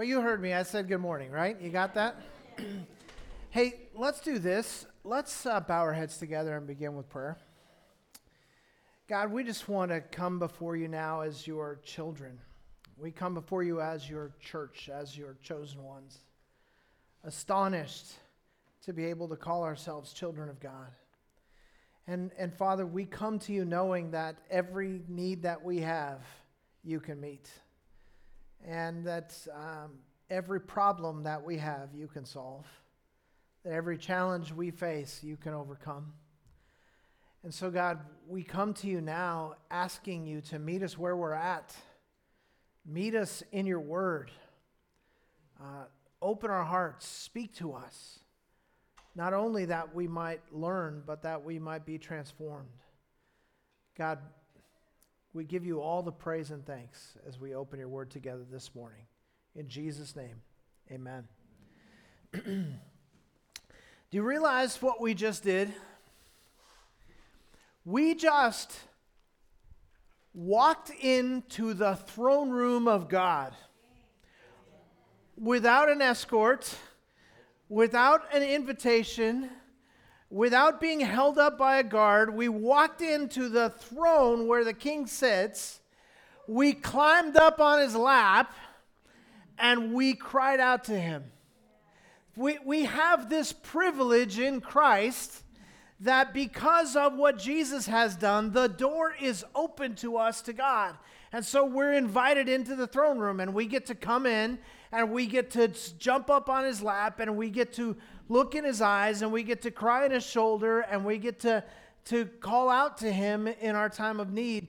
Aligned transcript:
Well, 0.00 0.08
you 0.08 0.22
heard 0.22 0.40
me. 0.40 0.54
I 0.54 0.62
said 0.62 0.88
good 0.88 1.02
morning, 1.02 1.30
right? 1.30 1.60
You 1.60 1.68
got 1.68 1.92
that? 1.92 2.16
hey, 3.50 3.90
let's 3.94 4.22
do 4.22 4.38
this. 4.38 4.86
Let's 5.04 5.44
uh, 5.44 5.60
bow 5.60 5.80
our 5.80 5.92
heads 5.92 6.16
together 6.16 6.56
and 6.56 6.66
begin 6.66 6.96
with 6.96 7.10
prayer. 7.10 7.36
God, 9.10 9.30
we 9.30 9.44
just 9.44 9.68
want 9.68 9.90
to 9.90 10.00
come 10.00 10.38
before 10.38 10.74
you 10.74 10.88
now 10.88 11.20
as 11.20 11.46
your 11.46 11.80
children. 11.84 12.38
We 12.96 13.10
come 13.10 13.34
before 13.34 13.62
you 13.62 13.82
as 13.82 14.08
your 14.08 14.32
church, 14.40 14.88
as 14.88 15.18
your 15.18 15.36
chosen 15.42 15.84
ones, 15.84 16.20
astonished 17.22 18.06
to 18.86 18.94
be 18.94 19.04
able 19.04 19.28
to 19.28 19.36
call 19.36 19.64
ourselves 19.64 20.14
children 20.14 20.48
of 20.48 20.60
God. 20.60 20.92
And, 22.06 22.30
and 22.38 22.54
Father, 22.54 22.86
we 22.86 23.04
come 23.04 23.38
to 23.40 23.52
you 23.52 23.66
knowing 23.66 24.12
that 24.12 24.36
every 24.50 25.02
need 25.08 25.42
that 25.42 25.62
we 25.62 25.80
have, 25.80 26.22
you 26.82 27.00
can 27.00 27.20
meet. 27.20 27.50
And 28.66 29.06
that 29.06 29.36
um, 29.54 29.92
every 30.28 30.60
problem 30.60 31.24
that 31.24 31.42
we 31.42 31.58
have, 31.58 31.94
you 31.94 32.06
can 32.06 32.24
solve. 32.24 32.66
That 33.64 33.72
every 33.72 33.98
challenge 33.98 34.52
we 34.52 34.70
face, 34.70 35.20
you 35.22 35.36
can 35.36 35.54
overcome. 35.54 36.12
And 37.42 37.52
so, 37.52 37.70
God, 37.70 38.00
we 38.28 38.42
come 38.42 38.74
to 38.74 38.86
you 38.86 39.00
now 39.00 39.54
asking 39.70 40.26
you 40.26 40.40
to 40.42 40.58
meet 40.58 40.82
us 40.82 40.98
where 40.98 41.16
we're 41.16 41.32
at. 41.32 41.74
Meet 42.86 43.14
us 43.14 43.42
in 43.50 43.66
your 43.66 43.80
word. 43.80 44.30
Uh, 45.60 45.84
open 46.20 46.50
our 46.50 46.64
hearts. 46.64 47.06
Speak 47.06 47.54
to 47.56 47.72
us. 47.72 48.20
Not 49.14 49.34
only 49.34 49.66
that 49.66 49.94
we 49.94 50.06
might 50.06 50.40
learn, 50.52 51.02
but 51.06 51.22
that 51.22 51.42
we 51.42 51.58
might 51.58 51.84
be 51.84 51.98
transformed. 51.98 52.68
God, 53.96 54.18
we 55.32 55.44
give 55.44 55.64
you 55.64 55.80
all 55.80 56.02
the 56.02 56.12
praise 56.12 56.50
and 56.50 56.64
thanks 56.66 57.16
as 57.26 57.38
we 57.38 57.54
open 57.54 57.78
your 57.78 57.88
word 57.88 58.10
together 58.10 58.44
this 58.50 58.74
morning. 58.74 59.02
In 59.54 59.68
Jesus' 59.68 60.16
name, 60.16 60.42
amen. 60.90 61.28
Do 62.32 62.66
you 64.10 64.22
realize 64.22 64.82
what 64.82 65.00
we 65.00 65.14
just 65.14 65.44
did? 65.44 65.72
We 67.84 68.14
just 68.14 68.76
walked 70.34 70.90
into 70.90 71.74
the 71.74 71.94
throne 71.94 72.50
room 72.50 72.88
of 72.88 73.08
God 73.08 73.54
without 75.36 75.88
an 75.88 76.02
escort, 76.02 76.74
without 77.68 78.22
an 78.34 78.42
invitation, 78.42 79.50
without 80.30 80.80
being 80.80 81.00
held 81.00 81.38
up 81.38 81.58
by 81.58 81.78
a 81.78 81.82
guard. 81.82 82.34
We 82.34 82.48
walked 82.48 83.02
into 83.02 83.48
the 83.48 83.70
throne 83.70 84.46
where 84.46 84.64
the 84.64 84.72
king 84.72 85.06
sits. 85.06 85.80
We 86.46 86.72
climbed 86.72 87.36
up 87.36 87.60
on 87.60 87.80
his 87.80 87.96
lap 87.96 88.54
and 89.58 89.92
we 89.92 90.14
cried 90.14 90.60
out 90.60 90.84
to 90.84 90.98
him. 90.98 91.24
We, 92.36 92.58
we 92.64 92.84
have 92.84 93.28
this 93.28 93.52
privilege 93.52 94.38
in 94.38 94.60
Christ 94.60 95.42
that 96.00 96.32
because 96.32 96.96
of 96.96 97.14
what 97.14 97.38
Jesus 97.38 97.86
has 97.86 98.16
done, 98.16 98.52
the 98.52 98.68
door 98.68 99.14
is 99.20 99.44
open 99.54 99.94
to 99.96 100.16
us 100.16 100.40
to 100.42 100.52
God. 100.52 100.96
And 101.32 101.44
so 101.44 101.64
we're 101.64 101.92
invited 101.92 102.48
into 102.48 102.74
the 102.74 102.86
throne 102.86 103.18
room 103.18 103.40
and 103.40 103.52
we 103.52 103.66
get 103.66 103.86
to 103.86 103.94
come 103.94 104.26
in 104.26 104.58
and 104.90 105.12
we 105.12 105.26
get 105.26 105.50
to 105.52 105.68
jump 105.98 106.30
up 106.30 106.48
on 106.48 106.64
his 106.64 106.82
lap 106.82 107.20
and 107.20 107.36
we 107.36 107.50
get 107.50 107.72
to 107.74 107.96
look 108.30 108.54
in 108.54 108.64
his 108.64 108.80
eyes 108.80 109.22
and 109.22 109.32
we 109.32 109.42
get 109.42 109.60
to 109.62 109.70
cry 109.70 110.04
on 110.04 110.12
his 110.12 110.24
shoulder 110.24 110.80
and 110.80 111.04
we 111.04 111.18
get 111.18 111.40
to, 111.40 111.62
to 112.04 112.24
call 112.24 112.70
out 112.70 112.96
to 112.98 113.12
him 113.12 113.48
in 113.48 113.74
our 113.74 113.88
time 113.88 114.20
of 114.20 114.32
need. 114.32 114.68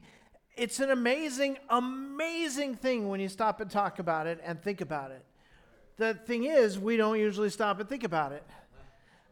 It's 0.57 0.79
an 0.79 0.89
amazing, 0.89 1.57
amazing 1.69 2.75
thing 2.75 3.07
when 3.07 3.19
you 3.19 3.29
stop 3.29 3.61
and 3.61 3.69
talk 3.69 3.99
about 3.99 4.25
it 4.25 4.41
and 4.43 4.61
think 4.61 4.81
about 4.81 5.11
it. 5.11 5.23
The 5.97 6.15
thing 6.15 6.45
is, 6.45 6.79
we 6.79 6.97
don't 6.97 7.19
usually 7.19 7.51
stop 7.51 7.79
and 7.79 7.87
think 7.87 8.03
about 8.03 8.31
it. 8.31 8.43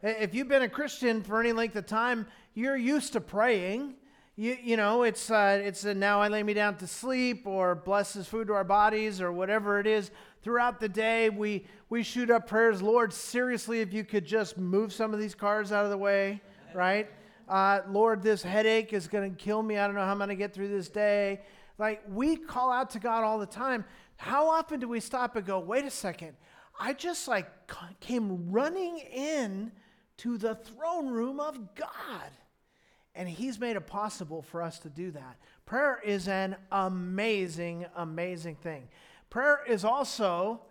If 0.02 0.32
you've 0.32 0.48
been 0.48 0.62
a 0.62 0.68
Christian 0.68 1.22
for 1.22 1.40
any 1.40 1.52
length 1.52 1.74
of 1.74 1.86
time, 1.86 2.26
you're 2.54 2.76
used 2.76 3.12
to 3.14 3.20
praying. 3.20 3.94
You, 4.36 4.56
you 4.62 4.76
know, 4.76 5.02
it's, 5.02 5.30
uh, 5.30 5.60
it's 5.62 5.84
now 5.84 6.22
I 6.22 6.28
lay 6.28 6.44
me 6.44 6.54
down 6.54 6.76
to 6.76 6.86
sleep 6.86 7.46
or 7.46 7.74
bless 7.74 8.14
his 8.14 8.28
food 8.28 8.46
to 8.46 8.54
our 8.54 8.64
bodies 8.64 9.20
or 9.20 9.32
whatever 9.32 9.80
it 9.80 9.88
is. 9.88 10.12
Throughout 10.42 10.80
the 10.80 10.88
day, 10.88 11.28
we, 11.28 11.66
we 11.90 12.02
shoot 12.02 12.30
up 12.30 12.46
prayers. 12.46 12.80
Lord, 12.80 13.12
seriously, 13.12 13.80
if 13.80 13.92
you 13.92 14.04
could 14.04 14.24
just 14.24 14.56
move 14.56 14.92
some 14.92 15.12
of 15.12 15.20
these 15.20 15.34
cars 15.34 15.70
out 15.70 15.84
of 15.84 15.90
the 15.90 15.98
way, 15.98 16.40
right? 16.72 17.10
Uh, 17.46 17.80
Lord, 17.90 18.22
this 18.22 18.42
headache 18.42 18.92
is 18.92 19.06
going 19.06 19.28
to 19.28 19.36
kill 19.36 19.62
me. 19.62 19.76
I 19.76 19.86
don't 19.86 19.96
know 19.96 20.04
how 20.04 20.12
I'm 20.12 20.18
going 20.18 20.30
to 20.30 20.36
get 20.36 20.54
through 20.54 20.68
this 20.68 20.88
day. 20.88 21.40
Like, 21.78 22.02
we 22.08 22.36
call 22.36 22.72
out 22.72 22.90
to 22.90 22.98
God 22.98 23.24
all 23.24 23.38
the 23.38 23.46
time. 23.46 23.84
How 24.16 24.48
often 24.48 24.80
do 24.80 24.88
we 24.88 25.00
stop 25.00 25.36
and 25.36 25.44
go, 25.44 25.58
wait 25.58 25.84
a 25.84 25.90
second? 25.90 26.36
I 26.78 26.94
just 26.94 27.28
like 27.28 27.46
came 28.00 28.50
running 28.50 28.98
in 28.98 29.72
to 30.18 30.38
the 30.38 30.54
throne 30.54 31.08
room 31.08 31.40
of 31.40 31.74
God. 31.74 32.30
And 33.14 33.28
He's 33.28 33.58
made 33.58 33.76
it 33.76 33.86
possible 33.86 34.40
for 34.40 34.62
us 34.62 34.78
to 34.80 34.88
do 34.88 35.10
that. 35.10 35.36
Prayer 35.66 36.00
is 36.04 36.28
an 36.28 36.56
amazing, 36.70 37.86
amazing 37.96 38.56
thing. 38.56 38.88
Prayer 39.30 39.60
is 39.66 39.84
also 39.84 40.62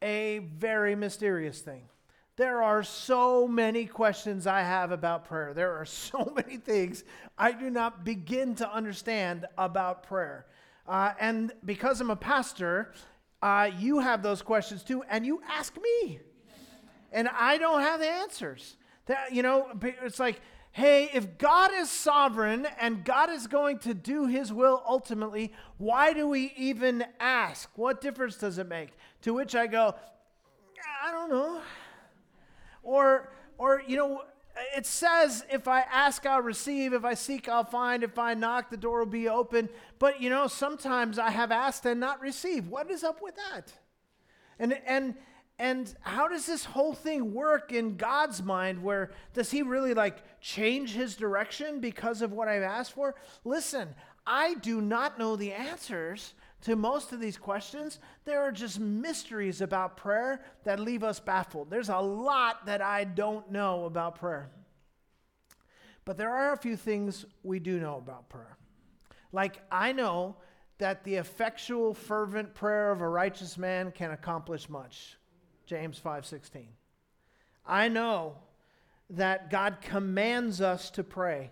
a 0.00 0.38
very 0.38 0.94
mysterious 0.94 1.60
thing. 1.60 1.88
There 2.36 2.62
are 2.62 2.82
so 2.82 3.46
many 3.46 3.86
questions 3.86 4.46
I 4.46 4.62
have 4.62 4.90
about 4.90 5.24
prayer. 5.24 5.52
There 5.52 5.76
are 5.76 5.84
so 5.84 6.32
many 6.34 6.56
things 6.56 7.04
I 7.36 7.52
do 7.52 7.70
not 7.70 8.04
begin 8.04 8.54
to 8.56 8.72
understand 8.72 9.46
about 9.58 10.04
prayer. 10.04 10.46
Uh, 10.86 11.12
and 11.18 11.52
because 11.64 12.00
I'm 12.00 12.10
a 12.10 12.16
pastor, 12.16 12.92
uh, 13.42 13.70
you 13.78 13.98
have 13.98 14.22
those 14.22 14.42
questions 14.42 14.82
too, 14.82 15.02
and 15.08 15.26
you 15.26 15.42
ask 15.48 15.76
me. 15.76 16.20
And 17.12 17.28
I 17.28 17.58
don't 17.58 17.80
have 17.80 18.00
the 18.00 18.08
answers. 18.08 18.76
That, 19.06 19.32
you 19.32 19.42
know, 19.42 19.68
it's 19.82 20.18
like, 20.18 20.40
hey, 20.74 21.08
if 21.14 21.38
God 21.38 21.70
is 21.72 21.88
sovereign 21.88 22.66
and 22.80 23.04
God 23.04 23.30
is 23.30 23.46
going 23.46 23.78
to 23.78 23.94
do 23.94 24.26
his 24.26 24.52
will 24.52 24.82
ultimately, 24.88 25.52
why 25.78 26.12
do 26.12 26.26
we 26.26 26.52
even 26.56 27.04
ask? 27.20 27.70
What 27.76 28.00
difference 28.00 28.36
does 28.36 28.58
it 28.58 28.68
make? 28.68 28.90
To 29.22 29.32
which 29.32 29.54
I 29.54 29.68
go, 29.68 29.94
I 31.00 31.12
don't 31.12 31.30
know. 31.30 31.60
Or, 32.82 33.32
or 33.56 33.84
you 33.86 33.96
know, 33.96 34.22
it 34.76 34.84
says, 34.84 35.44
if 35.48 35.68
I 35.68 35.82
ask, 35.82 36.26
I'll 36.26 36.42
receive. 36.42 36.92
If 36.92 37.04
I 37.04 37.14
seek, 37.14 37.48
I'll 37.48 37.62
find. 37.62 38.02
If 38.02 38.18
I 38.18 38.34
knock, 38.34 38.70
the 38.70 38.76
door 38.76 38.98
will 38.98 39.06
be 39.06 39.28
open. 39.28 39.68
But, 40.00 40.20
you 40.20 40.28
know, 40.28 40.48
sometimes 40.48 41.20
I 41.20 41.30
have 41.30 41.52
asked 41.52 41.86
and 41.86 42.00
not 42.00 42.20
received. 42.20 42.68
What 42.68 42.90
is 42.90 43.04
up 43.04 43.22
with 43.22 43.36
that? 43.36 43.72
And, 44.58 44.76
and, 44.86 45.14
and 45.58 45.94
how 46.00 46.26
does 46.26 46.46
this 46.46 46.64
whole 46.64 46.94
thing 46.94 47.32
work 47.32 47.72
in 47.72 47.96
God's 47.96 48.42
mind 48.42 48.82
where 48.82 49.10
does 49.34 49.50
he 49.50 49.62
really 49.62 49.94
like 49.94 50.18
change 50.40 50.92
his 50.92 51.14
direction 51.14 51.80
because 51.80 52.22
of 52.22 52.32
what 52.32 52.48
I've 52.48 52.62
asked 52.62 52.92
for? 52.92 53.14
Listen, 53.44 53.94
I 54.26 54.54
do 54.54 54.80
not 54.80 55.18
know 55.18 55.36
the 55.36 55.52
answers 55.52 56.34
to 56.62 56.74
most 56.74 57.12
of 57.12 57.20
these 57.20 57.36
questions. 57.36 58.00
There 58.24 58.42
are 58.42 58.50
just 58.50 58.80
mysteries 58.80 59.60
about 59.60 59.96
prayer 59.96 60.44
that 60.64 60.80
leave 60.80 61.04
us 61.04 61.20
baffled. 61.20 61.70
There's 61.70 61.90
a 61.90 61.98
lot 61.98 62.66
that 62.66 62.82
I 62.82 63.04
don't 63.04 63.52
know 63.52 63.84
about 63.84 64.16
prayer. 64.16 64.50
But 66.04 66.16
there 66.16 66.30
are 66.30 66.52
a 66.52 66.58
few 66.58 66.76
things 66.76 67.26
we 67.42 67.60
do 67.60 67.78
know 67.78 67.96
about 67.96 68.28
prayer. 68.28 68.56
Like, 69.32 69.60
I 69.70 69.92
know 69.92 70.36
that 70.78 71.04
the 71.04 71.16
effectual, 71.16 71.94
fervent 71.94 72.54
prayer 72.54 72.90
of 72.90 73.00
a 73.00 73.08
righteous 73.08 73.56
man 73.56 73.92
can 73.92 74.10
accomplish 74.10 74.68
much. 74.68 75.16
James 75.66 75.98
5:16. 75.98 76.68
I 77.66 77.88
know 77.88 78.36
that 79.10 79.50
God 79.50 79.78
commands 79.80 80.60
us 80.60 80.90
to 80.90 81.04
pray 81.04 81.50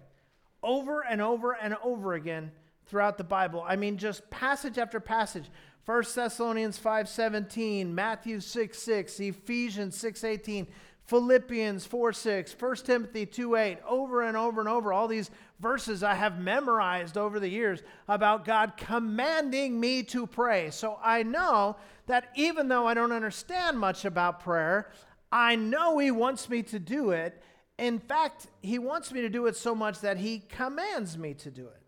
over 0.63 1.03
and 1.03 1.21
over 1.21 1.53
and 1.53 1.77
over 1.83 2.15
again 2.15 2.53
throughout 2.87 3.19
the 3.19 3.25
Bible. 3.25 3.65
I 3.67 3.77
mean 3.77 3.99
just 3.99 4.29
passage 4.31 4.79
after 4.79 5.01
passage. 5.01 5.51
1 5.85 6.15
Thessalonians 6.15 6.79
5:17, 6.79 7.95
Matthew 7.95 8.41
6, 8.41 8.79
6, 8.79 9.21
Ephesians 9.21 9.97
6:18, 9.97 10.69
Philippians 11.13 11.85
4 11.85 12.15
6, 12.15 12.57
1 12.59 12.77
Timothy 12.77 13.27
2 13.27 13.57
8, 13.57 13.79
over 13.87 14.23
and 14.23 14.35
over 14.35 14.61
and 14.61 14.69
over, 14.69 14.95
all 14.95 15.07
these 15.07 15.31
verses 15.61 16.03
I 16.03 16.15
have 16.15 16.41
memorized 16.41 17.19
over 17.19 17.39
the 17.39 17.51
years 17.51 17.83
about 18.09 18.47
God 18.47 18.79
commanding 18.79 19.79
me 19.79 20.05
to 20.05 20.27
pray. 20.27 20.71
So 20.71 20.99
I 21.03 21.23
know 21.23 21.77
that 22.07 22.31
even 22.35 22.69
though 22.69 22.87
I 22.87 22.95
don't 22.95 23.13
understand 23.13 23.79
much 23.79 24.07
about 24.07 24.41
prayer, 24.41 24.91
I 25.31 25.55
know 25.55 25.99
He 25.99 26.11
wants 26.11 26.49
me 26.49 26.63
to 26.63 26.79
do 26.79 27.11
it. 27.11 27.43
In 27.77 27.99
fact, 27.99 28.47
He 28.63 28.79
wants 28.79 29.13
me 29.13 29.21
to 29.21 29.29
do 29.29 29.45
it 29.45 29.55
so 29.55 29.75
much 29.75 30.01
that 30.01 30.17
He 30.17 30.39
commands 30.39 31.19
me 31.19 31.35
to 31.35 31.51
do 31.51 31.67
it. 31.67 31.83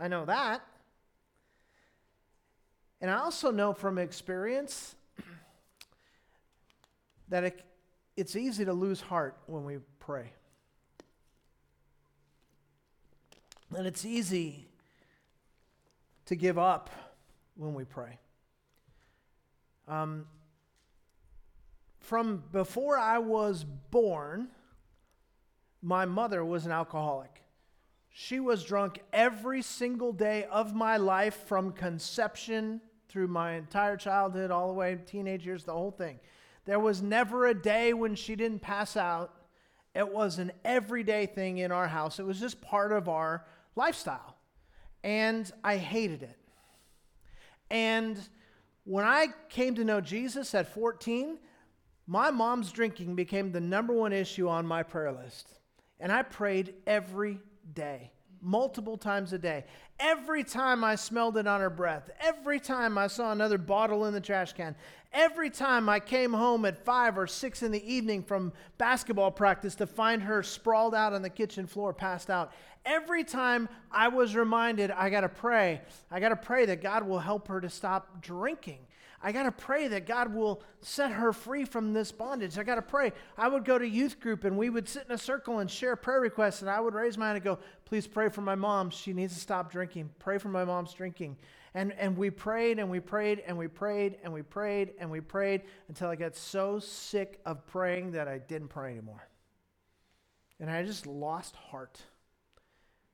I 0.00 0.08
know 0.08 0.24
that. 0.24 0.62
And 3.00 3.08
I 3.08 3.18
also 3.18 3.52
know 3.52 3.72
from 3.72 3.98
experience 3.98 4.96
that 7.28 7.44
it, 7.44 7.64
it's 8.16 8.36
easy 8.36 8.64
to 8.64 8.72
lose 8.72 9.00
heart 9.00 9.36
when 9.46 9.64
we 9.64 9.78
pray. 9.98 10.32
And 13.76 13.86
it's 13.86 14.04
easy 14.04 14.68
to 16.26 16.36
give 16.36 16.58
up 16.58 16.90
when 17.56 17.74
we 17.74 17.84
pray. 17.84 18.18
Um, 19.88 20.26
from 21.98 22.44
before 22.52 22.96
I 22.96 23.18
was 23.18 23.64
born, 23.64 24.48
my 25.82 26.04
mother 26.04 26.44
was 26.44 26.66
an 26.66 26.72
alcoholic. 26.72 27.42
She 28.10 28.38
was 28.38 28.64
drunk 28.64 29.00
every 29.12 29.60
single 29.60 30.12
day 30.12 30.44
of 30.44 30.74
my 30.74 30.96
life 30.96 31.46
from 31.46 31.72
conception 31.72 32.80
through 33.08 33.26
my 33.26 33.54
entire 33.54 33.96
childhood, 33.96 34.50
all 34.50 34.68
the 34.68 34.74
way 34.74 34.98
teenage 35.06 35.44
years, 35.44 35.64
the 35.64 35.72
whole 35.72 35.90
thing. 35.90 36.20
There 36.64 36.80
was 36.80 37.02
never 37.02 37.46
a 37.46 37.54
day 37.54 37.92
when 37.92 38.14
she 38.14 38.36
didn't 38.36 38.60
pass 38.60 38.96
out. 38.96 39.34
It 39.94 40.12
was 40.12 40.38
an 40.38 40.52
everyday 40.64 41.26
thing 41.26 41.58
in 41.58 41.70
our 41.70 41.86
house. 41.86 42.18
It 42.18 42.26
was 42.26 42.40
just 42.40 42.60
part 42.60 42.92
of 42.92 43.08
our 43.08 43.44
lifestyle. 43.76 44.36
And 45.02 45.50
I 45.62 45.76
hated 45.76 46.22
it. 46.22 46.38
And 47.70 48.18
when 48.84 49.04
I 49.04 49.28
came 49.48 49.74
to 49.76 49.84
know 49.84 50.00
Jesus 50.00 50.54
at 50.54 50.72
14, 50.72 51.38
my 52.06 52.30
mom's 52.30 52.72
drinking 52.72 53.14
became 53.14 53.52
the 53.52 53.60
number 53.60 53.92
one 53.92 54.12
issue 54.12 54.48
on 54.48 54.66
my 54.66 54.82
prayer 54.82 55.12
list. 55.12 55.48
And 56.00 56.12
I 56.12 56.22
prayed 56.22 56.74
every 56.86 57.40
day, 57.72 58.10
multiple 58.42 58.98
times 58.98 59.32
a 59.32 59.38
day. 59.38 59.64
Every 59.98 60.44
time 60.44 60.84
I 60.84 60.96
smelled 60.96 61.36
it 61.38 61.46
on 61.46 61.60
her 61.60 61.70
breath, 61.70 62.10
every 62.20 62.60
time 62.60 62.98
I 62.98 63.06
saw 63.06 63.32
another 63.32 63.58
bottle 63.58 64.04
in 64.06 64.12
the 64.12 64.20
trash 64.20 64.52
can, 64.52 64.74
every 65.14 65.48
time 65.48 65.88
I 65.88 66.00
came 66.00 66.32
home 66.32 66.64
at 66.64 66.84
five 66.84 67.16
or 67.16 67.26
six 67.26 67.62
in 67.62 67.70
the 67.70 67.90
evening 67.90 68.22
from 68.22 68.52
basketball 68.76 69.30
practice 69.30 69.76
to 69.76 69.86
find 69.86 70.22
her 70.22 70.42
sprawled 70.42 70.94
out 70.94 71.12
on 71.12 71.22
the 71.22 71.30
kitchen 71.30 71.66
floor, 71.66 71.94
passed 71.94 72.28
out, 72.28 72.52
every 72.84 73.24
time 73.24 73.68
I 73.90 74.08
was 74.08 74.34
reminded, 74.34 74.90
I 74.90 75.08
got 75.08 75.20
to 75.20 75.28
pray. 75.28 75.80
I 76.10 76.20
got 76.20 76.30
to 76.30 76.36
pray 76.36 76.66
that 76.66 76.82
God 76.82 77.06
will 77.06 77.20
help 77.20 77.48
her 77.48 77.60
to 77.60 77.70
stop 77.70 78.20
drinking. 78.20 78.80
I 79.26 79.32
got 79.32 79.44
to 79.44 79.52
pray 79.52 79.88
that 79.88 80.06
God 80.06 80.34
will 80.34 80.62
set 80.82 81.10
her 81.10 81.32
free 81.32 81.64
from 81.64 81.94
this 81.94 82.12
bondage. 82.12 82.58
I 82.58 82.62
got 82.62 82.74
to 82.74 82.82
pray. 82.82 83.12
I 83.38 83.48
would 83.48 83.64
go 83.64 83.78
to 83.78 83.88
youth 83.88 84.20
group 84.20 84.44
and 84.44 84.58
we 84.58 84.68
would 84.68 84.86
sit 84.86 85.06
in 85.08 85.14
a 85.14 85.18
circle 85.18 85.60
and 85.60 85.70
share 85.70 85.96
prayer 85.96 86.20
requests. 86.20 86.60
And 86.60 86.68
I 86.68 86.78
would 86.78 86.92
raise 86.92 87.16
my 87.16 87.28
hand 87.28 87.36
and 87.36 87.44
go, 87.44 87.58
Please 87.86 88.06
pray 88.06 88.28
for 88.28 88.42
my 88.42 88.54
mom. 88.54 88.90
She 88.90 89.14
needs 89.14 89.32
to 89.32 89.40
stop 89.40 89.72
drinking. 89.72 90.10
Pray 90.18 90.36
for 90.36 90.48
my 90.48 90.66
mom's 90.66 90.92
drinking. 90.92 91.38
And, 91.74 91.92
and 91.92 92.16
we 92.16 92.30
prayed 92.30 92.78
and 92.78 92.88
we 92.88 93.00
prayed 93.00 93.42
and 93.44 93.58
we 93.58 93.66
prayed 93.66 94.16
and 94.22 94.32
we 94.32 94.42
prayed 94.42 94.92
and 94.98 95.10
we 95.10 95.20
prayed 95.20 95.62
until 95.88 96.08
I 96.08 96.14
got 96.14 96.36
so 96.36 96.78
sick 96.78 97.40
of 97.44 97.66
praying 97.66 98.12
that 98.12 98.28
I 98.28 98.38
didn't 98.38 98.68
pray 98.68 98.92
anymore. 98.92 99.26
And 100.60 100.70
I 100.70 100.84
just 100.84 101.06
lost 101.06 101.56
heart. 101.56 102.00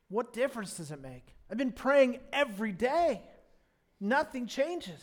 What 0.08 0.34
difference 0.34 0.76
does 0.76 0.90
it 0.90 1.00
make? 1.00 1.34
I've 1.50 1.56
been 1.56 1.72
praying 1.72 2.18
every 2.32 2.72
day, 2.72 3.22
nothing 3.98 4.46
changes. 4.46 5.00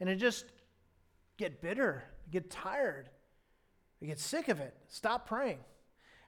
And 0.00 0.08
I 0.08 0.14
just 0.14 0.46
get 1.36 1.60
bitter, 1.60 2.04
get 2.30 2.50
tired, 2.50 3.10
I 4.02 4.06
get 4.06 4.18
sick 4.18 4.48
of 4.48 4.60
it. 4.60 4.74
Stop 4.88 5.26
praying. 5.26 5.58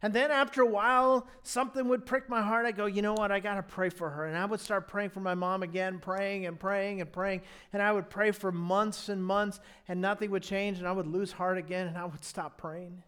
And 0.01 0.15
then 0.15 0.31
after 0.31 0.63
a 0.63 0.67
while, 0.67 1.27
something 1.43 1.89
would 1.89 2.07
prick 2.07 2.29
my 2.29 2.41
heart. 2.41 2.67
I 2.67 2.71
go, 2.71 2.87
you 2.87 3.03
know 3.03 3.15
what? 3.15 3.33
I 3.33 3.41
got 3.41 3.57
to 3.57 3.65
pray 3.65 3.89
for 3.89 4.09
her. 4.09 4.27
And 4.27 4.37
I 4.37 4.45
would 4.45 4.61
start 4.61 4.87
praying 4.87 5.11
for 5.11 5.19
my 5.19 5.35
mom 5.35 5.65
again, 5.65 5.99
praying 5.99 6.47
and 6.47 6.59
praying 6.59 7.01
and 7.01 7.11
praying. 7.11 7.43
And 7.73 7.83
I 7.83 7.91
would 7.91 8.09
pray 8.09 8.31
for 8.31 8.53
months 8.53 9.09
and 9.09 9.25
months, 9.25 9.59
and 9.89 10.01
nothing 10.01 10.31
would 10.31 10.45
change. 10.45 10.79
And 10.79 10.87
I 10.87 10.93
would 10.93 11.09
lose 11.09 11.33
heart 11.33 11.59
again, 11.59 11.89
and 11.89 11.99
I 11.99 12.05
would 12.05 12.25
stop 12.25 12.59
praying. 12.59 13.03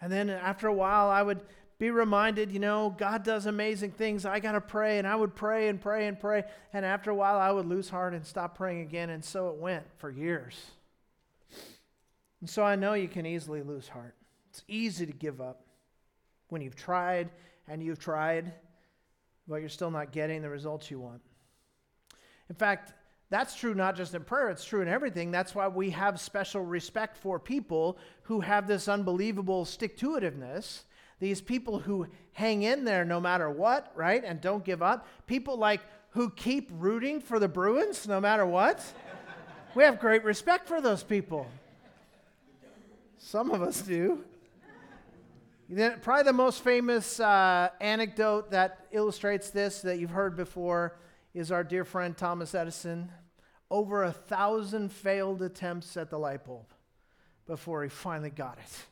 And 0.00 0.10
then 0.10 0.30
after 0.30 0.66
a 0.66 0.72
while, 0.72 1.10
I 1.10 1.20
would 1.20 1.42
be 1.78 1.90
reminded, 1.90 2.52
you 2.52 2.58
know, 2.58 2.94
God 2.96 3.22
does 3.22 3.44
amazing 3.44 3.90
things. 3.90 4.24
I 4.24 4.40
got 4.40 4.52
to 4.52 4.62
pray. 4.62 4.96
And 4.96 5.06
I 5.06 5.14
would 5.14 5.34
pray 5.34 5.68
and 5.68 5.78
pray 5.78 6.06
and 6.06 6.18
pray. 6.18 6.44
And 6.72 6.86
after 6.86 7.10
a 7.10 7.14
while, 7.14 7.38
I 7.38 7.50
would 7.50 7.66
lose 7.66 7.90
heart 7.90 8.14
and 8.14 8.24
stop 8.24 8.56
praying 8.56 8.80
again. 8.80 9.10
And 9.10 9.22
so 9.22 9.50
it 9.50 9.56
went 9.56 9.84
for 9.98 10.10
years. 10.10 10.58
And 12.40 12.48
so 12.48 12.64
I 12.64 12.76
know 12.76 12.94
you 12.94 13.08
can 13.08 13.26
easily 13.26 13.62
lose 13.62 13.88
heart. 13.88 14.14
It's 14.50 14.62
easy 14.68 15.06
to 15.06 15.12
give 15.12 15.40
up 15.40 15.62
when 16.48 16.62
you've 16.62 16.76
tried 16.76 17.30
and 17.68 17.82
you've 17.82 17.98
tried, 17.98 18.52
but 19.48 19.56
you're 19.56 19.68
still 19.68 19.90
not 19.90 20.12
getting 20.12 20.42
the 20.42 20.50
results 20.50 20.90
you 20.90 21.00
want. 21.00 21.22
In 22.48 22.56
fact, 22.56 22.92
that's 23.30 23.54
true 23.54 23.74
not 23.74 23.96
just 23.96 24.12
in 24.14 24.24
prayer, 24.24 24.50
it's 24.50 24.64
true 24.64 24.82
in 24.82 24.88
everything. 24.88 25.30
That's 25.30 25.54
why 25.54 25.68
we 25.68 25.90
have 25.90 26.20
special 26.20 26.64
respect 26.64 27.16
for 27.16 27.38
people 27.38 27.96
who 28.22 28.40
have 28.40 28.66
this 28.66 28.88
unbelievable 28.88 29.64
stick 29.64 29.96
to 29.98 30.10
itiveness 30.18 30.82
these 31.20 31.42
people 31.42 31.78
who 31.78 32.06
hang 32.32 32.62
in 32.62 32.84
there 32.84 33.04
no 33.04 33.20
matter 33.20 33.48
what, 33.50 33.92
right? 33.94 34.24
And 34.24 34.40
don't 34.40 34.64
give 34.64 34.82
up. 34.82 35.06
People 35.26 35.56
like 35.56 35.82
who 36.10 36.30
keep 36.30 36.70
rooting 36.72 37.20
for 37.20 37.38
the 37.38 37.46
Bruins 37.46 38.08
no 38.08 38.20
matter 38.20 38.44
what. 38.44 38.82
we 39.74 39.84
have 39.84 40.00
great 40.00 40.24
respect 40.24 40.66
for 40.66 40.80
those 40.80 41.04
people. 41.04 41.46
Some 43.18 43.50
of 43.50 43.62
us 43.62 43.82
do. 43.82 44.24
Probably 46.02 46.24
the 46.24 46.32
most 46.32 46.64
famous 46.64 47.20
uh, 47.20 47.68
anecdote 47.80 48.50
that 48.50 48.86
illustrates 48.90 49.50
this 49.50 49.82
that 49.82 50.00
you've 50.00 50.10
heard 50.10 50.34
before 50.34 50.98
is 51.32 51.52
our 51.52 51.62
dear 51.62 51.84
friend 51.84 52.16
Thomas 52.16 52.56
Edison. 52.56 53.12
Over 53.70 54.02
a 54.02 54.10
thousand 54.10 54.90
failed 54.90 55.42
attempts 55.42 55.96
at 55.96 56.10
the 56.10 56.18
light 56.18 56.44
bulb 56.44 56.66
before 57.46 57.84
he 57.84 57.88
finally 57.88 58.30
got 58.30 58.58
it. 58.58 58.86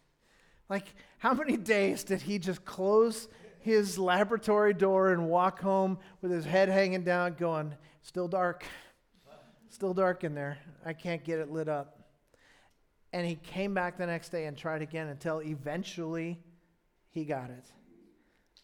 Like, 0.68 0.94
how 1.18 1.34
many 1.34 1.56
days 1.56 2.04
did 2.04 2.22
he 2.22 2.38
just 2.38 2.64
close 2.64 3.26
his 3.58 3.98
laboratory 3.98 4.72
door 4.72 5.12
and 5.12 5.28
walk 5.28 5.60
home 5.60 5.98
with 6.22 6.30
his 6.30 6.44
head 6.44 6.68
hanging 6.68 7.02
down, 7.02 7.34
going, 7.34 7.74
Still 8.02 8.28
dark. 8.28 8.64
Still 9.68 9.94
dark 9.94 10.22
in 10.22 10.32
there. 10.32 10.58
I 10.86 10.92
can't 10.92 11.24
get 11.24 11.40
it 11.40 11.50
lit 11.50 11.68
up. 11.68 11.98
And 13.12 13.26
he 13.26 13.34
came 13.34 13.74
back 13.74 13.98
the 13.98 14.06
next 14.06 14.28
day 14.28 14.44
and 14.44 14.56
tried 14.56 14.82
again 14.82 15.08
until 15.08 15.42
eventually 15.42 16.38
he 17.10 17.24
got 17.24 17.50
it. 17.50 17.64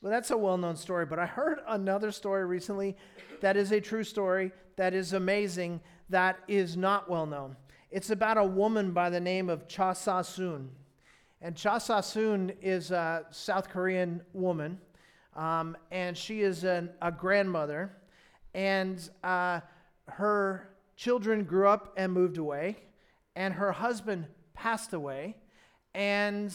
Well, 0.00 0.10
that's 0.10 0.30
a 0.30 0.36
well 0.36 0.58
known 0.58 0.76
story, 0.76 1.06
but 1.06 1.18
I 1.18 1.26
heard 1.26 1.60
another 1.66 2.12
story 2.12 2.44
recently 2.44 2.96
that 3.40 3.56
is 3.56 3.72
a 3.72 3.80
true 3.80 4.04
story, 4.04 4.52
that 4.76 4.92
is 4.92 5.14
amazing, 5.14 5.80
that 6.10 6.38
is 6.46 6.76
not 6.76 7.08
well 7.08 7.26
known. 7.26 7.56
It's 7.90 8.10
about 8.10 8.36
a 8.36 8.44
woman 8.44 8.92
by 8.92 9.08
the 9.08 9.20
name 9.20 9.48
of 9.48 9.66
Cha 9.66 9.92
Sa 9.92 10.20
Soon. 10.22 10.70
And 11.40 11.56
Cha 11.56 11.78
Sa 11.78 12.00
Soon 12.00 12.52
is 12.60 12.90
a 12.90 13.24
South 13.30 13.68
Korean 13.68 14.20
woman, 14.32 14.78
um, 15.36 15.76
and 15.90 16.16
she 16.16 16.42
is 16.42 16.64
an, 16.64 16.90
a 17.00 17.12
grandmother. 17.12 17.96
And 18.52 19.08
uh, 19.22 19.60
her 20.06 20.70
children 20.96 21.44
grew 21.44 21.68
up 21.68 21.94
and 21.96 22.12
moved 22.12 22.38
away, 22.38 22.76
and 23.36 23.54
her 23.54 23.72
husband 23.72 24.26
passed 24.54 24.92
away. 24.92 25.36
And 25.94 26.54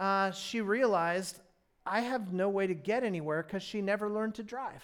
uh, 0.00 0.30
she 0.32 0.62
realized, 0.62 1.38
I 1.84 2.00
have 2.00 2.32
no 2.32 2.48
way 2.48 2.66
to 2.66 2.74
get 2.74 3.04
anywhere 3.04 3.42
because 3.42 3.62
she 3.62 3.82
never 3.82 4.08
learned 4.08 4.34
to 4.36 4.42
drive. 4.42 4.82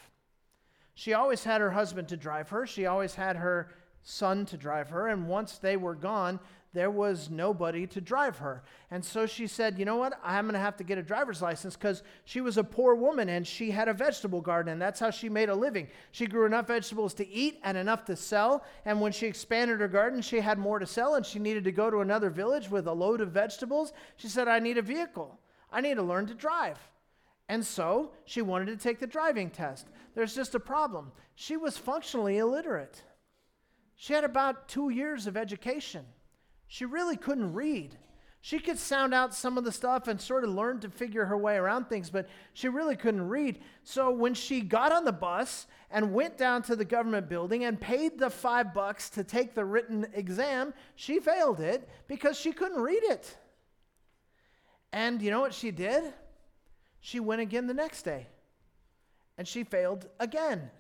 She 0.94 1.14
always 1.14 1.42
had 1.42 1.60
her 1.60 1.70
husband 1.70 2.08
to 2.08 2.16
drive 2.16 2.50
her, 2.50 2.66
she 2.66 2.86
always 2.86 3.14
had 3.14 3.36
her 3.36 3.70
son 4.08 4.46
to 4.46 4.56
drive 4.56 4.88
her, 4.90 5.08
and 5.08 5.26
once 5.26 5.58
they 5.58 5.76
were 5.76 5.96
gone, 5.96 6.38
there 6.72 6.90
was 6.90 7.28
nobody 7.28 7.86
to 7.88 8.00
drive 8.00 8.38
her. 8.38 8.62
And 8.90 9.04
so 9.04 9.26
she 9.26 9.48
said, 9.48 9.78
You 9.78 9.84
know 9.84 9.96
what? 9.96 10.18
I'm 10.22 10.44
going 10.44 10.52
to 10.54 10.60
have 10.60 10.76
to 10.76 10.84
get 10.84 10.96
a 10.96 11.02
driver's 11.02 11.42
license 11.42 11.74
because 11.74 12.04
she 12.24 12.40
was 12.40 12.56
a 12.56 12.62
poor 12.62 12.94
woman 12.94 13.30
and 13.30 13.44
she 13.46 13.70
had 13.70 13.88
a 13.88 13.92
vegetable 13.92 14.40
garden, 14.40 14.72
and 14.72 14.80
that's 14.80 15.00
how 15.00 15.10
she 15.10 15.28
made 15.28 15.48
a 15.48 15.54
living. 15.54 15.88
She 16.12 16.26
grew 16.26 16.46
enough 16.46 16.68
vegetables 16.68 17.14
to 17.14 17.28
eat 17.28 17.58
and 17.64 17.76
enough 17.76 18.04
to 18.04 18.14
sell. 18.14 18.62
And 18.84 19.00
when 19.00 19.10
she 19.10 19.26
expanded 19.26 19.80
her 19.80 19.88
garden, 19.88 20.22
she 20.22 20.40
had 20.40 20.58
more 20.58 20.78
to 20.78 20.86
sell, 20.86 21.16
and 21.16 21.26
she 21.26 21.40
needed 21.40 21.64
to 21.64 21.72
go 21.72 21.90
to 21.90 21.98
another 21.98 22.30
village 22.30 22.70
with 22.70 22.86
a 22.86 22.92
load 22.92 23.20
of 23.20 23.32
vegetables. 23.32 23.92
She 24.16 24.28
said, 24.28 24.46
I 24.46 24.60
need 24.60 24.78
a 24.78 24.82
vehicle. 24.82 25.40
I 25.72 25.80
need 25.80 25.94
to 25.94 26.02
learn 26.02 26.26
to 26.26 26.34
drive. 26.34 26.78
And 27.48 27.64
so 27.64 28.12
she 28.24 28.42
wanted 28.42 28.66
to 28.66 28.76
take 28.76 29.00
the 29.00 29.06
driving 29.06 29.50
test. 29.50 29.88
There's 30.14 30.34
just 30.34 30.54
a 30.54 30.60
problem. 30.60 31.10
She 31.34 31.56
was 31.56 31.76
functionally 31.76 32.38
illiterate. 32.38 33.02
She 33.96 34.12
had 34.12 34.24
about 34.24 34.68
two 34.68 34.90
years 34.90 35.26
of 35.26 35.36
education. 35.36 36.04
She 36.68 36.84
really 36.84 37.16
couldn't 37.16 37.54
read. 37.54 37.96
She 38.42 38.58
could 38.60 38.78
sound 38.78 39.12
out 39.12 39.34
some 39.34 39.58
of 39.58 39.64
the 39.64 39.72
stuff 39.72 40.06
and 40.06 40.20
sort 40.20 40.44
of 40.44 40.50
learn 40.50 40.78
to 40.80 40.88
figure 40.88 41.24
her 41.24 41.36
way 41.36 41.56
around 41.56 41.86
things, 41.88 42.10
but 42.10 42.28
she 42.52 42.68
really 42.68 42.94
couldn't 42.94 43.28
read. 43.28 43.58
So 43.82 44.10
when 44.10 44.34
she 44.34 44.60
got 44.60 44.92
on 44.92 45.04
the 45.04 45.12
bus 45.12 45.66
and 45.90 46.12
went 46.12 46.36
down 46.36 46.62
to 46.62 46.76
the 46.76 46.84
government 46.84 47.28
building 47.28 47.64
and 47.64 47.80
paid 47.80 48.18
the 48.18 48.30
five 48.30 48.72
bucks 48.72 49.10
to 49.10 49.24
take 49.24 49.54
the 49.54 49.64
written 49.64 50.06
exam, 50.12 50.74
she 50.94 51.18
failed 51.18 51.58
it 51.58 51.88
because 52.06 52.38
she 52.38 52.52
couldn't 52.52 52.80
read 52.80 53.02
it. 53.02 53.36
And 54.92 55.20
you 55.20 55.30
know 55.30 55.40
what 55.40 55.54
she 55.54 55.70
did? 55.72 56.12
She 57.00 57.18
went 57.18 57.40
again 57.40 57.66
the 57.66 57.74
next 57.74 58.02
day 58.02 58.28
and 59.38 59.48
she 59.48 59.64
failed 59.64 60.06
again. 60.20 60.70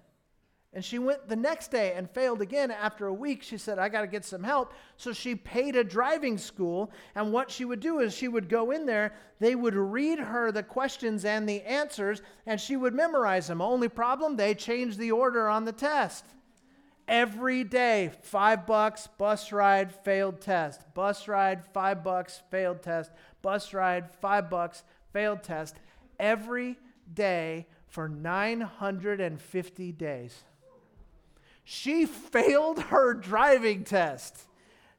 And 0.76 0.84
she 0.84 0.98
went 0.98 1.26
the 1.26 1.36
next 1.36 1.70
day 1.70 1.94
and 1.94 2.08
failed 2.10 2.42
again. 2.42 2.70
After 2.70 3.06
a 3.06 3.14
week, 3.14 3.42
she 3.42 3.56
said, 3.56 3.78
I 3.78 3.88
got 3.88 4.02
to 4.02 4.06
get 4.06 4.26
some 4.26 4.42
help. 4.42 4.74
So 4.98 5.14
she 5.14 5.34
paid 5.34 5.74
a 5.74 5.82
driving 5.82 6.36
school. 6.36 6.92
And 7.14 7.32
what 7.32 7.50
she 7.50 7.64
would 7.64 7.80
do 7.80 8.00
is 8.00 8.12
she 8.12 8.28
would 8.28 8.50
go 8.50 8.72
in 8.72 8.84
there, 8.84 9.14
they 9.40 9.54
would 9.54 9.74
read 9.74 10.18
her 10.18 10.52
the 10.52 10.62
questions 10.62 11.24
and 11.24 11.48
the 11.48 11.62
answers, 11.62 12.20
and 12.44 12.60
she 12.60 12.76
would 12.76 12.92
memorize 12.92 13.46
them. 13.46 13.62
Only 13.62 13.88
problem, 13.88 14.36
they 14.36 14.54
changed 14.54 14.98
the 14.98 15.12
order 15.12 15.48
on 15.48 15.64
the 15.64 15.72
test. 15.72 16.26
Every 17.08 17.64
day, 17.64 18.10
five 18.20 18.66
bucks, 18.66 19.08
bus 19.16 19.52
ride, 19.52 19.94
failed 20.04 20.42
test. 20.42 20.82
Bus 20.92 21.26
ride, 21.26 21.64
five 21.72 22.04
bucks, 22.04 22.42
failed 22.50 22.82
test. 22.82 23.12
Bus 23.40 23.72
ride, 23.72 24.10
five 24.20 24.50
bucks, 24.50 24.82
failed 25.14 25.42
test. 25.42 25.76
Every 26.20 26.76
day 27.14 27.66
for 27.86 28.10
950 28.10 29.92
days. 29.92 30.44
She 31.68 32.06
failed 32.06 32.78
her 32.78 33.12
driving 33.12 33.82
test 33.82 34.44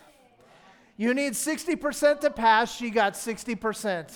You 0.97 1.15
need 1.15 1.35
60% 1.35 2.19
to 2.19 2.31
pass. 2.31 2.75
She 2.75 2.91
got 2.91 3.15
60%. 3.15 4.11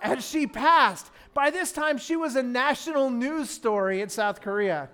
And 0.00 0.22
she 0.22 0.46
passed. 0.46 1.10
By 1.34 1.50
this 1.50 1.72
time, 1.72 1.98
she 1.98 2.14
was 2.14 2.36
a 2.36 2.42
national 2.44 3.10
news 3.10 3.50
story 3.50 4.00
in 4.00 4.08
South 4.08 4.40
Korea. 4.40 4.90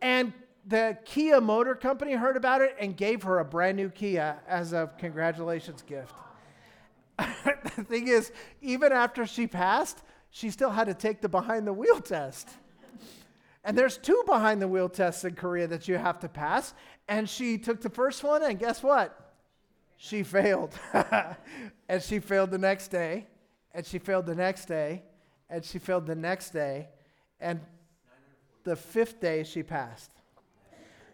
And 0.00 0.32
the 0.66 0.96
Kia 1.04 1.42
Motor 1.42 1.74
Company 1.74 2.14
heard 2.14 2.38
about 2.38 2.62
it 2.62 2.74
and 2.80 2.96
gave 2.96 3.24
her 3.24 3.40
a 3.40 3.44
brand 3.44 3.76
new 3.76 3.90
Kia 3.90 4.38
as 4.48 4.72
a 4.72 4.90
congratulations 4.98 5.82
gift. 5.82 6.14
the 7.76 7.84
thing 7.84 8.08
is, 8.08 8.32
even 8.60 8.92
after 8.92 9.26
she 9.26 9.46
passed, 9.46 10.02
she 10.30 10.50
still 10.50 10.70
had 10.70 10.86
to 10.86 10.94
take 10.94 11.20
the 11.20 11.28
behind 11.28 11.66
the 11.66 11.72
wheel 11.72 12.00
test. 12.00 12.48
And 13.64 13.76
there's 13.76 13.98
two 13.98 14.22
behind 14.26 14.62
the 14.62 14.68
wheel 14.68 14.88
tests 14.88 15.24
in 15.24 15.34
Korea 15.34 15.66
that 15.66 15.88
you 15.88 15.96
have 15.96 16.20
to 16.20 16.28
pass. 16.28 16.74
And 17.08 17.28
she 17.28 17.58
took 17.58 17.80
the 17.80 17.90
first 17.90 18.22
one, 18.22 18.42
and 18.42 18.58
guess 18.58 18.82
what? 18.82 19.34
She 19.96 20.22
failed. 20.22 20.78
and 21.88 22.02
she 22.02 22.20
failed 22.20 22.50
the 22.50 22.58
next 22.58 22.88
day, 22.88 23.26
and 23.72 23.84
she 23.84 23.98
failed 23.98 24.26
the 24.26 24.34
next 24.34 24.66
day, 24.66 25.02
and 25.50 25.64
she 25.64 25.78
failed 25.78 26.06
the 26.06 26.14
next 26.14 26.50
day. 26.50 26.88
And 27.40 27.60
the 28.64 28.76
fifth 28.76 29.20
day, 29.20 29.44
she 29.44 29.62
passed. 29.62 30.12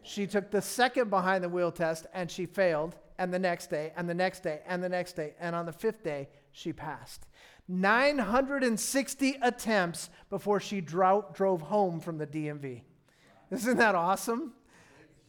She 0.02 0.26
took 0.26 0.50
the 0.50 0.61
second 0.61 1.08
behind 1.08 1.42
the 1.42 1.49
wheel 1.49 1.73
test, 1.73 2.06
and 2.12 2.30
she 2.30 2.44
failed. 2.46 2.94
And 3.18 3.33
the 3.33 3.38
next 3.38 3.71
day, 3.71 3.92
and 3.97 4.09
the 4.09 4.14
next 4.14 4.42
day, 4.42 4.61
and 4.66 4.83
the 4.83 4.88
next 4.88 5.12
day. 5.12 5.35
And 5.38 5.54
on 5.54 5.66
the 5.66 5.73
fifth 5.73 6.02
day, 6.02 6.28
she 6.52 6.73
passed. 6.73 7.26
960 7.68 9.38
attempts 9.40 10.11
before 10.30 10.61
she 10.61 10.80
dro- 10.80 11.26
drove 11.33 11.62
home 11.62 12.00
from 12.00 12.18
the 12.18 12.26
DMV. 12.26 12.83
Isn't 13.50 13.78
that 13.78 13.94
awesome? 13.94 14.52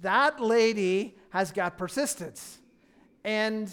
That 0.02 0.40
lady 0.42 1.16
has 1.30 1.52
got 1.52 1.78
persistence. 1.78 2.58
And, 3.24 3.72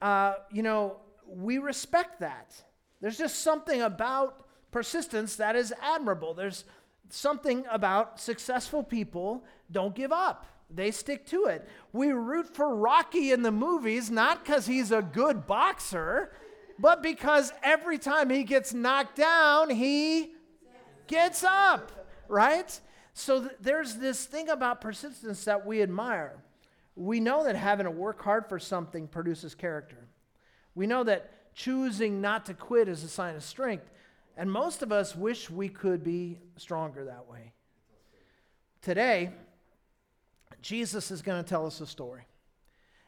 uh, 0.00 0.34
you 0.52 0.62
know, 0.62 0.98
we 1.26 1.58
respect 1.58 2.20
that. 2.20 2.54
There's 3.00 3.18
just 3.18 3.40
something 3.40 3.82
about 3.82 4.46
persistence 4.70 5.36
that 5.36 5.56
is 5.56 5.72
admirable. 5.82 6.34
There's 6.34 6.64
something 7.10 7.64
about 7.70 8.20
successful 8.20 8.82
people 8.82 9.44
don't 9.70 9.94
give 9.94 10.12
up. 10.12 10.46
They 10.70 10.90
stick 10.90 11.26
to 11.26 11.44
it. 11.44 11.68
We 11.92 12.08
root 12.08 12.48
for 12.54 12.74
Rocky 12.74 13.32
in 13.32 13.42
the 13.42 13.52
movies 13.52 14.10
not 14.10 14.44
because 14.44 14.66
he's 14.66 14.90
a 14.90 15.02
good 15.02 15.46
boxer, 15.46 16.32
but 16.78 17.02
because 17.02 17.52
every 17.62 17.98
time 17.98 18.30
he 18.30 18.42
gets 18.44 18.74
knocked 18.74 19.16
down, 19.16 19.70
he 19.70 20.32
gets 21.06 21.44
up, 21.44 21.92
right? 22.28 22.80
So 23.12 23.40
th- 23.40 23.52
there's 23.60 23.96
this 23.96 24.24
thing 24.24 24.48
about 24.48 24.80
persistence 24.80 25.44
that 25.44 25.64
we 25.64 25.82
admire. 25.82 26.42
We 26.96 27.20
know 27.20 27.44
that 27.44 27.56
having 27.56 27.84
to 27.84 27.90
work 27.90 28.22
hard 28.22 28.48
for 28.48 28.58
something 28.58 29.06
produces 29.06 29.54
character. 29.54 30.08
We 30.74 30.86
know 30.86 31.04
that 31.04 31.54
choosing 31.54 32.20
not 32.20 32.46
to 32.46 32.54
quit 32.54 32.88
is 32.88 33.04
a 33.04 33.08
sign 33.08 33.36
of 33.36 33.44
strength. 33.44 33.90
And 34.36 34.50
most 34.50 34.82
of 34.82 34.90
us 34.90 35.14
wish 35.14 35.48
we 35.48 35.68
could 35.68 36.02
be 36.02 36.40
stronger 36.56 37.04
that 37.04 37.28
way. 37.28 37.52
Today, 38.82 39.30
Jesus 40.64 41.10
is 41.10 41.20
going 41.20 41.44
to 41.44 41.46
tell 41.46 41.66
us 41.66 41.82
a 41.82 41.86
story. 41.86 42.22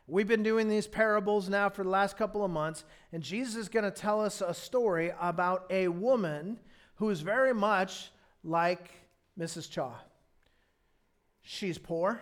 We've 0.06 0.28
been 0.28 0.42
doing 0.42 0.68
these 0.68 0.86
parables 0.86 1.48
now 1.48 1.70
for 1.70 1.84
the 1.84 1.88
last 1.88 2.18
couple 2.18 2.44
of 2.44 2.50
months, 2.50 2.84
and 3.12 3.22
Jesus 3.22 3.56
is 3.56 3.70
going 3.70 3.86
to 3.86 3.90
tell 3.90 4.20
us 4.20 4.42
a 4.42 4.52
story 4.52 5.10
about 5.18 5.64
a 5.70 5.88
woman 5.88 6.58
who 6.96 7.08
is 7.08 7.22
very 7.22 7.54
much 7.54 8.10
like 8.44 8.90
Mrs. 9.40 9.70
Cha. 9.70 9.94
She's 11.40 11.78
poor, 11.78 12.20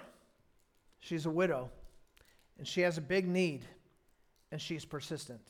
she's 1.01 1.27
a 1.27 1.31
widow, 1.31 1.69
and 2.57 2.65
she 2.67 2.83
has 2.83 2.97
a 2.97 3.01
big 3.01 3.27
need, 3.27 3.65
and 4.53 4.61
she's 4.61 4.85
persistent. 4.85 5.43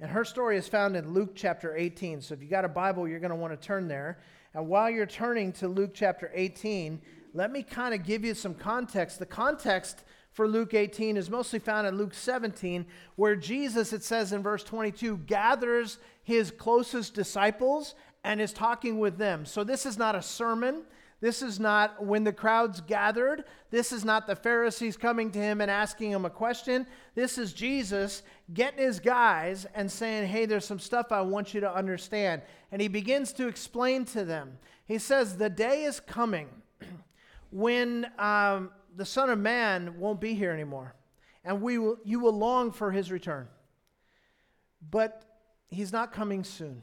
And 0.00 0.10
her 0.10 0.24
story 0.26 0.58
is 0.58 0.68
found 0.68 0.96
in 0.96 1.14
Luke 1.14 1.32
chapter 1.34 1.74
18. 1.74 2.20
So 2.20 2.34
if 2.34 2.42
you 2.42 2.48
got 2.48 2.66
a 2.66 2.68
Bible, 2.68 3.08
you're 3.08 3.20
going 3.20 3.30
to 3.30 3.36
want 3.36 3.58
to 3.58 3.66
turn 3.66 3.88
there. 3.88 4.18
And 4.52 4.68
while 4.68 4.90
you're 4.90 5.06
turning 5.06 5.52
to 5.52 5.68
Luke 5.68 5.92
chapter 5.94 6.30
18, 6.34 7.00
let 7.36 7.52
me 7.52 7.62
kind 7.62 7.94
of 7.94 8.02
give 8.02 8.24
you 8.24 8.32
some 8.32 8.54
context. 8.54 9.18
The 9.18 9.26
context 9.26 10.04
for 10.32 10.48
Luke 10.48 10.72
18 10.72 11.18
is 11.18 11.28
mostly 11.28 11.58
found 11.58 11.86
in 11.86 11.98
Luke 11.98 12.14
17, 12.14 12.86
where 13.16 13.36
Jesus, 13.36 13.92
it 13.92 14.02
says 14.02 14.32
in 14.32 14.42
verse 14.42 14.64
22, 14.64 15.18
gathers 15.18 15.98
his 16.22 16.50
closest 16.50 17.12
disciples 17.12 17.94
and 18.24 18.40
is 18.40 18.54
talking 18.54 18.98
with 18.98 19.18
them. 19.18 19.44
So 19.44 19.64
this 19.64 19.84
is 19.84 19.98
not 19.98 20.14
a 20.14 20.22
sermon. 20.22 20.84
This 21.20 21.42
is 21.42 21.60
not 21.60 22.02
when 22.02 22.24
the 22.24 22.32
crowds 22.32 22.80
gathered. 22.80 23.44
This 23.70 23.92
is 23.92 24.02
not 24.02 24.26
the 24.26 24.36
Pharisees 24.36 24.96
coming 24.96 25.30
to 25.32 25.38
him 25.38 25.60
and 25.60 25.70
asking 25.70 26.12
him 26.12 26.24
a 26.24 26.30
question. 26.30 26.86
This 27.14 27.36
is 27.36 27.52
Jesus 27.52 28.22
getting 28.54 28.82
his 28.82 28.98
guys 28.98 29.66
and 29.74 29.92
saying, 29.92 30.28
Hey, 30.28 30.46
there's 30.46 30.64
some 30.64 30.78
stuff 30.78 31.12
I 31.12 31.20
want 31.20 31.52
you 31.52 31.60
to 31.60 31.74
understand. 31.74 32.40
And 32.72 32.80
he 32.80 32.88
begins 32.88 33.34
to 33.34 33.46
explain 33.46 34.06
to 34.06 34.24
them. 34.24 34.56
He 34.86 34.96
says, 34.98 35.36
The 35.36 35.50
day 35.50 35.84
is 35.84 36.00
coming 36.00 36.48
when 37.56 38.06
um, 38.18 38.70
the 38.96 39.06
Son 39.06 39.30
of 39.30 39.38
Man 39.38 39.98
won't 39.98 40.20
be 40.20 40.34
here 40.34 40.50
anymore, 40.50 40.94
and 41.42 41.62
we 41.62 41.78
will, 41.78 41.96
you 42.04 42.20
will 42.20 42.36
long 42.36 42.70
for 42.70 42.90
his 42.90 43.10
return. 43.10 43.48
But 44.90 45.24
he's 45.68 45.90
not 45.90 46.12
coming 46.12 46.44
soon. 46.44 46.82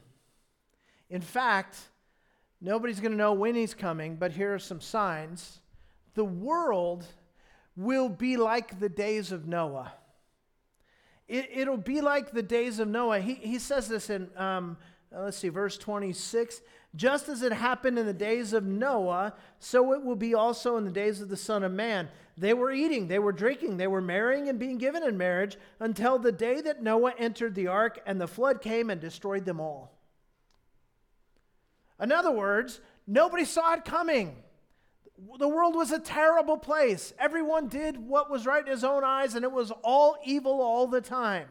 In 1.08 1.20
fact, 1.20 1.76
nobody's 2.60 2.98
going 2.98 3.12
to 3.12 3.16
know 3.16 3.34
when 3.34 3.54
he's 3.54 3.72
coming, 3.72 4.16
but 4.16 4.32
here 4.32 4.52
are 4.52 4.58
some 4.58 4.80
signs. 4.80 5.60
The 6.14 6.24
world 6.24 7.06
will 7.76 8.08
be 8.08 8.36
like 8.36 8.80
the 8.80 8.88
days 8.88 9.30
of 9.30 9.46
Noah. 9.46 9.92
It, 11.28 11.68
will 11.68 11.76
be 11.76 12.00
like 12.00 12.32
the 12.32 12.42
days 12.42 12.80
of 12.80 12.88
Noah. 12.88 13.20
He, 13.20 13.34
he 13.34 13.60
says 13.60 13.86
this 13.86 14.10
in, 14.10 14.28
um, 14.36 14.76
let's 15.16 15.36
see, 15.38 15.48
verse 15.48 15.78
26. 15.78 16.60
Just 16.96 17.28
as 17.28 17.42
it 17.42 17.52
happened 17.52 17.98
in 17.98 18.06
the 18.06 18.12
days 18.12 18.52
of 18.52 18.64
Noah, 18.64 19.34
so 19.58 19.92
it 19.92 20.04
will 20.04 20.16
be 20.16 20.34
also 20.34 20.76
in 20.76 20.84
the 20.84 20.90
days 20.90 21.20
of 21.20 21.28
the 21.28 21.36
Son 21.36 21.64
of 21.64 21.72
Man. 21.72 22.08
They 22.36 22.54
were 22.54 22.72
eating, 22.72 23.08
they 23.08 23.18
were 23.18 23.32
drinking, 23.32 23.76
they 23.76 23.86
were 23.86 24.00
marrying 24.00 24.48
and 24.48 24.58
being 24.58 24.78
given 24.78 25.02
in 25.02 25.16
marriage 25.16 25.56
until 25.80 26.18
the 26.18 26.32
day 26.32 26.60
that 26.60 26.82
Noah 26.82 27.14
entered 27.18 27.54
the 27.54 27.68
ark 27.68 28.00
and 28.06 28.20
the 28.20 28.28
flood 28.28 28.60
came 28.60 28.90
and 28.90 29.00
destroyed 29.00 29.44
them 29.44 29.60
all. 29.60 29.92
In 32.00 32.10
other 32.12 32.32
words, 32.32 32.80
nobody 33.06 33.44
saw 33.44 33.74
it 33.74 33.84
coming. 33.84 34.36
The 35.38 35.48
world 35.48 35.76
was 35.76 35.92
a 35.92 36.00
terrible 36.00 36.58
place. 36.58 37.12
Everyone 37.18 37.68
did 37.68 37.96
what 37.96 38.30
was 38.30 38.46
right 38.46 38.64
in 38.64 38.70
his 38.70 38.82
own 38.82 39.04
eyes, 39.04 39.36
and 39.36 39.44
it 39.44 39.52
was 39.52 39.72
all 39.82 40.16
evil 40.24 40.60
all 40.60 40.88
the 40.88 41.00
time. 41.00 41.46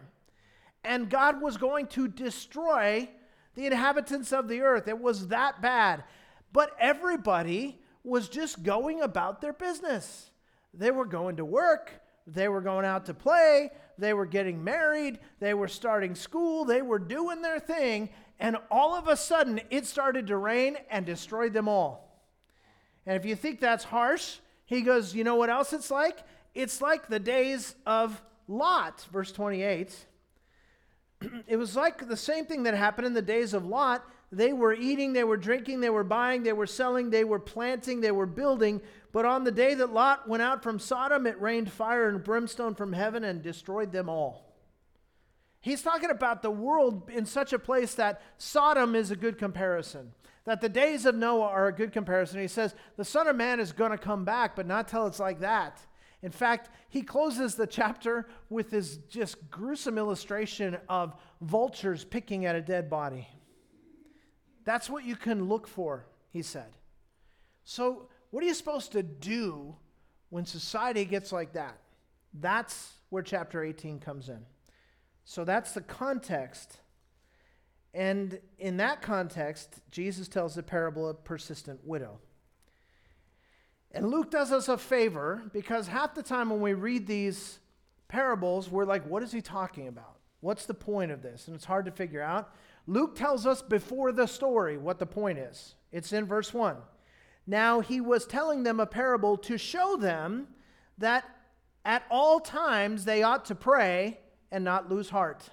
And 0.84 1.10
God 1.10 1.42
was 1.42 1.56
going 1.56 1.88
to 1.88 2.10
destroy 2.10 3.10
the 3.56 3.66
inhabitants 3.66 4.32
of 4.32 4.48
the 4.48 4.62
earth. 4.62 4.88
It 4.88 5.00
was 5.00 5.28
that 5.28 5.62
bad. 5.62 6.04
But 6.52 6.72
everybody 6.80 7.80
was 8.04 8.30
just 8.30 8.64
going 8.64 9.02
about 9.02 9.42
their 9.42 9.54
business. 9.54 10.30
They 10.74 10.92
were 10.92 11.06
going 11.06 11.38
to 11.38 11.46
work, 11.46 11.92
they 12.26 12.48
were 12.48 12.62
going 12.62 12.86
out 12.86 13.06
to 13.06 13.14
play, 13.14 13.72
they 13.98 14.14
were 14.14 14.26
getting 14.26 14.64
married, 14.64 15.20
they 15.40 15.54
were 15.54 15.68
starting 15.68 16.16
school, 16.16 16.66
they 16.66 16.82
were 16.82 17.00
doing 17.00 17.42
their 17.42 17.60
thing, 17.60 18.10
and 18.40 18.58
all 18.72 18.96
of 18.96 19.08
a 19.08 19.16
sudden 19.16 19.62
it 19.70 19.86
started 19.86 20.28
to 20.28 20.38
rain 20.38 20.78
and 20.90 21.06
destroyed 21.06 21.54
them 21.54 21.68
all. 21.68 22.04
And 23.06 23.16
if 23.16 23.26
you 23.26 23.36
think 23.36 23.60
that's 23.60 23.84
harsh, 23.84 24.38
he 24.66 24.82
goes, 24.82 25.14
You 25.14 25.24
know 25.24 25.36
what 25.36 25.50
else 25.50 25.74
it's 25.74 25.92
like? 25.92 26.20
It's 26.54 26.82
like 26.82 27.08
the 27.08 27.20
days 27.20 27.76
of 27.86 28.22
Lot, 28.48 29.06
verse 29.12 29.32
28. 29.32 30.06
it 31.48 31.58
was 31.58 31.76
like 31.76 32.08
the 32.08 32.18
same 32.18 32.46
thing 32.46 32.64
that 32.64 32.74
happened 32.74 33.08
in 33.08 33.14
the 33.14 33.22
days 33.22 33.54
of 33.54 33.66
Lot. 33.66 34.06
They 34.32 34.52
were 34.52 34.74
eating, 34.74 35.14
they 35.14 35.24
were 35.24 35.38
drinking, 35.38 35.82
they 35.82 35.90
were 35.90 36.04
buying, 36.04 36.44
they 36.44 36.54
were 36.54 36.66
selling, 36.66 37.10
they 37.10 37.24
were 37.24 37.40
planting, 37.40 38.02
they 38.02 38.12
were 38.12 38.26
building. 38.26 38.82
But 39.12 39.26
on 39.26 39.44
the 39.44 39.52
day 39.52 39.76
that 39.76 39.94
Lot 39.94 40.28
went 40.28 40.42
out 40.42 40.64
from 40.64 40.80
Sodom, 40.80 41.28
it 41.28 41.40
rained 41.40 41.72
fire 41.72 42.10
and 42.10 42.24
brimstone 42.24 42.74
from 42.74 42.94
heaven 42.94 43.24
and 43.24 43.44
destroyed 43.44 43.92
them 43.92 44.10
all. 44.10 44.54
He's 45.62 45.82
talking 45.84 46.10
about 46.10 46.42
the 46.42 46.52
world 46.52 47.10
in 47.10 47.26
such 47.26 47.54
a 47.54 47.60
place 47.60 47.94
that 47.96 48.22
Sodom 48.38 48.96
is 48.96 49.12
a 49.12 49.16
good 49.16 49.38
comparison, 49.38 50.12
that 50.46 50.62
the 50.62 50.68
days 50.68 51.06
of 51.06 51.16
Noah 51.16 51.48
are 51.48 51.68
a 51.68 51.72
good 51.72 51.94
comparison. 51.94 52.42
He 52.42 52.48
says 52.50 52.76
the 52.98 53.06
Son 53.06 53.28
of 53.28 53.36
Man 53.36 53.60
is 53.60 53.72
going 53.72 53.92
to 53.92 53.98
come 53.98 54.26
back, 54.26 54.56
but 54.56 54.68
not 54.68 54.88
till 54.88 55.08
it's 55.08 55.20
like 55.20 55.40
that. 55.40 55.80
In 56.24 56.32
fact, 56.32 56.70
he 56.88 57.02
closes 57.02 57.56
the 57.56 57.68
chapter 57.68 58.28
with 58.50 58.72
this 58.72 58.96
just 59.10 59.52
gruesome 59.52 59.98
illustration 59.98 60.78
of 60.88 61.16
vultures 61.42 62.06
picking 62.06 62.46
at 62.46 62.56
a 62.56 62.62
dead 62.62 62.90
body. 62.90 63.28
That's 64.64 64.90
what 64.90 65.04
you 65.04 65.18
can 65.18 65.50
look 65.50 65.68
for, 65.68 66.06
he 66.30 66.42
said. 66.42 66.78
So, 67.66 68.08
what 68.32 68.42
are 68.42 68.48
you 68.48 68.54
supposed 68.54 68.94
to 68.94 69.04
do 69.04 69.76
when 70.30 70.46
society 70.46 71.04
gets 71.04 71.34
like 71.34 71.54
that? 71.54 71.78
That's 72.34 72.94
where 73.10 73.22
chapter 73.22 73.62
18 73.62 74.00
comes 74.00 74.30
in. 74.30 74.40
So, 75.26 75.44
that's 75.44 75.74
the 75.74 75.82
context. 75.82 76.80
And 77.94 78.40
in 78.58 78.78
that 78.78 79.02
context, 79.02 79.82
Jesus 79.92 80.30
tells 80.30 80.56
the 80.56 80.64
parable 80.64 81.08
of 81.08 81.24
persistent 81.26 81.86
widow. 81.86 82.20
And 83.94 84.10
Luke 84.10 84.32
does 84.32 84.52
us 84.52 84.68
a 84.70 84.78
favor 84.78 85.44
because 85.54 85.88
half 85.88 86.16
the 86.16 86.24
time 86.24 86.50
when 86.50 86.62
we 86.62 86.74
read 86.74 87.06
these 87.06 87.60
parables, 88.08 88.70
we're 88.70 88.86
like, 88.86 89.06
what 89.08 89.22
is 89.22 89.32
he 89.32 89.42
talking 89.42 89.88
about? 89.88 90.18
What's 90.40 90.66
the 90.66 90.74
point 90.74 91.12
of 91.12 91.22
this? 91.22 91.48
And 91.48 91.56
it's 91.56 91.66
hard 91.66 91.86
to 91.86 91.92
figure 91.92 92.22
out. 92.22 92.54
Luke 92.88 93.16
tells 93.16 93.46
us 93.46 93.62
before 93.62 94.12
the 94.12 94.28
story 94.28 94.78
what 94.78 95.00
the 95.00 95.06
point 95.06 95.38
is. 95.38 95.76
It's 95.92 96.12
in 96.12 96.26
verse 96.26 96.54
1. 96.54 96.76
Now 97.46 97.80
he 97.82 98.02
was 98.02 98.26
telling 98.26 98.64
them 98.64 98.80
a 98.80 98.86
parable 98.86 99.38
to 99.38 99.58
show 99.58 99.96
them 99.96 100.48
that 100.98 101.24
at 101.86 102.04
all 102.10 102.40
times 102.40 103.06
they 103.06 103.24
ought 103.24 103.46
to 103.46 103.56
pray 103.56 104.20
and 104.52 104.64
not 104.64 104.90
lose 104.90 105.10
heart. 105.10 105.50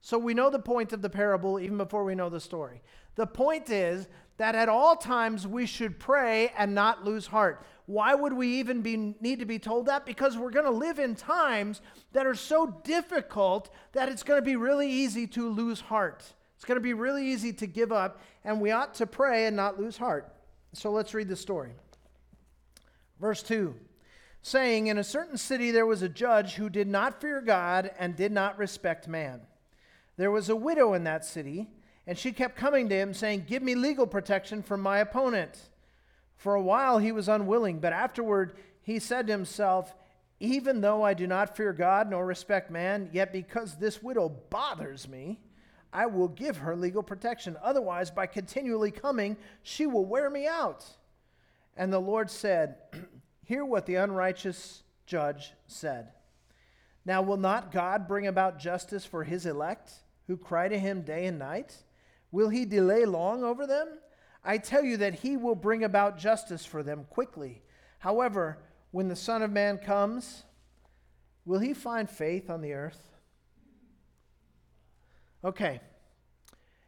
So 0.00 0.18
we 0.18 0.34
know 0.34 0.50
the 0.50 0.58
point 0.58 0.92
of 0.92 1.02
the 1.02 1.10
parable 1.10 1.60
even 1.60 1.76
before 1.76 2.04
we 2.04 2.14
know 2.14 2.28
the 2.28 2.40
story. 2.40 2.82
The 3.14 3.26
point 3.26 3.70
is 3.70 4.08
that 4.36 4.54
at 4.54 4.68
all 4.68 4.96
times 4.96 5.46
we 5.46 5.66
should 5.66 5.98
pray 5.98 6.52
and 6.56 6.74
not 6.74 7.04
lose 7.04 7.26
heart. 7.26 7.64
Why 7.86 8.14
would 8.14 8.32
we 8.32 8.60
even 8.60 8.80
be, 8.80 8.96
need 9.20 9.40
to 9.40 9.44
be 9.44 9.58
told 9.58 9.86
that? 9.86 10.06
Because 10.06 10.36
we're 10.36 10.50
going 10.50 10.64
to 10.64 10.70
live 10.70 10.98
in 10.98 11.14
times 11.14 11.80
that 12.12 12.26
are 12.26 12.34
so 12.34 12.80
difficult 12.84 13.70
that 13.92 14.08
it's 14.08 14.22
going 14.22 14.40
to 14.40 14.44
be 14.44 14.56
really 14.56 14.90
easy 14.90 15.26
to 15.28 15.48
lose 15.48 15.80
heart. 15.80 16.24
It's 16.56 16.64
going 16.64 16.76
to 16.76 16.82
be 16.82 16.94
really 16.94 17.26
easy 17.26 17.52
to 17.54 17.66
give 17.66 17.90
up, 17.90 18.20
and 18.44 18.60
we 18.60 18.70
ought 18.70 18.94
to 18.94 19.06
pray 19.06 19.46
and 19.46 19.56
not 19.56 19.80
lose 19.80 19.96
heart. 19.96 20.32
So 20.72 20.90
let's 20.90 21.12
read 21.12 21.28
the 21.28 21.36
story. 21.36 21.72
Verse 23.20 23.42
2 23.42 23.74
saying, 24.42 24.88
In 24.88 24.98
a 24.98 25.04
certain 25.04 25.38
city 25.38 25.70
there 25.70 25.86
was 25.86 26.02
a 26.02 26.08
judge 26.08 26.54
who 26.54 26.68
did 26.68 26.88
not 26.88 27.20
fear 27.20 27.40
God 27.40 27.90
and 27.98 28.16
did 28.16 28.32
not 28.32 28.58
respect 28.58 29.08
man. 29.08 29.40
There 30.16 30.30
was 30.30 30.48
a 30.48 30.56
widow 30.56 30.92
in 30.94 31.04
that 31.04 31.24
city, 31.24 31.70
and 32.06 32.18
she 32.18 32.32
kept 32.32 32.56
coming 32.56 32.88
to 32.88 32.94
him, 32.96 33.14
saying, 33.14 33.46
Give 33.48 33.62
me 33.62 33.74
legal 33.74 34.06
protection 34.06 34.62
from 34.62 34.80
my 34.80 34.98
opponent. 34.98 35.58
For 36.36 36.54
a 36.54 36.62
while 36.62 36.98
he 36.98 37.12
was 37.12 37.28
unwilling, 37.28 37.78
but 37.78 37.92
afterward 37.92 38.56
he 38.82 38.98
said 38.98 39.28
to 39.28 39.32
himself, 39.32 39.94
Even 40.40 40.80
though 40.80 41.02
I 41.04 41.14
do 41.14 41.26
not 41.26 41.56
fear 41.56 41.72
God 41.72 42.10
nor 42.10 42.26
respect 42.26 42.70
man, 42.70 43.10
yet 43.12 43.32
because 43.32 43.76
this 43.76 44.02
widow 44.02 44.28
bothers 44.50 45.08
me, 45.08 45.40
I 45.92 46.06
will 46.06 46.28
give 46.28 46.56
her 46.58 46.74
legal 46.74 47.02
protection. 47.02 47.56
Otherwise, 47.62 48.10
by 48.10 48.26
continually 48.26 48.90
coming, 48.90 49.36
she 49.62 49.86
will 49.86 50.04
wear 50.04 50.30
me 50.30 50.46
out. 50.46 50.84
And 51.76 51.92
the 51.92 52.00
Lord 52.00 52.30
said, 52.30 52.76
Hear 53.44 53.64
what 53.64 53.86
the 53.86 53.96
unrighteous 53.96 54.82
judge 55.06 55.52
said. 55.66 56.08
Now, 57.04 57.22
will 57.22 57.36
not 57.36 57.72
God 57.72 58.08
bring 58.08 58.26
about 58.26 58.58
justice 58.58 59.04
for 59.04 59.24
his 59.24 59.46
elect, 59.46 59.92
who 60.26 60.36
cry 60.36 60.68
to 60.68 60.78
him 60.78 61.02
day 61.02 61.26
and 61.26 61.38
night? 61.38 61.76
Will 62.32 62.48
he 62.48 62.64
delay 62.64 63.04
long 63.04 63.44
over 63.44 63.66
them? 63.66 63.86
I 64.42 64.58
tell 64.58 64.82
you 64.82 64.96
that 64.96 65.16
he 65.16 65.36
will 65.36 65.54
bring 65.54 65.84
about 65.84 66.18
justice 66.18 66.64
for 66.64 66.82
them 66.82 67.06
quickly. 67.08 67.62
However, 67.98 68.58
when 68.90 69.08
the 69.08 69.14
Son 69.14 69.42
of 69.42 69.52
Man 69.52 69.78
comes, 69.78 70.42
will 71.44 71.60
he 71.60 71.74
find 71.74 72.10
faith 72.10 72.50
on 72.50 72.60
the 72.60 72.72
earth? 72.72 73.00
Okay. 75.44 75.80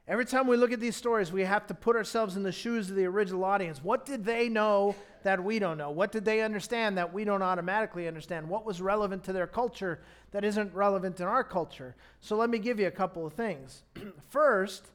Every 0.06 0.26
time 0.26 0.46
we 0.46 0.56
look 0.56 0.72
at 0.72 0.80
these 0.80 0.96
stories, 0.96 1.32
we 1.32 1.44
have 1.44 1.66
to 1.68 1.74
put 1.74 1.96
ourselves 1.96 2.36
in 2.36 2.42
the 2.42 2.52
shoes 2.52 2.90
of 2.90 2.96
the 2.96 3.06
original 3.06 3.42
audience. 3.42 3.82
What 3.82 4.04
did 4.04 4.24
they 4.24 4.50
know 4.50 4.94
that 5.22 5.42
we 5.42 5.58
don't 5.58 5.78
know? 5.78 5.90
What 5.90 6.12
did 6.12 6.26
they 6.26 6.42
understand 6.42 6.98
that 6.98 7.14
we 7.14 7.24
don't 7.24 7.40
automatically 7.40 8.06
understand? 8.06 8.46
What 8.46 8.66
was 8.66 8.82
relevant 8.82 9.24
to 9.24 9.32
their 9.32 9.46
culture 9.46 10.00
that 10.32 10.44
isn't 10.44 10.74
relevant 10.74 11.20
in 11.20 11.26
our 11.26 11.42
culture? 11.42 11.96
So 12.20 12.36
let 12.36 12.50
me 12.50 12.58
give 12.58 12.78
you 12.78 12.86
a 12.86 12.90
couple 12.90 13.26
of 13.26 13.32
things. 13.32 13.82
First, 14.28 14.90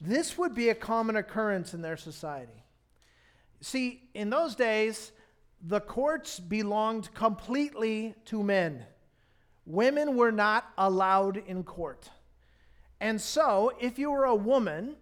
this 0.00 0.38
would 0.38 0.54
be 0.54 0.68
a 0.68 0.74
common 0.74 1.16
occurrence 1.16 1.74
in 1.74 1.82
their 1.82 1.96
society. 1.96 2.64
See, 3.60 4.08
in 4.14 4.30
those 4.30 4.54
days, 4.54 5.12
the 5.60 5.80
courts 5.80 6.38
belonged 6.38 7.12
completely 7.14 8.14
to 8.26 8.42
men. 8.42 8.84
Women 9.66 10.16
were 10.16 10.32
not 10.32 10.70
allowed 10.78 11.36
in 11.36 11.64
court. 11.64 12.08
And 13.00 13.20
so, 13.20 13.72
if 13.80 13.98
you 13.98 14.10
were 14.10 14.24
a 14.24 14.34
woman 14.34 14.96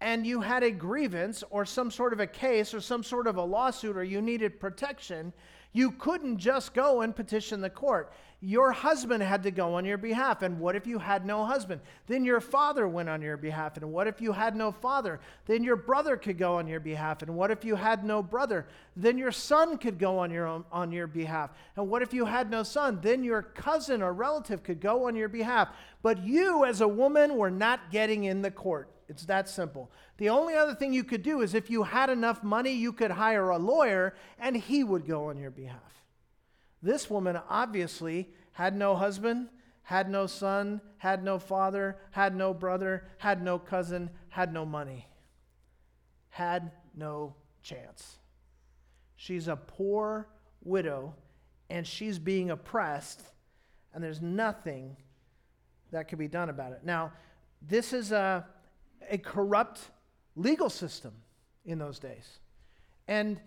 and 0.00 0.26
you 0.26 0.40
had 0.40 0.62
a 0.62 0.70
grievance 0.70 1.42
or 1.50 1.64
some 1.64 1.90
sort 1.90 2.12
of 2.12 2.20
a 2.20 2.26
case 2.26 2.74
or 2.74 2.80
some 2.80 3.02
sort 3.02 3.26
of 3.26 3.36
a 3.36 3.42
lawsuit 3.42 3.96
or 3.96 4.04
you 4.04 4.20
needed 4.20 4.60
protection, 4.60 5.32
you 5.72 5.92
couldn't 5.92 6.38
just 6.38 6.74
go 6.74 7.00
and 7.00 7.16
petition 7.16 7.60
the 7.60 7.70
court. 7.70 8.12
Your 8.44 8.72
husband 8.72 9.22
had 9.22 9.44
to 9.44 9.52
go 9.52 9.74
on 9.74 9.84
your 9.84 9.96
behalf. 9.96 10.42
And 10.42 10.58
what 10.58 10.74
if 10.74 10.84
you 10.84 10.98
had 10.98 11.24
no 11.24 11.44
husband? 11.44 11.80
Then 12.08 12.24
your 12.24 12.40
father 12.40 12.88
went 12.88 13.08
on 13.08 13.22
your 13.22 13.36
behalf. 13.36 13.76
And 13.76 13.92
what 13.92 14.08
if 14.08 14.20
you 14.20 14.32
had 14.32 14.56
no 14.56 14.72
father? 14.72 15.20
Then 15.46 15.62
your 15.62 15.76
brother 15.76 16.16
could 16.16 16.38
go 16.38 16.56
on 16.56 16.66
your 16.66 16.80
behalf. 16.80 17.22
And 17.22 17.36
what 17.36 17.52
if 17.52 17.64
you 17.64 17.76
had 17.76 18.04
no 18.04 18.20
brother? 18.20 18.66
Then 18.96 19.16
your 19.16 19.30
son 19.30 19.78
could 19.78 19.96
go 19.96 20.18
on 20.18 20.32
your 20.32 20.48
own, 20.48 20.64
on 20.72 20.90
your 20.90 21.06
behalf. 21.06 21.50
And 21.76 21.88
what 21.88 22.02
if 22.02 22.12
you 22.12 22.24
had 22.24 22.50
no 22.50 22.64
son? 22.64 22.98
Then 23.00 23.22
your 23.22 23.42
cousin 23.42 24.02
or 24.02 24.12
relative 24.12 24.64
could 24.64 24.80
go 24.80 25.06
on 25.06 25.14
your 25.14 25.28
behalf. 25.28 25.68
But 26.02 26.24
you 26.24 26.64
as 26.64 26.80
a 26.80 26.88
woman 26.88 27.36
were 27.36 27.50
not 27.50 27.92
getting 27.92 28.24
in 28.24 28.42
the 28.42 28.50
court. 28.50 28.88
It's 29.08 29.24
that 29.26 29.48
simple. 29.48 29.88
The 30.22 30.28
only 30.28 30.54
other 30.54 30.76
thing 30.76 30.92
you 30.92 31.02
could 31.02 31.24
do 31.24 31.40
is 31.40 31.52
if 31.52 31.68
you 31.68 31.82
had 31.82 32.08
enough 32.08 32.44
money, 32.44 32.70
you 32.70 32.92
could 32.92 33.10
hire 33.10 33.50
a 33.50 33.58
lawyer 33.58 34.14
and 34.38 34.56
he 34.56 34.84
would 34.84 35.04
go 35.04 35.30
on 35.30 35.36
your 35.36 35.50
behalf. 35.50 36.04
This 36.80 37.10
woman 37.10 37.40
obviously 37.50 38.28
had 38.52 38.76
no 38.76 38.94
husband, 38.94 39.48
had 39.82 40.08
no 40.08 40.28
son, 40.28 40.80
had 40.98 41.24
no 41.24 41.40
father, 41.40 41.96
had 42.12 42.36
no 42.36 42.54
brother, 42.54 43.02
had 43.18 43.42
no 43.42 43.58
cousin, 43.58 44.10
had 44.28 44.52
no 44.52 44.64
money, 44.64 45.08
had 46.28 46.70
no 46.94 47.34
chance. 47.60 48.18
She's 49.16 49.48
a 49.48 49.56
poor 49.56 50.28
widow 50.62 51.16
and 51.68 51.84
she's 51.84 52.20
being 52.20 52.50
oppressed, 52.52 53.22
and 53.92 54.04
there's 54.04 54.22
nothing 54.22 54.96
that 55.90 56.06
could 56.06 56.20
be 56.20 56.28
done 56.28 56.48
about 56.48 56.70
it. 56.70 56.82
Now, 56.84 57.12
this 57.60 57.92
is 57.92 58.12
a, 58.12 58.46
a 59.10 59.18
corrupt 59.18 59.90
legal 60.36 60.70
system 60.70 61.12
in 61.64 61.78
those 61.78 61.98
days. 61.98 62.38
And, 63.08 63.40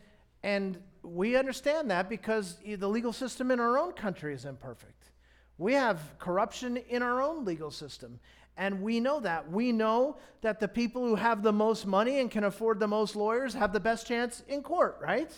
and 0.43 0.77
we 1.03 1.35
understand 1.35 1.89
that 1.91 2.09
because 2.09 2.57
the 2.65 2.87
legal 2.87 3.13
system 3.13 3.51
in 3.51 3.59
our 3.59 3.77
own 3.77 3.93
country 3.93 4.33
is 4.33 4.45
imperfect. 4.45 5.11
We 5.57 5.73
have 5.73 5.99
corruption 6.19 6.77
in 6.77 7.01
our 7.01 7.21
own 7.21 7.45
legal 7.45 7.71
system. 7.71 8.19
And 8.57 8.81
we 8.81 8.99
know 8.99 9.19
that. 9.19 9.51
We 9.51 9.71
know 9.71 10.17
that 10.41 10.59
the 10.59 10.67
people 10.67 11.05
who 11.05 11.15
have 11.15 11.43
the 11.43 11.51
most 11.51 11.85
money 11.85 12.19
and 12.19 12.31
can 12.31 12.45
afford 12.45 12.79
the 12.79 12.87
most 12.87 13.15
lawyers 13.15 13.53
have 13.53 13.73
the 13.73 13.79
best 13.79 14.07
chance 14.07 14.43
in 14.47 14.63
court, 14.63 14.97
right? 15.01 15.31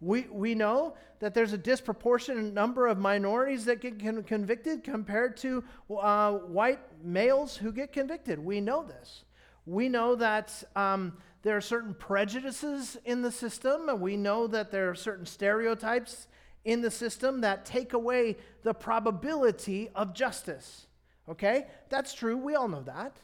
We, 0.00 0.22
we 0.30 0.54
know 0.54 0.94
that 1.20 1.32
there's 1.32 1.52
a 1.52 1.58
disproportionate 1.58 2.52
number 2.52 2.86
of 2.86 2.98
minorities 2.98 3.64
that 3.66 3.80
get 3.80 4.02
con- 4.02 4.22
convicted 4.22 4.84
compared 4.84 5.36
to 5.38 5.64
uh, 5.90 6.32
white 6.32 6.80
males 7.02 7.56
who 7.56 7.72
get 7.72 7.92
convicted. 7.92 8.38
We 8.38 8.60
know 8.60 8.82
this. 8.84 9.24
We 9.66 9.88
know 9.88 10.14
that 10.14 10.62
um, 10.74 11.18
there 11.42 11.56
are 11.56 11.60
certain 11.60 11.94
prejudices 11.94 12.96
in 13.04 13.22
the 13.22 13.32
system, 13.32 13.88
and 13.88 14.00
we 14.00 14.16
know 14.16 14.46
that 14.46 14.70
there 14.70 14.88
are 14.88 14.94
certain 14.94 15.26
stereotypes 15.26 16.28
in 16.64 16.80
the 16.80 16.90
system 16.90 17.42
that 17.42 17.64
take 17.64 17.92
away 17.92 18.36
the 18.62 18.74
probability 18.74 19.88
of 19.94 20.14
justice. 20.14 20.86
Okay? 21.28 21.66
That's 21.88 22.14
true. 22.14 22.36
We 22.36 22.54
all 22.54 22.68
know 22.68 22.82
that. 22.82 23.16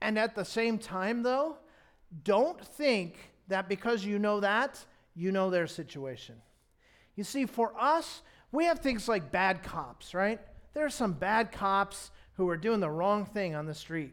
And 0.00 0.18
at 0.18 0.34
the 0.34 0.44
same 0.44 0.78
time, 0.78 1.22
though, 1.22 1.56
don't 2.24 2.60
think 2.64 3.16
that 3.48 3.68
because 3.68 4.04
you 4.04 4.18
know 4.18 4.40
that, 4.40 4.84
you 5.14 5.32
know 5.32 5.50
their 5.50 5.66
situation. 5.66 6.36
You 7.16 7.24
see, 7.24 7.46
for 7.46 7.72
us, 7.78 8.22
we 8.52 8.64
have 8.66 8.78
things 8.78 9.08
like 9.08 9.32
bad 9.32 9.62
cops, 9.62 10.14
right? 10.14 10.40
There 10.74 10.84
are 10.84 10.90
some 10.90 11.14
bad 11.14 11.52
cops 11.52 12.10
who 12.34 12.48
are 12.48 12.56
doing 12.56 12.80
the 12.80 12.90
wrong 12.90 13.24
thing 13.24 13.54
on 13.54 13.66
the 13.66 13.74
street. 13.74 14.12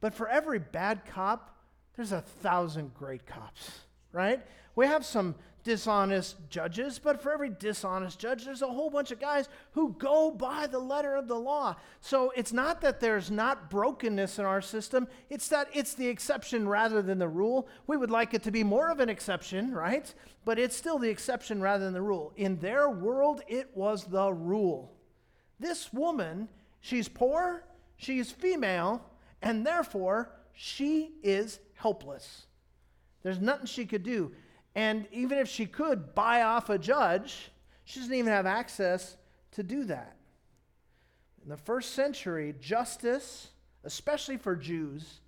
But 0.00 0.14
for 0.14 0.28
every 0.28 0.58
bad 0.58 1.04
cop, 1.06 1.56
there's 1.96 2.12
a 2.12 2.20
thousand 2.20 2.94
great 2.94 3.26
cops, 3.26 3.80
right? 4.12 4.44
We 4.74 4.86
have 4.86 5.04
some 5.04 5.34
dishonest 5.66 6.36
judges, 6.48 7.00
but 7.00 7.20
for 7.20 7.32
every 7.32 7.48
dishonest 7.48 8.20
judge, 8.20 8.44
there's 8.44 8.62
a 8.62 8.68
whole 8.68 8.88
bunch 8.88 9.10
of 9.10 9.18
guys 9.18 9.48
who 9.72 9.96
go 9.98 10.30
by 10.30 10.68
the 10.68 10.78
letter 10.78 11.16
of 11.16 11.26
the 11.26 11.34
law. 11.34 11.74
So 12.00 12.32
it's 12.36 12.52
not 12.52 12.80
that 12.82 13.00
there's 13.00 13.32
not 13.32 13.68
brokenness 13.68 14.38
in 14.38 14.44
our 14.44 14.62
system, 14.62 15.08
it's 15.28 15.48
that 15.48 15.68
it's 15.72 15.94
the 15.94 16.06
exception 16.06 16.68
rather 16.68 17.02
than 17.02 17.18
the 17.18 17.28
rule. 17.28 17.66
We 17.88 17.96
would 17.96 18.12
like 18.12 18.32
it 18.32 18.44
to 18.44 18.52
be 18.52 18.62
more 18.62 18.90
of 18.90 19.00
an 19.00 19.08
exception, 19.08 19.72
right? 19.72 20.14
But 20.44 20.60
it's 20.60 20.76
still 20.76 20.98
the 20.98 21.10
exception 21.10 21.60
rather 21.60 21.84
than 21.84 21.94
the 21.94 22.02
rule. 22.02 22.32
In 22.36 22.60
their 22.60 22.88
world, 22.88 23.40
it 23.48 23.70
was 23.74 24.04
the 24.04 24.32
rule. 24.32 24.92
This 25.58 25.92
woman, 25.92 26.48
she's 26.80 27.08
poor, 27.08 27.64
she's 27.96 28.30
female, 28.30 29.02
and 29.42 29.66
therefore 29.66 30.30
she 30.52 31.12
is 31.22 31.60
helpless. 31.74 32.46
There's 33.22 33.40
nothing 33.40 33.66
she 33.66 33.86
could 33.86 34.02
do. 34.02 34.32
And 34.74 35.06
even 35.10 35.38
if 35.38 35.48
she 35.48 35.66
could 35.66 36.14
buy 36.14 36.42
off 36.42 36.68
a 36.70 36.78
judge, 36.78 37.50
she 37.84 38.00
doesn't 38.00 38.14
even 38.14 38.30
have 38.30 38.46
access 38.46 39.16
to 39.52 39.62
do 39.62 39.84
that. 39.84 40.16
In 41.42 41.48
the 41.48 41.56
first 41.56 41.92
century, 41.92 42.54
justice, 42.60 43.48
especially 43.84 44.36
for 44.36 44.56
Jews, 44.56 45.20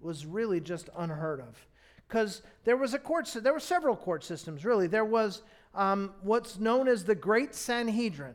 was 0.00 0.26
really 0.26 0.60
just 0.60 0.90
unheard 0.96 1.40
of. 1.40 1.66
Because 2.06 2.42
there 2.64 2.76
was 2.76 2.92
a 2.92 2.98
court, 2.98 3.26
there 3.40 3.52
were 3.52 3.60
several 3.60 3.96
court 3.96 4.22
systems, 4.22 4.64
really. 4.64 4.86
There 4.86 5.04
was 5.04 5.42
um, 5.74 6.12
what's 6.22 6.58
known 6.58 6.88
as 6.88 7.04
the 7.04 7.14
Great 7.14 7.54
Sanhedrin. 7.54 8.34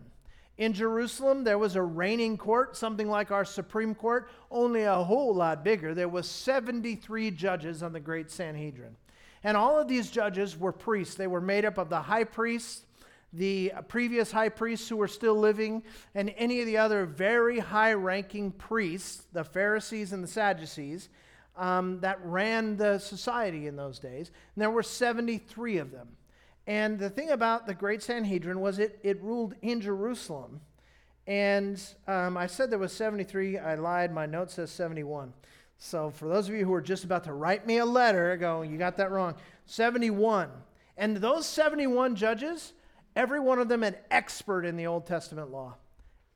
In 0.60 0.74
Jerusalem, 0.74 1.46
there 1.46 1.58
was 1.58 1.78
a 1.78 1.82
reigning 1.82 2.38
court, 2.38 2.76
something 2.76 3.08
like 3.08 3.32
our 3.32 3.46
Supreme 3.46 3.96
Court, 3.96 4.30
only 4.52 4.84
a 4.84 4.94
whole 4.94 5.34
lot 5.34 5.64
bigger. 5.64 5.94
There 5.96 6.10
was 6.10 6.28
73 6.28 7.32
judges 7.32 7.82
on 7.82 7.94
the 7.94 8.00
Great 8.02 8.30
Sanhedrin. 8.30 8.98
And 9.42 9.56
all 9.56 9.80
of 9.80 9.88
these 9.88 10.12
judges 10.12 10.60
were 10.60 10.74
priests. 10.74 11.16
They 11.16 11.28
were 11.28 11.40
made 11.40 11.64
up 11.64 11.78
of 11.78 11.90
the 11.90 12.02
high 12.02 12.26
priests, 12.26 12.82
the 13.32 13.72
previous 13.88 14.34
high 14.34 14.50
priests 14.50 14.90
who 14.90 14.98
were 14.98 15.08
still 15.08 15.40
living, 15.40 15.82
and 16.14 16.34
any 16.36 16.60
of 16.60 16.66
the 16.66 16.76
other 16.76 17.06
very 17.06 17.60
high 17.60 17.94
ranking 17.94 18.52
priests, 18.52 19.24
the 19.32 19.46
Pharisees 19.46 20.12
and 20.12 20.22
the 20.22 20.28
Sadducees, 20.28 21.08
um, 21.56 22.02
that 22.02 22.20
ran 22.26 22.76
the 22.76 22.98
society 22.98 23.68
in 23.68 23.78
those 23.78 23.98
days. 23.98 24.30
And 24.56 24.62
there 24.62 24.72
were 24.72 24.84
73 24.84 25.78
of 25.78 25.92
them. 25.92 26.10
And 26.70 27.00
the 27.00 27.10
thing 27.10 27.32
about 27.32 27.66
the 27.66 27.74
Great 27.74 28.04
Sanhedrin 28.04 28.62
was 28.62 28.78
it, 28.78 29.00
it 29.02 29.20
ruled 29.24 29.56
in 29.64 29.82
Jerusalem. 29.82 30.62
And 31.26 31.82
um, 32.08 32.38
I 32.38 32.46
said 32.46 32.70
there 32.70 32.78
was 32.78 32.94
73. 32.94 33.58
I 33.58 33.74
lied. 33.74 34.14
My 34.14 34.28
note 34.28 34.52
says 34.52 34.70
71. 34.70 35.34
So, 35.80 36.12
for 36.12 36.30
those 36.30 36.48
of 36.48 36.54
you 36.54 36.66
who 36.66 36.74
are 36.76 36.82
just 36.82 37.04
about 37.04 37.24
to 37.24 37.34
write 37.34 37.66
me 37.66 37.80
a 37.80 37.86
letter, 37.86 38.38
go, 38.38 38.62
you 38.62 38.78
got 38.78 38.98
that 38.98 39.10
wrong. 39.10 39.34
71. 39.66 40.52
And 40.96 41.18
those 41.18 41.48
71 41.48 42.16
judges, 42.16 42.74
every 43.16 43.40
one 43.40 43.58
of 43.58 43.68
them 43.68 43.82
an 43.82 43.96
expert 44.12 44.64
in 44.64 44.78
the 44.78 44.86
Old 44.86 45.08
Testament 45.08 45.50
law. 45.50 45.74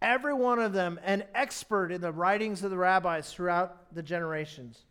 Every 0.01 0.33
one 0.33 0.57
of 0.57 0.73
them 0.73 0.99
an 1.03 1.25
expert 1.35 1.91
in 1.91 2.01
the 2.01 2.11
writings 2.11 2.63
of 2.63 2.71
the 2.71 2.77
rabbis 2.77 3.31
throughout 3.31 3.93
the 3.93 4.01
generations. 4.01 4.85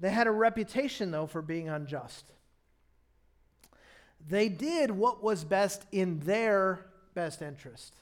They 0.00 0.10
had 0.10 0.26
a 0.26 0.32
reputation, 0.32 1.12
though, 1.12 1.28
for 1.28 1.40
being 1.40 1.68
unjust. 1.68 2.32
They 4.28 4.48
did 4.48 4.90
what 4.90 5.22
was 5.22 5.44
best 5.44 5.86
in 5.92 6.20
their 6.20 6.86
best 7.14 7.42
interest, 7.42 7.94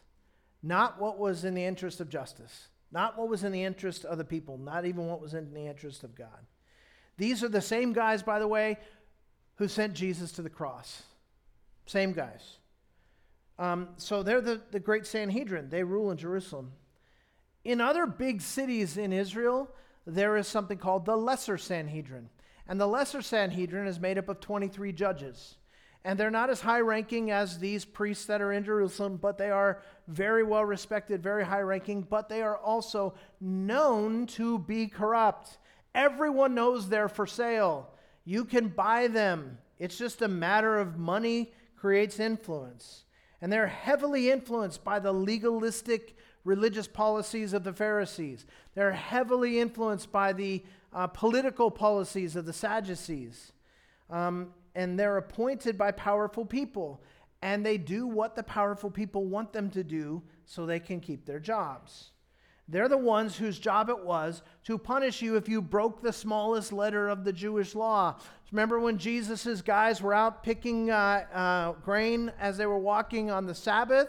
not 0.63 1.01
what 1.01 1.19
was 1.19 1.45
in 1.45 1.55
the 1.55 1.65
interest 1.65 2.01
of 2.01 2.09
justice. 2.09 2.69
Not 2.95 3.19
what 3.19 3.29
was 3.29 3.43
in 3.43 3.51
the 3.51 3.65
interest 3.65 4.05
of 4.05 4.19
the 4.19 4.25
people, 4.25 4.57
not 4.57 4.87
even 4.87 5.09
what 5.09 5.21
was 5.21 5.35
in 5.35 5.53
the 5.53 5.67
interest 5.67 6.05
of 6.05 6.15
God. 6.15 6.47
These 7.19 7.43
are 7.43 7.49
the 7.49 7.61
same 7.61 7.93
guys, 7.93 8.23
by 8.23 8.39
the 8.39 8.47
way, 8.47 8.79
who 9.57 9.67
sent 9.67 9.95
Jesus 9.95 10.31
to 10.33 10.43
the 10.43 10.49
cross. 10.49 11.03
Same 11.87 12.13
guys. 12.13 12.59
Um, 13.59 13.89
so 13.97 14.23
they're 14.23 14.41
the, 14.41 14.61
the 14.71 14.79
great 14.79 15.07
Sanhedrin. 15.07 15.71
They 15.71 15.83
rule 15.83 16.13
in 16.13 16.19
Jerusalem. 16.19 16.71
In 17.65 17.81
other 17.81 18.07
big 18.07 18.41
cities 18.41 18.97
in 18.97 19.13
Israel, 19.13 19.69
there 20.07 20.37
is 20.37 20.47
something 20.47 20.79
called 20.79 21.05
the 21.05 21.17
Lesser 21.17 21.59
Sanhedrin. 21.59 22.31
And 22.69 22.81
the 22.81 22.87
Lesser 22.87 23.23
Sanhedrin 23.23 23.89
is 23.89 23.99
made 23.99 24.19
up 24.19 24.29
of 24.29 24.39
23 24.39 24.93
judges. 24.93 25.57
And 26.05 26.21
they're 26.21 26.31
not 26.31 26.51
as 26.51 26.61
high 26.61 26.81
ranking 26.81 27.31
as 27.31 27.59
these 27.59 27.85
priests 27.85 28.27
that 28.27 28.43
are 28.43 28.53
in 28.53 28.64
Jerusalem, 28.64 29.17
but 29.17 29.38
they 29.38 29.51
are 29.51 29.81
very 30.07 30.43
well 30.43 30.64
respected, 30.64 31.23
very 31.23 31.45
high 31.45 31.62
ranking, 31.62 32.03
but 32.03 32.29
they 32.29 32.43
are 32.43 32.59
also 32.59 33.14
known 33.40 34.27
to 34.27 34.59
be 34.59 34.87
corrupt. 34.87 35.57
Everyone 35.95 36.55
knows 36.55 36.88
they're 36.88 37.09
for 37.09 37.27
sale. 37.27 37.88
You 38.27 38.45
can 38.45 38.69
buy 38.69 39.07
them. 39.07 39.59
It's 39.79 39.97
just 39.97 40.21
a 40.21 40.29
matter 40.29 40.79
of 40.79 40.99
money 40.99 41.53
creates 41.77 42.21
influence. 42.21 43.05
And 43.40 43.51
they're 43.51 43.67
heavily 43.67 44.31
influenced 44.31 44.85
by 44.85 44.99
the 44.99 45.12
legalistic 45.12 46.17
religious 46.45 46.87
policies 46.87 47.55
of 47.55 47.64
the 47.64 47.73
Pharisees. 47.73 48.45
They're 48.75 48.93
heavily 48.93 49.59
influenced 49.59 50.12
by 50.12 50.35
the 50.35 50.62
uh, 50.93 51.07
political 51.09 51.71
policies 51.71 52.37
of 52.37 52.45
the 52.45 52.53
Sadducees. 52.53 53.53
Um, 54.11 54.53
and 54.75 54.99
they're 54.99 55.17
appointed 55.17 55.79
by 55.79 55.91
powerful 55.93 56.45
people. 56.45 57.03
And 57.43 57.65
they 57.65 57.77
do 57.77 58.07
what 58.07 58.37
the 58.37 58.43
powerful 58.43 58.91
people 58.91 59.27
want 59.27 59.53
them 59.53 59.71
to 59.71 59.85
do 59.85 60.23
so 60.47 60.65
they 60.65 60.81
can 60.81 61.01
keep 61.01 61.27
their 61.27 61.41
jobs. 61.41 62.11
They're 62.67 62.89
the 62.89 62.97
ones 62.97 63.37
whose 63.37 63.59
job 63.59 63.91
it 63.91 64.05
was 64.05 64.43
to 64.65 64.79
punish 64.79 65.21
you 65.21 65.37
if 65.37 65.49
you 65.49 65.61
broke 65.61 66.01
the 66.01 66.13
smallest 66.13 66.73
letter 66.73 67.09
of 67.09 67.25
the 67.25 67.33
Jewish 67.33 67.75
law. 67.75 68.19
Remember 68.51 68.81
when 68.81 68.97
Jesus' 68.97 69.61
guys 69.61 70.01
were 70.01 70.15
out 70.15 70.43
picking 70.43 70.91
uh, 70.91 71.25
uh, 71.33 71.73
grain 71.85 72.33
as 72.41 72.57
they 72.57 72.67
were 72.67 72.79
walking 72.79 73.31
on 73.31 73.47
the 73.47 73.55
Sabbath? 73.55 74.09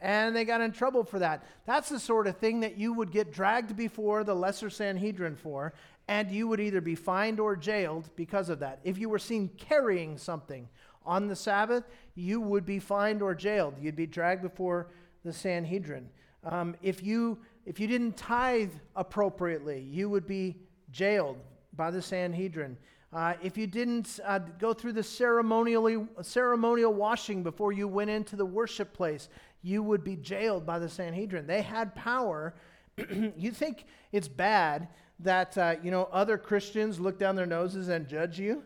And 0.00 0.34
they 0.34 0.46
got 0.46 0.62
in 0.62 0.72
trouble 0.72 1.04
for 1.04 1.18
that. 1.18 1.44
That's 1.66 1.90
the 1.90 2.00
sort 2.00 2.26
of 2.26 2.38
thing 2.38 2.60
that 2.60 2.78
you 2.78 2.94
would 2.94 3.10
get 3.10 3.30
dragged 3.30 3.76
before 3.76 4.24
the 4.24 4.34
Lesser 4.34 4.70
Sanhedrin 4.70 5.36
for 5.36 5.74
and 6.10 6.28
you 6.28 6.48
would 6.48 6.58
either 6.58 6.80
be 6.80 6.96
fined 6.96 7.38
or 7.38 7.54
jailed 7.54 8.10
because 8.16 8.48
of 8.48 8.58
that. 8.58 8.80
If 8.82 8.98
you 8.98 9.08
were 9.08 9.20
seen 9.20 9.48
carrying 9.56 10.18
something 10.18 10.68
on 11.06 11.28
the 11.28 11.36
Sabbath, 11.36 11.84
you 12.16 12.40
would 12.40 12.66
be 12.66 12.80
fined 12.80 13.22
or 13.22 13.32
jailed. 13.32 13.74
You'd 13.80 13.94
be 13.94 14.08
dragged 14.08 14.42
before 14.42 14.88
the 15.24 15.32
Sanhedrin. 15.32 16.08
Um, 16.42 16.74
if, 16.82 17.00
you, 17.00 17.38
if 17.64 17.78
you 17.78 17.86
didn't 17.86 18.16
tithe 18.16 18.72
appropriately, 18.96 19.82
you 19.82 20.10
would 20.10 20.26
be 20.26 20.56
jailed 20.90 21.38
by 21.76 21.92
the 21.92 22.02
Sanhedrin. 22.02 22.76
Uh, 23.12 23.34
if 23.40 23.56
you 23.56 23.68
didn't 23.68 24.18
uh, 24.24 24.40
go 24.58 24.72
through 24.74 24.94
the 24.94 25.04
ceremonially, 25.04 26.04
ceremonial 26.22 26.92
washing 26.92 27.44
before 27.44 27.70
you 27.70 27.86
went 27.86 28.10
into 28.10 28.34
the 28.34 28.44
worship 28.44 28.92
place, 28.92 29.28
you 29.62 29.80
would 29.80 30.02
be 30.02 30.16
jailed 30.16 30.66
by 30.66 30.80
the 30.80 30.88
Sanhedrin. 30.88 31.46
They 31.46 31.62
had 31.62 31.94
power. 31.94 32.56
you 33.36 33.52
think 33.52 33.84
it's 34.10 34.26
bad 34.26 34.88
that 35.22 35.56
uh, 35.58 35.76
you 35.82 35.90
know 35.90 36.08
other 36.12 36.38
Christians 36.38 37.00
look 37.00 37.18
down 37.18 37.36
their 37.36 37.46
noses 37.46 37.88
and 37.88 38.08
judge 38.08 38.38
you. 38.38 38.62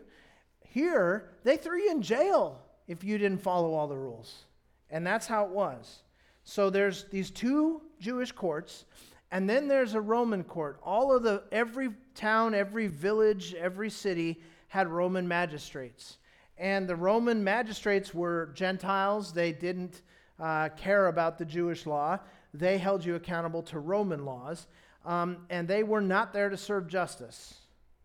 Here, 0.63 1.29
they 1.43 1.57
threw 1.57 1.79
you 1.81 1.91
in 1.91 2.01
jail 2.01 2.61
if 2.87 3.03
you 3.03 3.17
didn't 3.17 3.41
follow 3.41 3.73
all 3.73 3.87
the 3.87 3.97
rules. 3.97 4.43
And 4.89 5.05
that's 5.05 5.27
how 5.27 5.45
it 5.45 5.51
was. 5.51 6.03
So 6.43 6.69
there's 6.69 7.05
these 7.05 7.31
two 7.31 7.81
Jewish 7.99 8.31
courts, 8.31 8.85
and 9.31 9.49
then 9.49 9.67
there's 9.67 9.95
a 9.95 10.01
Roman 10.01 10.43
court. 10.43 10.79
All 10.83 11.15
of 11.15 11.23
the 11.23 11.43
every 11.51 11.89
town, 12.13 12.53
every 12.53 12.87
village, 12.87 13.55
every 13.55 13.89
city 13.89 14.41
had 14.67 14.87
Roman 14.87 15.27
magistrates. 15.27 16.17
And 16.57 16.87
the 16.87 16.95
Roman 16.95 17.43
magistrates 17.43 18.13
were 18.13 18.51
Gentiles. 18.53 19.33
They 19.33 19.51
didn't 19.51 20.01
uh, 20.39 20.69
care 20.69 21.07
about 21.07 21.37
the 21.37 21.45
Jewish 21.45 21.85
law. 21.85 22.19
They 22.53 22.77
held 22.77 23.03
you 23.03 23.15
accountable 23.15 23.63
to 23.63 23.79
Roman 23.79 24.23
laws. 24.23 24.67
Um, 25.05 25.45
and 25.49 25.67
they 25.67 25.83
were 25.83 26.01
not 26.01 26.33
there 26.33 26.49
to 26.49 26.57
serve 26.57 26.87
justice, 26.87 27.55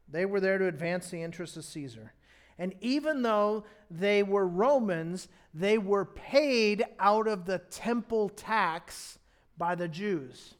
they 0.08 0.26
were 0.26 0.40
there 0.40 0.58
to 0.58 0.66
advance 0.66 1.10
the 1.10 1.22
interests 1.22 1.56
of 1.56 1.64
Caesar. 1.64 2.12
And 2.58 2.74
even 2.82 3.22
though 3.22 3.64
they 3.90 4.22
were 4.22 4.46
Romans, 4.46 5.28
they 5.54 5.78
were 5.78 6.04
paid 6.04 6.84
out 6.98 7.26
of 7.26 7.46
the 7.46 7.58
temple 7.58 8.28
tax 8.28 9.18
by 9.56 9.74
the 9.74 9.88
Jews. 9.88 10.54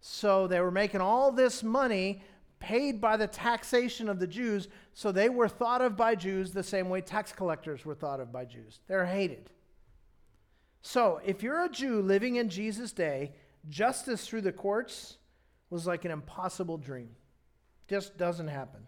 So 0.00 0.46
they 0.46 0.60
were 0.60 0.70
making 0.70 1.02
all 1.02 1.30
this 1.30 1.62
money 1.62 2.22
paid 2.58 3.00
by 3.00 3.16
the 3.16 3.26
taxation 3.26 4.08
of 4.08 4.18
the 4.18 4.26
Jews, 4.26 4.68
so 4.94 5.12
they 5.12 5.28
were 5.28 5.48
thought 5.48 5.82
of 5.82 5.96
by 5.96 6.14
Jews 6.14 6.52
the 6.52 6.62
same 6.62 6.88
way 6.88 7.02
tax 7.02 7.32
collectors 7.32 7.84
were 7.84 7.94
thought 7.94 8.20
of 8.20 8.32
by 8.32 8.44
Jews. 8.46 8.80
They're 8.88 9.04
hated. 9.04 9.50
So 10.80 11.20
if 11.24 11.42
you're 11.42 11.64
a 11.64 11.68
Jew 11.68 12.00
living 12.00 12.36
in 12.36 12.48
Jesus' 12.48 12.92
day, 12.92 13.32
justice 13.68 14.26
through 14.26 14.42
the 14.42 14.52
courts 14.52 15.18
was 15.70 15.86
like 15.86 16.04
an 16.04 16.10
impossible 16.10 16.78
dream. 16.78 17.10
Just 17.88 18.16
doesn't 18.16 18.48
happen. 18.48 18.86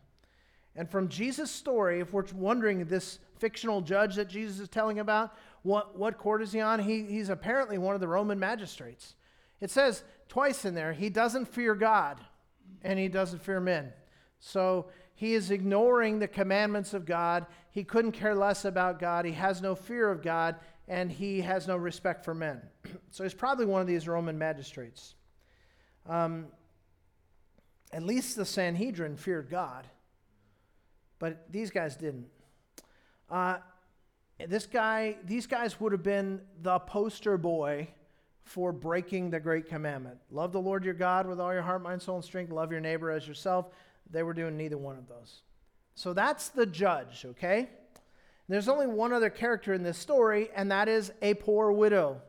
And 0.76 0.88
from 0.88 1.08
Jesus' 1.08 1.50
story, 1.50 2.00
if 2.00 2.12
we're 2.12 2.24
wondering 2.34 2.84
this 2.84 3.18
fictional 3.38 3.80
judge 3.80 4.16
that 4.16 4.28
Jesus 4.28 4.60
is 4.60 4.68
telling 4.68 5.00
about, 5.00 5.36
what, 5.62 5.98
what 5.98 6.18
court 6.18 6.42
is 6.42 6.52
he 6.52 6.60
on? 6.60 6.80
He, 6.80 7.04
he's 7.04 7.28
apparently 7.28 7.78
one 7.78 7.94
of 7.94 8.00
the 8.00 8.08
Roman 8.08 8.38
magistrates. 8.38 9.14
It 9.60 9.70
says 9.70 10.04
twice 10.28 10.64
in 10.64 10.74
there, 10.74 10.92
he 10.92 11.08
doesn't 11.08 11.46
fear 11.46 11.74
God 11.74 12.20
and 12.82 12.98
he 12.98 13.08
doesn't 13.08 13.42
fear 13.42 13.60
men. 13.60 13.92
So 14.40 14.86
He 15.14 15.34
is 15.34 15.50
ignoring 15.50 16.18
the 16.18 16.28
commandments 16.28 16.94
of 16.94 17.04
God. 17.04 17.46
He 17.70 17.84
couldn't 17.84 18.12
care 18.12 18.34
less 18.34 18.64
about 18.64 19.00
God. 19.00 19.24
He 19.24 19.32
has 19.32 19.60
no 19.60 19.74
fear 19.74 20.10
of 20.10 20.22
God, 20.22 20.56
and 20.86 21.10
he 21.10 21.40
has 21.40 21.66
no 21.66 21.76
respect 21.76 22.24
for 22.24 22.34
men. 22.34 22.62
so 23.10 23.24
he's 23.24 23.34
probably 23.34 23.66
one 23.66 23.80
of 23.80 23.86
these 23.86 24.06
Roman 24.06 24.38
magistrates. 24.38 25.14
Um, 26.08 26.46
at 27.92 28.02
least 28.02 28.36
the 28.36 28.44
Sanhedrin 28.44 29.16
feared 29.16 29.48
God, 29.50 29.86
but 31.18 31.50
these 31.50 31.70
guys 31.70 31.96
didn't. 31.96 32.26
Uh, 33.30 33.58
this 34.46 34.66
guy, 34.66 35.16
these 35.24 35.46
guys 35.46 35.80
would 35.80 35.92
have 35.92 36.02
been 36.02 36.40
the 36.62 36.78
poster 36.80 37.36
boy 37.36 37.88
for 38.42 38.72
breaking 38.72 39.30
the 39.30 39.40
great 39.40 39.68
commandment. 39.68 40.18
Love 40.30 40.52
the 40.52 40.60
Lord 40.60 40.84
your 40.84 40.94
God 40.94 41.26
with 41.26 41.40
all 41.40 41.52
your 41.52 41.62
heart, 41.62 41.82
mind, 41.82 42.00
soul, 42.00 42.16
and 42.16 42.24
strength. 42.24 42.50
Love 42.50 42.70
your 42.70 42.80
neighbor 42.80 43.10
as 43.10 43.26
yourself. 43.28 43.66
They 44.10 44.22
were 44.22 44.32
doing 44.32 44.56
neither 44.56 44.78
one 44.78 44.96
of 44.96 45.08
those. 45.08 45.42
So 45.94 46.12
that's 46.12 46.48
the 46.48 46.64
judge, 46.64 47.24
okay? 47.26 47.68
There's 48.48 48.68
only 48.68 48.86
one 48.86 49.12
other 49.12 49.28
character 49.28 49.74
in 49.74 49.82
this 49.82 49.98
story, 49.98 50.48
and 50.54 50.70
that 50.70 50.88
is 50.88 51.12
a 51.20 51.34
poor 51.34 51.70
widow. 51.72 52.22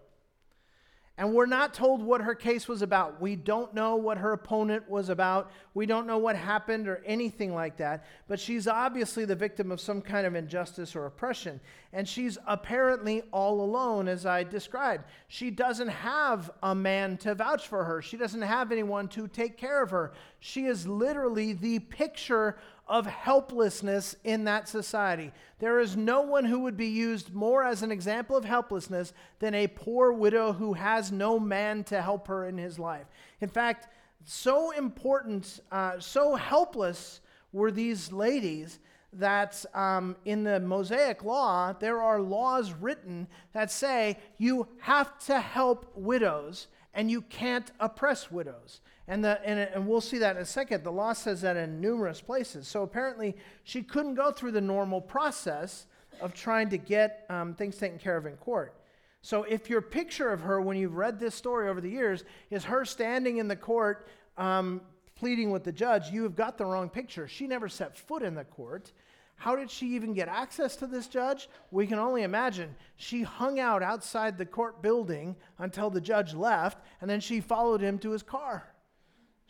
And 1.20 1.34
we're 1.34 1.48
not 1.48 1.74
told 1.74 2.02
what 2.02 2.22
her 2.22 2.34
case 2.34 2.70
was 2.70 2.82
about. 2.82 3.20
We 3.20 3.36
don't 3.36 3.74
know 3.74 3.98
what 3.98 4.18
her 4.20 4.32
opponent 4.32 4.90
was 4.90 5.10
about. 5.10 5.52
We 5.74 5.86
don't 5.86 6.08
know 6.08 6.18
what 6.18 6.38
happened 6.38 6.88
or 6.88 7.04
anything 7.06 7.54
like 7.54 7.76
that. 7.76 8.06
But 8.30 8.40
she's 8.40 8.70
obviously 8.70 9.26
the 9.26 9.36
victim 9.36 9.70
of 9.70 9.82
some 9.82 10.02
kind 10.02 10.26
of 10.26 10.34
injustice 10.34 10.96
or 10.96 11.08
oppression. 11.08 11.60
And 11.92 12.08
she's 12.08 12.38
apparently 12.48 13.24
all 13.34 13.60
alone, 13.60 14.08
as 14.08 14.26
I 14.26 14.46
described. 14.46 15.04
She 15.28 15.52
doesn't 15.52 15.90
have 15.90 16.52
a 16.64 16.74
man 16.74 17.18
to 17.18 17.36
vouch 17.36 17.68
for 17.68 17.84
her, 17.84 18.02
she 18.02 18.16
doesn't 18.16 18.42
have 18.42 18.72
anyone 18.72 19.10
to 19.10 19.28
take 19.28 19.58
care 19.58 19.84
of 19.84 19.90
her. 19.90 20.14
She 20.40 20.68
is 20.68 20.88
literally 20.88 21.52
the 21.52 21.80
picture 21.80 22.56
of 22.90 23.06
helplessness 23.06 24.16
in 24.24 24.46
that 24.46 24.68
society. 24.68 25.32
There 25.60 25.80
is 25.80 25.96
no 25.96 26.22
one 26.22 26.44
who 26.44 26.60
would 26.62 26.76
be 26.76 26.88
used 26.88 27.34
more 27.34 27.64
as 27.64 27.84
an 27.84 27.92
example 27.92 28.36
of 28.36 28.44
helplessness 28.44 29.14
than 29.38 29.54
a 29.54 29.68
poor 29.68 30.12
widow 30.12 30.52
who 30.52 30.74
has 30.74 31.12
no 31.12 31.40
man 31.40 31.84
to 31.86 32.02
help 32.02 32.28
her 32.28 32.48
in 32.48 32.58
his 32.58 32.80
life. 32.80 33.06
In 33.42 33.50
fact, 33.50 33.88
so 34.26 34.72
important, 34.72 35.60
uh, 35.72 36.00
so 36.00 36.36
helpless 36.36 37.22
were 37.54 37.72
these 37.72 38.12
ladies 38.12 38.80
that 39.14 39.64
um, 39.74 40.16
in 40.26 40.44
the 40.44 40.60
Mosaic 40.60 41.24
law, 41.24 41.74
there 41.74 42.02
are 42.02 42.22
laws 42.22 42.74
written 42.74 43.28
that 43.54 43.72
say 43.72 44.18
you 44.38 44.68
have 44.80 45.18
to 45.26 45.40
help 45.40 45.92
widows 45.96 46.68
and 46.94 47.10
you 47.10 47.22
can't 47.22 47.72
oppress 47.80 48.32
widows. 48.32 48.82
And, 49.10 49.24
the, 49.24 49.42
and, 49.44 49.60
and 49.60 49.88
we'll 49.88 50.02
see 50.02 50.20
that 50.20 50.36
in 50.36 50.42
a 50.44 50.46
second. 50.46 50.84
The 50.84 50.92
law 50.92 51.14
says 51.14 51.42
that 51.42 51.58
in 51.58 51.82
numerous 51.82 52.22
places. 52.22 52.68
So 52.68 52.84
apparently, 52.84 53.36
she 53.64 53.82
couldn't 53.82 54.14
go 54.14 54.32
through 54.32 54.52
the 54.52 54.62
normal 54.62 55.02
process 55.02 55.88
of 56.22 56.36
trying 56.36 56.70
to 56.70 56.78
get 56.78 57.26
um, 57.28 57.56
things 57.56 57.76
taken 57.76 57.98
care 57.98 58.18
of 58.18 58.28
in 58.28 58.38
court. 58.38 58.76
So 59.24 59.44
if 59.44 59.68
your 59.68 59.82
picture 59.82 60.32
of 60.32 60.42
her, 60.42 60.62
when 60.62 60.78
you've 60.78 60.96
read 60.96 61.20
this 61.20 61.34
story 61.34 61.70
over 61.70 61.82
the 61.82 61.90
years, 61.90 62.24
is 62.52 62.64
her 62.66 62.86
standing 62.86 63.38
in 63.38 63.48
the 63.48 63.56
court 63.56 64.08
um, 64.38 64.80
pleading 65.16 65.50
with 65.50 65.64
the 65.64 65.72
judge, 65.72 66.12
you 66.12 66.22
have 66.22 66.36
got 66.36 66.60
the 66.60 66.66
wrong 66.66 66.88
picture. 66.88 67.28
She 67.28 67.48
never 67.48 67.68
set 67.68 67.98
foot 67.98 68.22
in 68.22 68.36
the 68.36 68.46
court. 68.46 68.92
How 69.38 69.56
did 69.56 69.72
she 69.72 69.88
even 69.96 70.14
get 70.14 70.28
access 70.28 70.76
to 70.78 70.88
this 70.88 71.08
judge? 71.08 71.50
We 71.72 71.88
can 71.88 71.98
only 71.98 72.22
imagine. 72.22 72.76
She 72.98 73.24
hung 73.24 73.60
out 73.60 73.82
outside 73.82 74.38
the 74.38 74.46
court 74.46 74.84
building 74.84 75.36
until 75.58 75.90
the 75.90 76.00
judge 76.00 76.36
left, 76.36 76.78
and 77.02 77.10
then 77.10 77.22
she 77.22 77.42
followed 77.42 77.82
him 77.82 77.98
to 78.00 78.12
his 78.12 78.22
car. 78.22 78.76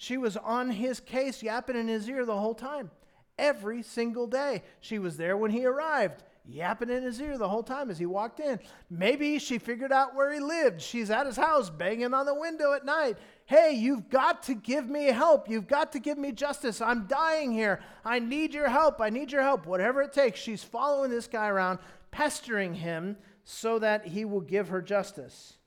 She 0.02 0.16
was 0.16 0.38
on 0.38 0.70
his 0.70 1.02
case, 1.02 1.44
yapping 1.44 1.76
in 1.76 1.90
his 1.90 2.08
ear 2.08 2.26
the 2.26 2.38
whole 2.38 2.56
time. 2.56 2.90
Every 3.38 3.84
single 3.84 4.28
day. 4.28 4.64
She 4.80 4.98
was 4.98 5.18
there 5.18 5.36
when 5.36 5.52
he 5.52 5.66
arrived, 5.66 6.24
yapping 6.46 6.90
in 6.90 7.04
his 7.04 7.20
ear 7.20 7.38
the 7.38 7.50
whole 7.50 7.64
time 7.64 7.90
as 7.90 8.00
he 8.00 8.06
walked 8.06 8.40
in. 8.40 8.60
Maybe 8.90 9.40
she 9.40 9.58
figured 9.58 9.92
out 9.92 10.16
where 10.16 10.32
he 10.32 10.40
lived. 10.40 10.82
She's 10.82 11.10
at 11.10 11.26
his 11.26 11.36
house, 11.36 11.70
banging 11.70 12.14
on 12.14 12.26
the 12.26 12.34
window 12.34 12.72
at 12.72 12.86
night. 12.86 13.18
Hey, 13.46 13.74
you've 13.74 14.10
got 14.10 14.42
to 14.44 14.54
give 14.54 14.90
me 14.90 15.08
help. 15.08 15.50
You've 15.50 15.68
got 15.68 15.92
to 15.92 16.00
give 16.00 16.18
me 16.18 16.32
justice. 16.32 16.80
I'm 16.80 17.06
dying 17.06 17.52
here. 17.52 17.82
I 18.06 18.20
need 18.20 18.54
your 18.54 18.70
help. 18.70 19.02
I 19.02 19.10
need 19.10 19.34
your 19.34 19.44
help. 19.44 19.66
Whatever 19.66 20.02
it 20.02 20.14
takes. 20.14 20.40
She's 20.40 20.64
following 20.64 21.12
this 21.12 21.28
guy 21.28 21.50
around, 21.50 21.80
pestering 22.10 22.74
him 22.74 23.18
so 23.44 23.80
that 23.80 24.08
he 24.08 24.24
will 24.24 24.40
give 24.40 24.70
her 24.70 24.82
justice. 24.82 25.58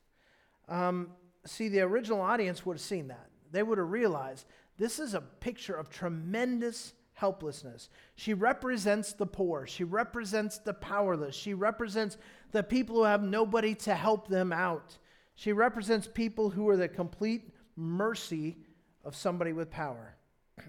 Um, 0.70 1.10
see, 1.44 1.68
the 1.68 1.82
original 1.82 2.22
audience 2.22 2.64
would 2.64 2.78
have 2.78 2.80
seen 2.80 3.08
that 3.08 3.28
they 3.52 3.62
would 3.62 3.78
have 3.78 3.90
realized 3.90 4.46
this 4.78 4.98
is 4.98 5.14
a 5.14 5.20
picture 5.20 5.74
of 5.74 5.90
tremendous 5.90 6.94
helplessness. 7.12 7.88
She 8.16 8.34
represents 8.34 9.12
the 9.12 9.26
poor, 9.26 9.66
she 9.66 9.84
represents 9.84 10.58
the 10.58 10.74
powerless, 10.74 11.36
she 11.36 11.54
represents 11.54 12.16
the 12.50 12.62
people 12.62 12.96
who 12.96 13.04
have 13.04 13.22
nobody 13.22 13.74
to 13.76 13.94
help 13.94 14.28
them 14.28 14.52
out. 14.52 14.98
She 15.34 15.52
represents 15.52 16.08
people 16.12 16.50
who 16.50 16.68
are 16.68 16.76
the 16.76 16.88
complete 16.88 17.54
mercy 17.76 18.56
of 19.04 19.14
somebody 19.14 19.52
with 19.52 19.70
power. 19.70 20.16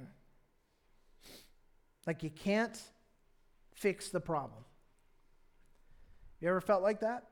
like 2.08 2.24
you 2.24 2.30
can't 2.30 2.80
fix 3.74 4.10
the 4.10 4.20
problem. 4.20 4.64
You 6.40 6.50
ever 6.50 6.62
felt 6.62 6.84
like 6.84 7.00
that? 7.02 7.24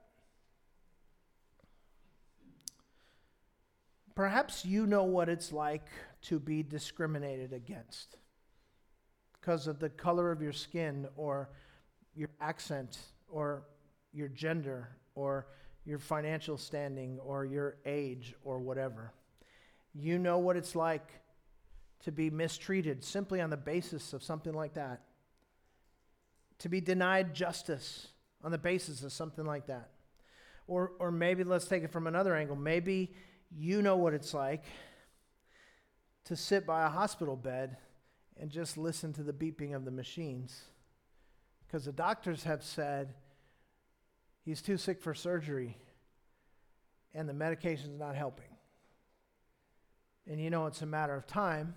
Perhaps 4.21 4.65
you 4.65 4.86
know 4.86 5.03
what 5.03 5.29
it's 5.29 5.51
like 5.51 5.88
to 6.21 6.38
be 6.38 6.62
discriminated 6.62 7.53
against 7.53 8.17
because 9.34 9.65
of 9.65 9.79
the 9.79 9.89
color 9.89 10.31
of 10.31 10.43
your 10.43 10.53
skin 10.53 11.07
or 11.15 11.49
your 12.15 12.29
accent 12.39 12.99
or 13.27 13.63
your 14.13 14.27
gender 14.27 14.89
or 15.15 15.47
your 15.86 15.97
financial 15.97 16.55
standing 16.55 17.17
or 17.25 17.45
your 17.45 17.77
age 17.84 18.36
or 18.43 18.60
whatever. 18.60 19.12
You 19.95 20.19
know 20.19 20.38
what 20.38 20.55
it's 20.55 20.75
like 20.75 21.10
to 22.03 22.12
be 22.12 22.29
mistreated 22.29 23.03
simply 23.03 23.41
on 23.41 23.49
the 23.49 23.57
basis 23.57 24.13
of 24.13 24.21
something 24.21 24.53
like 24.53 24.75
that, 24.75 25.01
to 26.60 26.69
be 26.69 26.79
denied 26.79 27.34
justice 27.34 28.10
on 28.43 28.51
the 28.51 28.60
basis 28.60 29.01
of 29.01 29.12
something 29.12 29.47
like 29.47 29.65
that. 29.65 29.89
Or, 30.67 30.91
or 30.99 31.12
maybe 31.12 31.43
let's 31.43 31.65
take 31.65 31.81
it 31.81 31.91
from 31.91 32.05
another 32.05 32.36
angle. 32.36 32.55
Maybe 32.55 33.15
you 33.55 33.81
know 33.81 33.97
what 33.97 34.13
it's 34.13 34.33
like 34.33 34.63
to 36.25 36.35
sit 36.35 36.65
by 36.65 36.85
a 36.85 36.89
hospital 36.89 37.35
bed 37.35 37.77
and 38.39 38.49
just 38.49 38.77
listen 38.77 39.13
to 39.13 39.23
the 39.23 39.33
beeping 39.33 39.75
of 39.75 39.85
the 39.85 39.91
machines. 39.91 40.61
Because 41.65 41.85
the 41.85 41.91
doctors 41.91 42.43
have 42.43 42.63
said 42.63 43.13
he's 44.43 44.61
too 44.61 44.77
sick 44.77 45.01
for 45.01 45.13
surgery 45.13 45.77
and 47.13 47.27
the 47.27 47.33
medication's 47.33 47.99
not 47.99 48.15
helping. 48.15 48.45
And 50.27 50.39
you 50.39 50.49
know 50.49 50.67
it's 50.67 50.81
a 50.81 50.85
matter 50.85 51.15
of 51.15 51.27
time, 51.27 51.75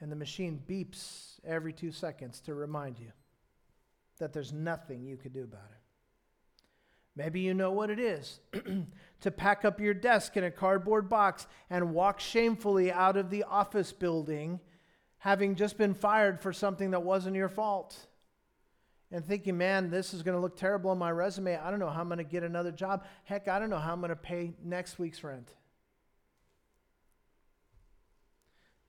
and 0.00 0.12
the 0.12 0.16
machine 0.16 0.62
beeps 0.68 1.40
every 1.44 1.72
two 1.72 1.90
seconds 1.90 2.40
to 2.40 2.54
remind 2.54 2.98
you 2.98 3.10
that 4.18 4.32
there's 4.32 4.52
nothing 4.52 5.02
you 5.02 5.16
could 5.16 5.32
do 5.32 5.42
about 5.42 5.70
it. 5.70 5.80
Maybe 7.16 7.40
you 7.40 7.54
know 7.54 7.72
what 7.72 7.90
it 7.90 7.98
is 7.98 8.40
to 9.20 9.30
pack 9.30 9.64
up 9.64 9.80
your 9.80 9.94
desk 9.94 10.36
in 10.36 10.44
a 10.44 10.50
cardboard 10.50 11.08
box 11.08 11.46
and 11.70 11.94
walk 11.94 12.20
shamefully 12.20 12.92
out 12.92 13.16
of 13.16 13.30
the 13.30 13.44
office 13.44 13.92
building, 13.92 14.60
having 15.18 15.54
just 15.54 15.78
been 15.78 15.94
fired 15.94 16.40
for 16.40 16.52
something 16.52 16.90
that 16.90 17.02
wasn't 17.02 17.36
your 17.36 17.48
fault. 17.48 18.06
And 19.10 19.24
thinking, 19.24 19.56
man, 19.56 19.90
this 19.90 20.12
is 20.12 20.22
going 20.22 20.34
to 20.34 20.40
look 20.40 20.56
terrible 20.56 20.90
on 20.90 20.98
my 20.98 21.12
resume. 21.12 21.56
I 21.56 21.70
don't 21.70 21.78
know 21.78 21.88
how 21.88 22.00
I'm 22.00 22.08
going 22.08 22.18
to 22.18 22.24
get 22.24 22.42
another 22.42 22.72
job. 22.72 23.04
Heck, 23.24 23.46
I 23.46 23.58
don't 23.58 23.70
know 23.70 23.78
how 23.78 23.92
I'm 23.92 24.00
going 24.00 24.10
to 24.10 24.16
pay 24.16 24.52
next 24.64 24.98
week's 24.98 25.22
rent. 25.22 25.48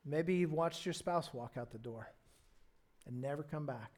Maybe 0.03 0.35
you've 0.35 0.53
watched 0.53 0.85
your 0.85 0.93
spouse 0.93 1.33
walk 1.33 1.53
out 1.57 1.71
the 1.71 1.77
door 1.77 2.09
and 3.05 3.21
never 3.21 3.43
come 3.43 3.65
back. 3.65 3.91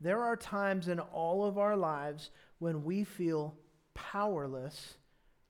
There 0.00 0.22
are 0.22 0.36
times 0.36 0.88
in 0.88 1.00
all 1.00 1.44
of 1.44 1.58
our 1.58 1.76
lives 1.76 2.30
when 2.58 2.84
we 2.84 3.04
feel 3.04 3.56
powerless 3.94 4.94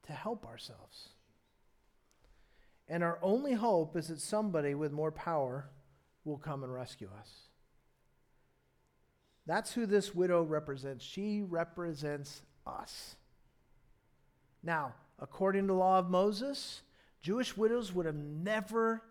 to 0.04 0.12
help 0.12 0.46
ourselves. 0.46 1.08
And 2.88 3.02
our 3.02 3.18
only 3.22 3.54
hope 3.54 3.96
is 3.96 4.08
that 4.08 4.20
somebody 4.20 4.74
with 4.74 4.92
more 4.92 5.10
power 5.10 5.70
will 6.24 6.38
come 6.38 6.62
and 6.62 6.72
rescue 6.72 7.08
us. 7.18 7.30
That's 9.46 9.72
who 9.72 9.86
this 9.86 10.14
widow 10.14 10.42
represents. 10.42 11.04
She 11.04 11.42
represents 11.42 12.42
us. 12.66 13.16
Now, 14.62 14.94
according 15.18 15.62
to 15.62 15.66
the 15.68 15.78
law 15.78 15.98
of 15.98 16.08
Moses, 16.08 16.82
Jewish 17.20 17.56
widows 17.56 17.92
would 17.92 18.06
have 18.06 18.14
never 18.14 19.02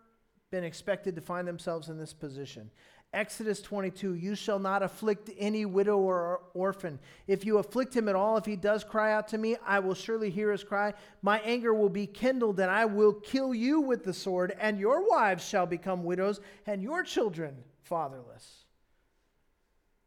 been 0.50 0.64
expected 0.64 1.16
to 1.16 1.22
find 1.22 1.48
themselves 1.48 1.90
in 1.90 1.98
this 1.98 2.14
position. 2.14 2.70
Exodus 3.14 3.62
22 3.62 4.16
You 4.16 4.36
shall 4.36 4.60
not 4.60 4.82
afflict 4.82 5.30
any 5.38 5.66
widow 5.66 5.98
or 5.98 6.42
orphan. 6.54 7.00
If 7.28 7.46
you 7.46 7.60
afflict 7.60 7.96
him 7.96 8.10
at 8.10 8.16
all, 8.16 8.38
if 8.38 8.46
he 8.46 8.56
does 8.56 8.84
cry 8.84 9.14
out 9.14 9.28
to 9.30 9.38
me, 9.38 9.56
I 9.66 9.80
will 9.80 9.94
surely 9.94 10.30
hear 10.30 10.52
his 10.52 10.64
cry. 10.64 10.94
My 11.22 11.40
anger 11.42 11.74
will 11.74 11.90
be 11.90 12.08
kindled, 12.08 12.60
and 12.60 12.72
I 12.72 12.86
will 12.86 13.14
kill 13.14 13.54
you 13.54 13.82
with 13.82 14.04
the 14.04 14.14
sword, 14.14 14.56
and 14.60 14.80
your 14.80 15.08
wives 15.08 15.48
shall 15.48 15.68
become 15.68 16.04
widows, 16.04 16.42
and 16.66 16.82
your 16.82 17.04
children 17.04 17.56
fatherless. 17.84 18.66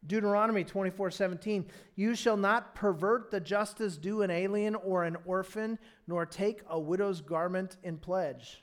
Deuteronomy 0.06 0.62
24 0.62 1.10
17, 1.10 1.66
you 1.96 2.14
shall 2.14 2.36
not 2.36 2.74
pervert 2.74 3.30
the 3.30 3.40
justice 3.40 3.96
due 3.96 4.22
an 4.22 4.30
alien 4.30 4.74
or 4.74 5.04
an 5.04 5.16
orphan, 5.24 5.78
nor 6.06 6.26
take 6.26 6.62
a 6.68 6.78
widow's 6.78 7.20
garment 7.20 7.76
in 7.82 7.98
pledge. 7.98 8.62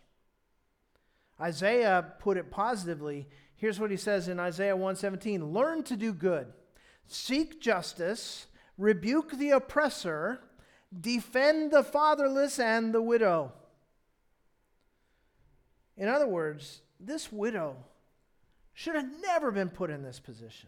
Isaiah 1.41 2.13
put 2.19 2.37
it 2.37 2.51
positively. 2.51 3.27
Here's 3.63 3.79
what 3.79 3.91
he 3.91 3.95
says 3.95 4.27
in 4.27 4.41
Isaiah 4.41 4.75
117 4.75 5.53
Learn 5.53 5.83
to 5.83 5.95
do 5.95 6.11
good, 6.11 6.47
seek 7.07 7.61
justice, 7.61 8.47
rebuke 8.77 9.37
the 9.37 9.51
oppressor, 9.51 10.41
defend 10.99 11.71
the 11.71 11.81
fatherless 11.81 12.59
and 12.59 12.93
the 12.93 13.01
widow. 13.01 13.53
In 15.95 16.09
other 16.09 16.27
words, 16.27 16.81
this 16.99 17.31
widow 17.31 17.77
should 18.73 18.95
have 18.95 19.07
never 19.21 19.49
been 19.49 19.69
put 19.69 19.89
in 19.89 20.03
this 20.03 20.19
position. 20.19 20.67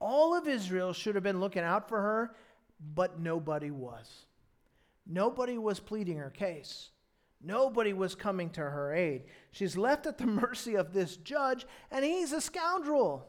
All 0.00 0.36
of 0.36 0.46
Israel 0.46 0.92
should 0.92 1.14
have 1.14 1.24
been 1.24 1.40
looking 1.40 1.62
out 1.62 1.88
for 1.88 2.02
her, 2.02 2.36
but 2.94 3.18
nobody 3.20 3.70
was. 3.70 4.26
Nobody 5.06 5.56
was 5.56 5.80
pleading 5.80 6.18
her 6.18 6.28
case. 6.28 6.90
Nobody 7.42 7.92
was 7.92 8.14
coming 8.14 8.50
to 8.50 8.60
her 8.60 8.94
aid. 8.94 9.24
She's 9.50 9.76
left 9.76 10.06
at 10.06 10.18
the 10.18 10.26
mercy 10.26 10.74
of 10.74 10.92
this 10.92 11.16
judge, 11.16 11.66
and 11.90 12.04
he's 12.04 12.32
a 12.32 12.40
scoundrel. 12.40 13.26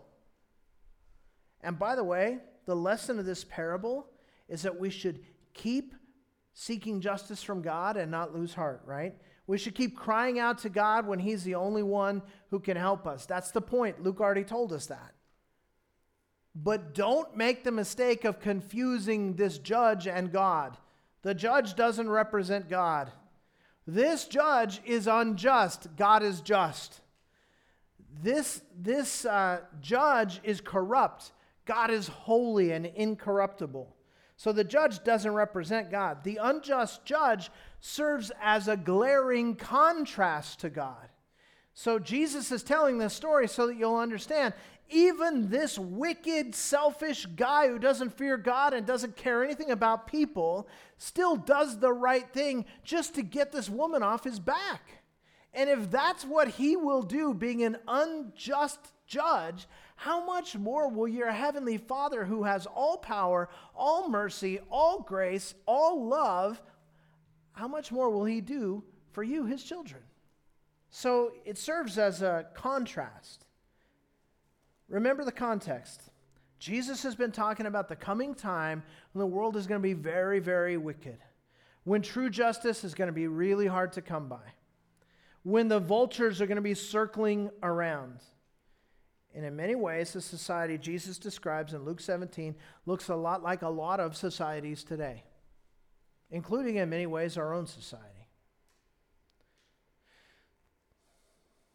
And 1.61 1.79
by 1.79 1.95
the 1.95 2.03
way, 2.03 2.39
the 2.65 2.75
lesson 2.75 3.19
of 3.19 3.25
this 3.25 3.43
parable 3.43 4.07
is 4.49 4.63
that 4.63 4.79
we 4.79 4.89
should 4.89 5.21
keep 5.53 5.95
seeking 6.53 6.99
justice 6.99 7.41
from 7.41 7.61
God 7.61 7.95
and 7.95 8.11
not 8.11 8.35
lose 8.35 8.53
heart, 8.53 8.81
right? 8.85 9.15
We 9.47 9.57
should 9.57 9.75
keep 9.75 9.97
crying 9.97 10.39
out 10.39 10.59
to 10.59 10.69
God 10.69 11.07
when 11.07 11.19
He's 11.19 11.43
the 11.43 11.55
only 11.55 11.83
one 11.83 12.21
who 12.49 12.59
can 12.59 12.77
help 12.77 13.07
us. 13.07 13.25
That's 13.25 13.51
the 13.51 13.61
point. 13.61 14.03
Luke 14.03 14.19
already 14.19 14.43
told 14.43 14.73
us 14.73 14.87
that. 14.87 15.13
But 16.53 16.93
don't 16.93 17.35
make 17.35 17.63
the 17.63 17.71
mistake 17.71 18.25
of 18.25 18.41
confusing 18.41 19.35
this 19.35 19.57
judge 19.57 20.05
and 20.07 20.31
God. 20.31 20.77
The 21.21 21.33
judge 21.33 21.75
doesn't 21.75 22.09
represent 22.09 22.69
God. 22.69 23.11
This 23.87 24.25
judge 24.25 24.81
is 24.85 25.07
unjust, 25.07 25.87
God 25.97 26.23
is 26.23 26.41
just. 26.41 27.01
This, 28.21 28.61
this 28.79 29.25
uh, 29.25 29.61
judge 29.81 30.39
is 30.43 30.61
corrupt, 30.61 31.31
God 31.65 31.89
is 31.89 32.07
holy 32.07 32.71
and 32.71 32.85
incorruptible. 32.85 33.95
So 34.37 34.51
the 34.51 34.63
judge 34.63 35.03
doesn't 35.03 35.33
represent 35.33 35.91
God. 35.91 36.23
The 36.23 36.39
unjust 36.41 37.05
judge 37.05 37.51
serves 37.79 38.31
as 38.41 38.67
a 38.67 38.75
glaring 38.75 39.55
contrast 39.55 40.61
to 40.61 40.69
God. 40.69 41.09
So 41.73 41.99
Jesus 41.99 42.51
is 42.51 42.63
telling 42.63 42.97
this 42.97 43.13
story 43.13 43.47
so 43.47 43.67
that 43.67 43.77
you'll 43.77 43.97
understand 43.97 44.53
even 44.91 45.49
this 45.49 45.79
wicked, 45.79 46.53
selfish 46.53 47.25
guy 47.25 47.67
who 47.67 47.79
doesn't 47.79 48.17
fear 48.17 48.37
God 48.37 48.73
and 48.73 48.85
doesn't 48.85 49.15
care 49.15 49.43
anything 49.43 49.71
about 49.71 50.07
people 50.07 50.67
still 50.97 51.35
does 51.35 51.79
the 51.79 51.93
right 51.93 52.29
thing 52.29 52.65
just 52.83 53.15
to 53.15 53.21
get 53.21 53.51
this 53.51 53.69
woman 53.69 54.03
off 54.03 54.23
his 54.23 54.39
back. 54.39 55.01
And 55.53 55.69
if 55.69 55.91
that's 55.91 56.23
what 56.23 56.47
he 56.47 56.75
will 56.75 57.01
do, 57.01 57.33
being 57.33 57.63
an 57.63 57.77
unjust 57.87 58.79
judge, 59.05 59.67
how 59.95 60.25
much 60.25 60.55
more 60.55 60.89
will 60.89 61.07
your 61.07 61.31
heavenly 61.31 61.77
Father, 61.77 62.23
who 62.25 62.43
has 62.43 62.65
all 62.65 62.97
power, 62.97 63.49
all 63.75 64.09
mercy, 64.09 64.59
all 64.69 65.01
grace, 65.01 65.53
all 65.65 66.07
love, 66.07 66.61
how 67.53 67.67
much 67.67 67.91
more 67.91 68.09
will 68.09 68.25
he 68.25 68.39
do 68.41 68.83
for 69.11 69.23
you, 69.23 69.45
his 69.45 69.63
children? 69.63 70.01
So 70.89 71.31
it 71.45 71.57
serves 71.57 71.97
as 71.97 72.21
a 72.21 72.47
contrast. 72.53 73.45
Remember 74.91 75.23
the 75.23 75.31
context. 75.31 76.01
Jesus 76.59 77.01
has 77.03 77.15
been 77.15 77.31
talking 77.31 77.65
about 77.65 77.87
the 77.87 77.95
coming 77.95 78.35
time 78.35 78.83
when 79.13 79.21
the 79.21 79.25
world 79.25 79.55
is 79.55 79.65
going 79.65 79.81
to 79.81 79.87
be 79.87 79.93
very, 79.93 80.39
very 80.39 80.77
wicked, 80.77 81.17
when 81.85 82.01
true 82.01 82.29
justice 82.29 82.83
is 82.83 82.93
going 82.93 83.07
to 83.07 83.13
be 83.13 83.27
really 83.27 83.67
hard 83.67 83.93
to 83.93 84.01
come 84.01 84.27
by, 84.27 84.53
when 85.43 85.69
the 85.69 85.79
vultures 85.79 86.41
are 86.41 86.45
going 86.45 86.57
to 86.57 86.61
be 86.61 86.73
circling 86.73 87.49
around. 87.63 88.19
And 89.33 89.45
in 89.45 89.55
many 89.55 89.75
ways, 89.75 90.11
the 90.11 90.21
society 90.21 90.77
Jesus 90.77 91.17
describes 91.17 91.73
in 91.73 91.85
Luke 91.85 92.01
17 92.01 92.53
looks 92.85 93.07
a 93.07 93.15
lot 93.15 93.41
like 93.41 93.61
a 93.61 93.69
lot 93.69 94.01
of 94.01 94.17
societies 94.17 94.83
today, 94.83 95.23
including 96.31 96.75
in 96.75 96.89
many 96.89 97.05
ways 97.05 97.37
our 97.37 97.53
own 97.53 97.65
society. 97.65 98.27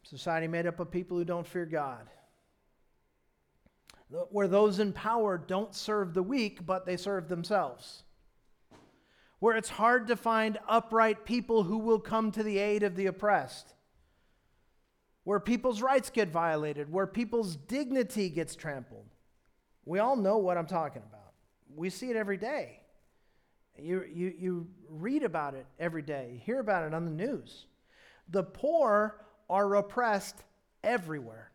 Society 0.03 0.47
made 0.47 0.67
up 0.67 0.79
of 0.79 0.91
people 0.91 1.17
who 1.17 1.25
don't 1.25 1.47
fear 1.47 1.65
God 1.65 2.07
where 4.09 4.47
those 4.47 4.79
in 4.79 4.93
power 4.93 5.37
don't 5.37 5.75
serve 5.75 6.13
the 6.13 6.23
weak, 6.23 6.65
but 6.65 6.85
they 6.85 6.97
serve 6.97 7.27
themselves. 7.27 8.03
Where 9.39 9.55
it's 9.55 9.69
hard 9.69 10.07
to 10.07 10.15
find 10.15 10.57
upright 10.67 11.25
people 11.25 11.63
who 11.63 11.77
will 11.77 11.99
come 11.99 12.31
to 12.31 12.43
the 12.43 12.57
aid 12.57 12.83
of 12.83 12.95
the 12.95 13.05
oppressed. 13.07 13.73
Where 15.23 15.39
people's 15.39 15.81
rights 15.81 16.09
get 16.09 16.29
violated, 16.29 16.91
where 16.91 17.05
people's 17.05 17.55
dignity 17.55 18.29
gets 18.29 18.55
trampled. 18.55 19.05
We 19.85 19.99
all 19.99 20.15
know 20.15 20.37
what 20.37 20.57
I'm 20.57 20.67
talking 20.67 21.03
about. 21.07 21.33
We 21.75 21.89
see 21.89 22.09
it 22.09 22.15
every 22.15 22.37
day. 22.37 22.79
You, 23.77 24.03
you, 24.11 24.33
you 24.39 24.67
read 24.89 25.23
about 25.23 25.53
it 25.53 25.65
every 25.79 26.01
day, 26.01 26.31
you 26.33 26.39
hear 26.39 26.59
about 26.59 26.87
it 26.87 26.93
on 26.93 27.05
the 27.05 27.11
news. 27.11 27.67
The 28.29 28.43
poor 28.43 29.23
are 29.49 29.75
oppressed 29.75 30.43
everywhere. 30.83 31.51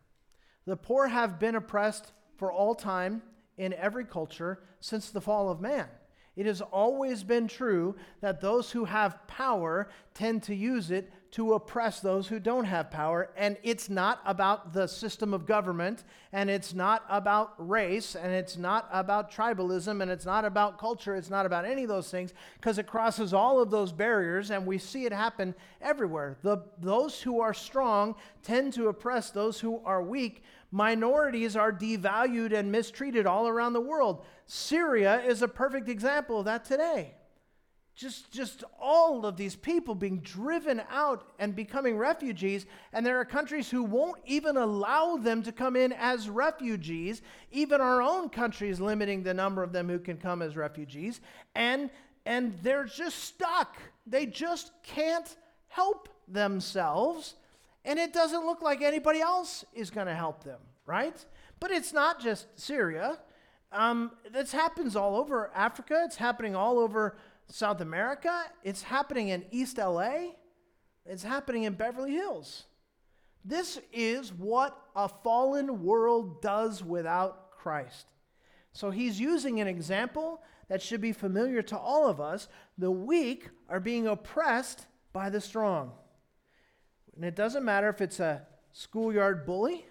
The 0.66 0.76
poor 0.76 1.08
have 1.08 1.40
been 1.40 1.56
oppressed 1.56 2.12
for 2.42 2.50
all 2.50 2.74
time 2.74 3.22
in 3.56 3.72
every 3.74 4.04
culture 4.04 4.58
since 4.80 5.10
the 5.10 5.20
fall 5.20 5.48
of 5.48 5.60
man. 5.60 5.86
It 6.34 6.44
has 6.46 6.60
always 6.60 7.22
been 7.22 7.46
true 7.46 7.94
that 8.20 8.40
those 8.40 8.72
who 8.72 8.84
have 8.84 9.24
power 9.28 9.88
tend 10.12 10.42
to 10.44 10.54
use 10.56 10.90
it 10.90 11.12
to 11.32 11.52
oppress 11.52 12.00
those 12.00 12.26
who 12.26 12.40
don't 12.40 12.64
have 12.64 12.90
power. 12.90 13.30
And 13.36 13.56
it's 13.62 13.88
not 13.88 14.20
about 14.26 14.72
the 14.72 14.88
system 14.88 15.32
of 15.32 15.46
government, 15.46 16.02
and 16.32 16.50
it's 16.50 16.74
not 16.74 17.04
about 17.08 17.54
race, 17.58 18.16
and 18.16 18.32
it's 18.32 18.56
not 18.56 18.88
about 18.90 19.30
tribalism, 19.30 20.02
and 20.02 20.10
it's 20.10 20.26
not 20.26 20.44
about 20.44 20.78
culture. 20.78 21.14
It's 21.14 21.30
not 21.30 21.46
about 21.46 21.64
any 21.64 21.84
of 21.84 21.88
those 21.88 22.10
things 22.10 22.34
because 22.58 22.76
it 22.76 22.88
crosses 22.88 23.32
all 23.32 23.62
of 23.62 23.70
those 23.70 23.92
barriers, 23.92 24.50
and 24.50 24.66
we 24.66 24.78
see 24.78 25.04
it 25.04 25.12
happen 25.12 25.54
everywhere. 25.80 26.38
The, 26.42 26.58
those 26.80 27.22
who 27.22 27.40
are 27.40 27.54
strong 27.54 28.16
tend 28.42 28.72
to 28.72 28.88
oppress 28.88 29.30
those 29.30 29.60
who 29.60 29.80
are 29.84 30.02
weak 30.02 30.42
minorities 30.72 31.54
are 31.54 31.72
devalued 31.72 32.52
and 32.52 32.72
mistreated 32.72 33.26
all 33.26 33.46
around 33.46 33.74
the 33.74 33.80
world. 33.80 34.24
Syria 34.46 35.22
is 35.22 35.42
a 35.42 35.48
perfect 35.48 35.88
example 35.88 36.40
of 36.40 36.46
that 36.46 36.64
today. 36.64 37.14
Just, 37.94 38.32
just 38.32 38.64
all 38.80 39.26
of 39.26 39.36
these 39.36 39.54
people 39.54 39.94
being 39.94 40.20
driven 40.20 40.82
out 40.90 41.28
and 41.38 41.54
becoming 41.54 41.98
refugees, 41.98 42.64
and 42.94 43.04
there 43.04 43.20
are 43.20 43.24
countries 43.26 43.70
who 43.70 43.82
won't 43.82 44.18
even 44.24 44.56
allow 44.56 45.16
them 45.16 45.42
to 45.42 45.52
come 45.52 45.76
in 45.76 45.92
as 45.92 46.30
refugees. 46.30 47.20
Even 47.50 47.82
our 47.82 48.00
own 48.00 48.30
country 48.30 48.70
is 48.70 48.80
limiting 48.80 49.22
the 49.22 49.34
number 49.34 49.62
of 49.62 49.72
them 49.72 49.90
who 49.90 49.98
can 49.98 50.16
come 50.16 50.40
as 50.40 50.56
refugees, 50.56 51.20
and, 51.54 51.90
and 52.24 52.58
they're 52.62 52.86
just 52.86 53.18
stuck. 53.18 53.76
They 54.06 54.24
just 54.24 54.72
can't 54.82 55.36
help 55.68 56.08
themselves 56.26 57.34
and 57.84 57.98
it 57.98 58.12
doesn't 58.12 58.44
look 58.46 58.62
like 58.62 58.82
anybody 58.82 59.20
else 59.20 59.64
is 59.74 59.90
going 59.90 60.06
to 60.06 60.14
help 60.14 60.44
them, 60.44 60.60
right? 60.86 61.24
But 61.60 61.70
it's 61.70 61.92
not 61.92 62.20
just 62.20 62.46
Syria. 62.58 63.18
Um, 63.72 64.12
this 64.32 64.52
happens 64.52 64.96
all 64.96 65.16
over 65.16 65.50
Africa. 65.54 66.02
It's 66.04 66.16
happening 66.16 66.54
all 66.54 66.78
over 66.78 67.16
South 67.48 67.80
America. 67.80 68.44
It's 68.62 68.82
happening 68.82 69.28
in 69.28 69.44
East 69.50 69.78
LA. 69.78 70.32
It's 71.04 71.22
happening 71.22 71.64
in 71.64 71.74
Beverly 71.74 72.12
Hills. 72.12 72.64
This 73.44 73.80
is 73.92 74.32
what 74.32 74.78
a 74.94 75.08
fallen 75.08 75.82
world 75.82 76.42
does 76.42 76.84
without 76.84 77.50
Christ. 77.50 78.06
So 78.72 78.90
he's 78.90 79.20
using 79.20 79.60
an 79.60 79.66
example 79.66 80.42
that 80.68 80.80
should 80.80 81.00
be 81.00 81.12
familiar 81.12 81.60
to 81.62 81.76
all 81.76 82.08
of 82.08 82.20
us. 82.20 82.48
The 82.78 82.90
weak 82.90 83.50
are 83.68 83.80
being 83.80 84.06
oppressed 84.06 84.86
by 85.12 85.28
the 85.28 85.40
strong. 85.40 85.92
And 87.14 87.24
it 87.24 87.36
doesn't 87.36 87.64
matter 87.64 87.88
if 87.88 88.00
it's 88.00 88.20
a 88.20 88.46
schoolyard 88.72 89.44
bully 89.44 89.84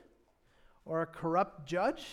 or 0.86 1.02
a 1.02 1.06
corrupt 1.06 1.68
judge 1.68 2.06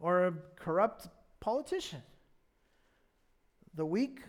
or 0.00 0.26
a 0.26 0.32
corrupt 0.56 1.08
politician. 1.40 2.02
The 3.74 3.86
weak 3.86 4.20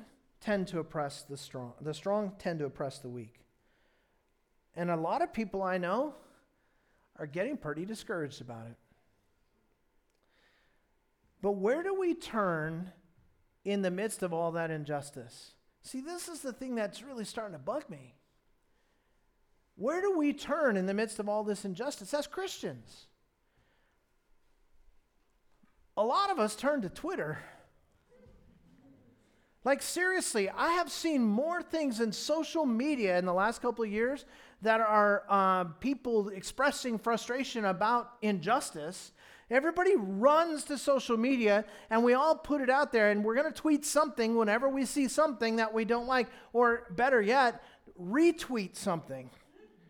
tend 0.41 0.67
to 0.67 0.79
oppress 0.79 1.23
the 1.23 1.37
strong. 1.37 1.73
The 1.81 1.93
strong 1.93 2.33
tend 2.37 2.59
to 2.59 2.65
oppress 2.65 2.99
the 2.99 3.09
weak. 3.09 3.39
And 4.75 4.89
a 4.89 4.95
lot 4.95 5.21
of 5.21 5.33
people 5.33 5.63
I 5.63 5.77
know 5.77 6.13
are 7.17 7.25
getting 7.25 7.57
pretty 7.57 7.85
discouraged 7.85 8.41
about 8.41 8.67
it. 8.67 8.77
But 11.41 11.53
where 11.53 11.83
do 11.83 11.93
we 11.93 12.13
turn 12.13 12.91
in 13.65 13.81
the 13.81 13.91
midst 13.91 14.23
of 14.23 14.33
all 14.33 14.51
that 14.51 14.71
injustice? 14.71 15.53
See, 15.81 16.01
this 16.01 16.27
is 16.27 16.41
the 16.41 16.53
thing 16.53 16.75
that's 16.75 17.01
really 17.01 17.25
starting 17.25 17.53
to 17.53 17.59
bug 17.59 17.89
me. 17.89 18.15
Where 19.79 20.01
do 20.01 20.17
we 20.17 20.33
turn 20.33 20.75
in 20.75 20.87
the 20.87 20.93
midst 20.93 21.19
of 21.19 21.29
all 21.29 21.45
this 21.45 21.63
injustice 21.63 22.13
as 22.13 22.27
Christians? 22.27 23.07
A 25.95 26.03
lot 26.03 26.29
of 26.29 26.37
us 26.37 26.53
turn 26.53 26.81
to 26.81 26.89
Twitter. 26.89 27.39
Like, 29.63 29.81
seriously, 29.81 30.49
I 30.49 30.71
have 30.71 30.91
seen 30.91 31.23
more 31.23 31.63
things 31.63 32.01
in 32.01 32.11
social 32.11 32.65
media 32.65 33.17
in 33.17 33.25
the 33.25 33.33
last 33.33 33.61
couple 33.61 33.85
of 33.85 33.89
years 33.89 34.25
that 34.63 34.81
are 34.81 35.23
uh, 35.29 35.63
people 35.79 36.27
expressing 36.27 36.99
frustration 36.99 37.63
about 37.63 38.11
injustice. 38.21 39.13
Everybody 39.49 39.95
runs 39.95 40.65
to 40.65 40.77
social 40.77 41.15
media 41.15 41.63
and 41.89 42.03
we 42.03 42.15
all 42.15 42.35
put 42.35 42.59
it 42.59 42.69
out 42.69 42.91
there, 42.91 43.11
and 43.11 43.23
we're 43.23 43.35
going 43.35 43.51
to 43.51 43.57
tweet 43.57 43.85
something 43.85 44.35
whenever 44.35 44.67
we 44.67 44.83
see 44.83 45.07
something 45.07 45.55
that 45.55 45.73
we 45.73 45.85
don't 45.85 46.07
like, 46.07 46.27
or 46.51 46.87
better 46.91 47.21
yet, 47.21 47.63
retweet 47.97 48.75
something. 48.75 49.29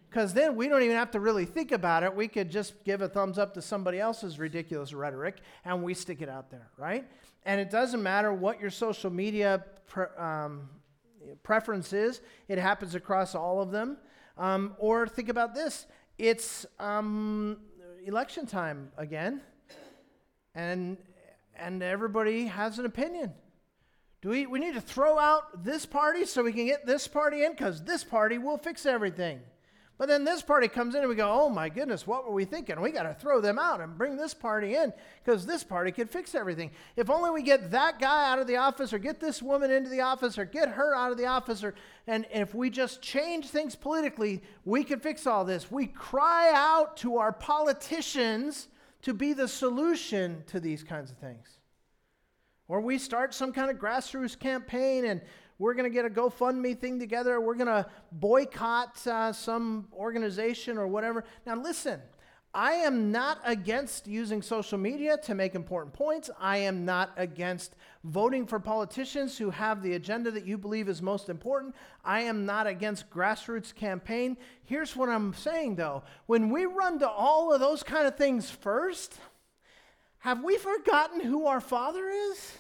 Because 0.10 0.34
then 0.34 0.56
we 0.56 0.68
don't 0.68 0.82
even 0.82 0.96
have 0.96 1.12
to 1.12 1.20
really 1.20 1.46
think 1.46 1.72
about 1.72 2.04
it. 2.04 2.16
We 2.16 2.28
could 2.28 2.50
just 2.50 2.84
give 2.84 3.02
a 3.02 3.08
thumbs 3.08 3.38
up 3.38 3.54
to 3.54 3.62
somebody 3.62 4.00
else's 4.00 4.40
ridiculous 4.40 4.92
rhetoric 4.92 5.38
and 5.66 5.84
we 5.84 5.94
stick 5.94 6.22
it 6.22 6.30
out 6.30 6.50
there, 6.50 6.68
right? 6.78 7.06
And 7.46 7.62
it 7.62 7.70
doesn't 7.70 8.02
matter 8.02 8.34
what 8.34 8.60
your 8.60 8.72
social 8.72 9.12
media 9.12 9.64
pre- 9.86 10.06
um, 10.18 10.68
preference 11.44 11.94
is, 11.94 12.22
it 12.48 12.58
happens 12.58 12.96
across 12.96 13.36
all 13.36 13.62
of 13.62 13.72
them. 13.72 13.98
Um, 14.38 14.76
or 14.80 15.06
think 15.08 15.30
about 15.30 15.54
this 15.54 15.86
it's 16.18 16.66
um, 16.80 17.58
election 18.06 18.46
time 18.46 18.92
again, 18.98 19.42
and, 20.56 20.98
and 21.56 21.82
everybody 21.82 22.48
has 22.48 22.80
an 22.80 22.86
opinion. 22.86 23.34
Do 24.22 24.30
we, 24.30 24.46
we 24.46 24.60
need 24.60 24.74
to 24.74 24.82
throw 24.82 25.18
out 25.18 25.64
this 25.64 25.86
party 25.86 26.26
so 26.26 26.44
we 26.44 26.52
can 26.52 26.66
get 26.66 26.86
this 26.86 27.08
party 27.08 27.46
in? 27.46 27.52
Because 27.52 27.84
this 27.84 28.04
party 28.04 28.38
will 28.38 28.58
fix 28.58 28.86
everything. 28.86 29.40
But 30.00 30.08
then 30.08 30.24
this 30.24 30.42
party 30.42 30.70
comes 30.70 30.96
in 30.96 31.02
and 31.02 31.10
we 31.10 31.16
go, 31.16 31.30
oh 31.30 31.50
my 31.50 31.68
goodness, 31.68 32.08
what 32.08 32.26
were 32.26 32.34
we 32.34 32.46
thinking? 32.46 32.80
We 32.80 32.92
got 32.92 33.04
to 33.04 33.14
throw 33.14 33.42
them 33.42 33.60
out 33.60 33.82
and 33.82 33.98
bring 33.98 34.16
this 34.16 34.34
party 34.34 34.76
in 34.76 34.94
because 35.22 35.46
this 35.46 35.62
party 35.62 35.92
could 35.92 36.10
fix 36.10 36.34
everything. 36.34 36.72
If 36.96 37.10
only 37.10 37.32
we 37.32 37.44
get 37.44 37.70
that 37.72 38.00
guy 38.00 38.32
out 38.32 38.40
of 38.40 38.48
the 38.48 38.56
office 38.56 38.94
or 38.94 38.98
get 38.98 39.20
this 39.20 39.42
woman 39.42 39.72
into 39.72 39.90
the 39.90 40.00
office 40.00 40.38
or 40.38 40.46
get 40.46 40.70
her 40.70 40.96
out 40.96 41.12
of 41.12 41.18
the 41.18 41.26
office 41.26 41.66
or 41.66 41.76
and 42.08 42.26
if 42.34 42.56
we 42.56 42.70
just 42.70 43.02
change 43.02 43.50
things 43.50 43.76
politically, 43.76 44.42
we 44.64 44.86
can 44.86 45.02
fix 45.02 45.28
all 45.28 45.44
this. 45.44 45.70
We 45.70 45.88
cry 45.88 46.54
out 46.56 46.96
to 46.98 47.18
our 47.18 47.34
politicians 47.34 48.70
to 49.02 49.14
be 49.14 49.34
the 49.34 49.50
solution 49.50 50.44
to 50.48 50.62
these 50.62 50.82
kinds 50.82 51.12
of 51.12 51.18
things. 51.18 51.60
Or 52.70 52.80
we 52.80 53.00
start 53.00 53.34
some 53.34 53.52
kind 53.52 53.70
of 53.70 53.76
grassroots 53.76 54.40
campaign 54.40 55.04
and 55.04 55.22
we're 55.60 55.74
going 55.74 55.90
to 55.90 55.94
get 55.94 56.06
a 56.06 56.10
GoFundMe 56.10 56.80
thing 56.80 57.00
together. 57.00 57.40
We're 57.40 57.56
going 57.56 57.68
to 57.68 57.86
boycott 58.14 59.06
uh, 59.06 59.34
some 59.34 59.90
organization 59.94 60.78
or 60.78 60.88
whatever. 60.88 61.26
Now, 61.46 61.56
listen, 61.56 62.02
I 62.54 62.72
am 62.72 63.12
not 63.12 63.40
against 63.44 64.08
using 64.08 64.42
social 64.42 64.80
media 64.80 65.18
to 65.26 65.36
make 65.36 65.54
important 65.54 65.94
points. 65.94 66.32
I 66.40 66.58
am 66.58 66.84
not 66.84 67.12
against 67.16 67.76
voting 68.04 68.48
for 68.48 68.60
politicians 68.60 69.38
who 69.38 69.52
have 69.52 69.84
the 69.84 69.94
agenda 69.94 70.32
that 70.32 70.48
you 70.48 70.58
believe 70.58 70.90
is 70.90 71.02
most 71.02 71.30
important. 71.30 71.76
I 72.04 72.22
am 72.22 72.48
not 72.48 72.66
against 72.66 73.12
grassroots 73.12 73.76
campaign. 73.76 74.36
Here's 74.64 74.96
what 74.96 75.10
I'm 75.10 75.34
saying 75.36 75.76
though. 75.76 76.04
When 76.26 76.50
we 76.50 76.66
run 76.66 76.98
to 77.00 77.10
all 77.10 77.54
of 77.54 77.60
those 77.60 77.84
kind 77.84 78.08
of 78.08 78.18
things 78.18 78.50
first, 78.50 79.14
have 80.20 80.44
we 80.44 80.58
forgotten 80.58 81.22
who 81.22 81.46
our 81.46 81.62
Father 81.62 82.10
is? 82.10 82.54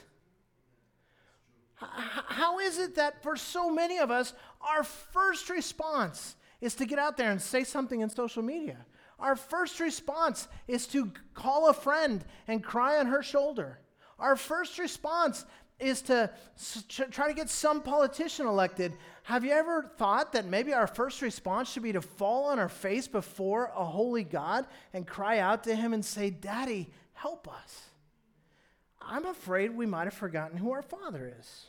How 1.79 2.59
is 2.59 2.77
it 2.77 2.95
that 2.95 3.23
for 3.23 3.35
so 3.35 3.69
many 3.69 3.97
of 3.99 4.11
us, 4.11 4.33
our 4.61 4.83
first 4.83 5.49
response 5.49 6.35
is 6.61 6.75
to 6.75 6.85
get 6.85 6.99
out 6.99 7.17
there 7.17 7.31
and 7.31 7.41
say 7.41 7.63
something 7.63 8.01
in 8.01 8.09
social 8.09 8.43
media? 8.43 8.85
Our 9.19 9.35
first 9.35 9.79
response 9.79 10.47
is 10.67 10.87
to 10.87 11.11
call 11.33 11.69
a 11.69 11.73
friend 11.73 12.23
and 12.47 12.63
cry 12.63 12.97
on 12.99 13.07
her 13.07 13.23
shoulder. 13.23 13.79
Our 14.17 14.35
first 14.35 14.79
response 14.79 15.45
is 15.79 16.01
to 16.03 16.29
try 17.11 17.27
to 17.27 17.33
get 17.33 17.49
some 17.49 17.81
politician 17.81 18.45
elected. 18.45 18.93
Have 19.23 19.45
you 19.45 19.51
ever 19.51 19.83
thought 19.97 20.33
that 20.33 20.45
maybe 20.45 20.73
our 20.73 20.87
first 20.87 21.21
response 21.21 21.71
should 21.71 21.83
be 21.83 21.93
to 21.93 22.01
fall 22.01 22.45
on 22.45 22.59
our 22.59 22.69
face 22.69 23.07
before 23.07 23.71
a 23.75 23.85
holy 23.85 24.23
God 24.23 24.67
and 24.93 25.07
cry 25.07 25.39
out 25.39 25.63
to 25.65 25.75
him 25.75 25.93
and 25.93 26.03
say, 26.03 26.29
Daddy, 26.29 26.89
help 27.13 27.47
us? 27.47 27.88
I'm 29.01 29.25
afraid 29.25 29.75
we 29.75 29.85
might 29.85 30.05
have 30.05 30.13
forgotten 30.13 30.57
who 30.57 30.71
our 30.71 30.81
Father 30.81 31.33
is. 31.39 31.65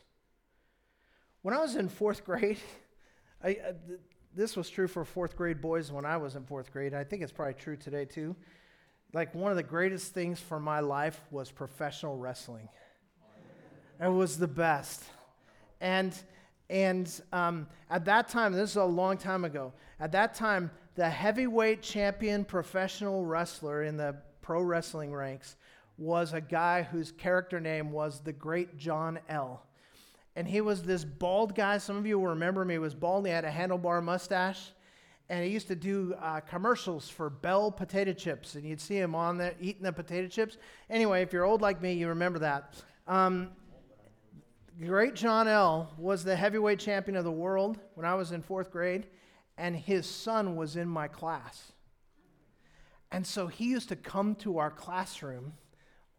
When 1.42 1.54
I 1.54 1.60
was 1.60 1.76
in 1.76 1.88
fourth 1.88 2.24
grade, 2.24 2.58
I, 3.42 3.48
I, 3.48 3.54
th- 3.54 4.00
this 4.34 4.56
was 4.56 4.68
true 4.68 4.88
for 4.88 5.04
fourth 5.04 5.36
grade 5.36 5.60
boys 5.60 5.90
when 5.90 6.04
I 6.04 6.16
was 6.16 6.36
in 6.36 6.44
fourth 6.44 6.72
grade. 6.72 6.94
I 6.94 7.04
think 7.04 7.22
it's 7.22 7.32
probably 7.32 7.54
true 7.54 7.76
today 7.76 8.04
too. 8.04 8.36
Like 9.12 9.34
one 9.34 9.50
of 9.50 9.56
the 9.56 9.62
greatest 9.62 10.14
things 10.14 10.38
for 10.38 10.60
my 10.60 10.80
life 10.80 11.20
was 11.30 11.50
professional 11.50 12.16
wrestling. 12.16 12.68
It 14.00 14.08
was 14.08 14.38
the 14.38 14.48
best. 14.48 15.04
And 15.80 16.14
and 16.70 17.20
um, 17.32 17.66
at 17.90 18.04
that 18.04 18.28
time, 18.28 18.52
this 18.52 18.70
is 18.70 18.76
a 18.76 18.84
long 18.84 19.18
time 19.18 19.44
ago. 19.44 19.72
At 19.98 20.12
that 20.12 20.34
time, 20.34 20.70
the 20.94 21.10
heavyweight 21.10 21.82
champion 21.82 22.44
professional 22.44 23.26
wrestler 23.26 23.82
in 23.82 23.96
the 23.96 24.14
pro 24.40 24.62
wrestling 24.62 25.12
ranks 25.12 25.56
was 26.00 26.32
a 26.32 26.40
guy 26.40 26.82
whose 26.82 27.12
character 27.12 27.60
name 27.60 27.92
was 27.92 28.20
the 28.20 28.32
Great 28.32 28.76
John 28.76 29.20
L 29.28 29.62
and 30.36 30.46
he 30.46 30.60
was 30.60 30.82
this 30.82 31.04
bald 31.04 31.54
guy. 31.54 31.78
Some 31.78 31.96
of 31.96 32.06
you 32.06 32.18
will 32.18 32.28
remember 32.28 32.62
him. 32.62 32.70
He 32.70 32.78
was 32.78 32.94
bald. 32.94 33.26
He 33.26 33.32
had 33.32 33.44
a 33.44 33.50
handlebar 33.50 34.02
mustache, 34.02 34.70
and 35.28 35.44
he 35.44 35.50
used 35.50 35.68
to 35.68 35.76
do 35.76 36.14
uh, 36.20 36.40
commercials 36.40 37.08
for 37.08 37.28
Bell 37.28 37.70
potato 37.70 38.12
chips, 38.12 38.54
and 38.54 38.64
you'd 38.64 38.80
see 38.80 38.96
him 38.96 39.14
on 39.14 39.38
there 39.38 39.54
eating 39.60 39.82
the 39.82 39.92
potato 39.92 40.28
chips. 40.28 40.56
Anyway, 40.88 41.22
if 41.22 41.32
you're 41.32 41.44
old 41.44 41.60
like 41.60 41.82
me, 41.82 41.92
you 41.92 42.08
remember 42.08 42.38
that. 42.38 42.82
Um, 43.06 43.50
great 44.80 45.14
John 45.14 45.48
L. 45.48 45.92
was 45.98 46.24
the 46.24 46.36
heavyweight 46.36 46.78
champion 46.78 47.16
of 47.16 47.24
the 47.24 47.30
world 47.30 47.78
when 47.94 48.06
I 48.06 48.14
was 48.14 48.32
in 48.32 48.40
fourth 48.40 48.70
grade, 48.70 49.08
and 49.58 49.74
his 49.76 50.06
son 50.06 50.56
was 50.56 50.76
in 50.76 50.88
my 50.88 51.08
class. 51.08 51.72
And 53.12 53.26
so 53.26 53.48
he 53.48 53.66
used 53.66 53.88
to 53.88 53.96
come 53.96 54.36
to 54.36 54.58
our 54.58 54.70
classroom 54.70 55.54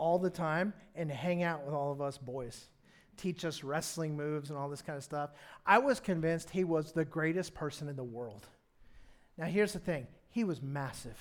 all 0.01 0.19
the 0.19 0.29
time 0.29 0.73
and 0.95 1.09
hang 1.09 1.43
out 1.43 1.63
with 1.65 1.73
all 1.73 1.91
of 1.91 2.01
us 2.01 2.17
boys 2.17 2.67
teach 3.21 3.45
us 3.45 3.63
wrestling 3.63 4.17
moves 4.17 4.49
and 4.49 4.57
all 4.57 4.67
this 4.67 4.81
kind 4.81 4.97
of 4.97 5.03
stuff. 5.03 5.29
I 5.65 5.77
was 5.77 5.99
convinced 5.99 6.49
he 6.49 6.63
was 6.63 6.91
the 6.91 7.05
greatest 7.05 7.53
person 7.53 7.87
in 7.87 7.95
the 7.95 8.03
world. 8.03 8.47
Now, 9.37 9.45
here's 9.45 9.73
the 9.73 9.79
thing 9.79 10.07
he 10.31 10.43
was 10.43 10.61
massive, 10.61 11.19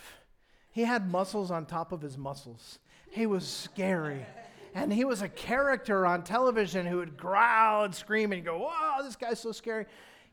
he 0.70 0.82
had 0.82 1.10
muscles 1.10 1.50
on 1.50 1.66
top 1.66 1.92
of 1.92 2.00
his 2.00 2.16
muscles. 2.16 2.78
He 3.10 3.26
was 3.26 3.46
scary. 3.46 4.24
And 4.72 4.92
he 4.92 5.04
was 5.04 5.20
a 5.20 5.28
character 5.28 6.06
on 6.06 6.22
television 6.22 6.86
who 6.86 6.98
would 6.98 7.16
growl 7.16 7.82
and 7.82 7.92
scream 7.92 8.30
and 8.30 8.44
go, 8.44 8.56
Whoa, 8.56 9.02
this 9.02 9.16
guy's 9.16 9.40
so 9.40 9.50
scary. 9.50 9.86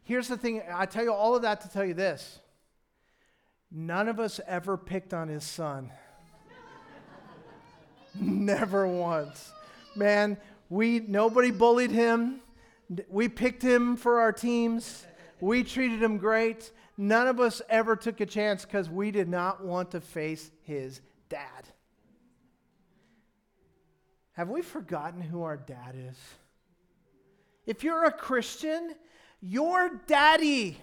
Here's 0.04 0.28
the 0.28 0.38
thing 0.38 0.62
I 0.72 0.86
tell 0.86 1.04
you 1.04 1.12
all 1.12 1.36
of 1.36 1.42
that 1.42 1.62
to 1.62 1.70
tell 1.70 1.84
you 1.84 1.96
this 1.96 2.40
none 3.72 4.08
of 4.08 4.20
us 4.20 4.40
ever 4.46 4.78
picked 4.78 5.12
on 5.12 5.28
his 5.28 5.44
son. 5.44 5.92
Never 8.20 8.88
once. 8.88 9.52
Man, 9.96 10.38
we, 10.70 11.00
nobody 11.00 11.52
bullied 11.52 11.92
him. 11.92 12.42
We 13.10 13.30
picked 13.30 13.62
him 13.62 13.98
for 13.98 14.20
our 14.22 14.32
teams. 14.32 15.06
We 15.40 15.64
treated 15.64 16.02
him 16.02 16.18
great. 16.18 16.72
None 16.98 17.28
of 17.28 17.40
us 17.40 17.62
ever 17.70 17.96
took 17.96 18.22
a 18.22 18.26
chance 18.26 18.66
because 18.66 18.90
we 18.90 19.12
did 19.12 19.30
not 19.30 19.64
want 19.64 19.92
to 19.92 20.02
face 20.02 20.50
his 20.64 21.02
dad. 21.30 21.68
Have 24.34 24.50
we 24.50 24.62
forgotten 24.62 25.22
who 25.22 25.44
our 25.44 25.58
dad 25.58 25.96
is? 25.96 26.18
If 27.66 27.84
you're 27.84 28.06
a 28.06 28.12
Christian, 28.12 28.96
your 29.42 30.02
daddy 30.08 30.80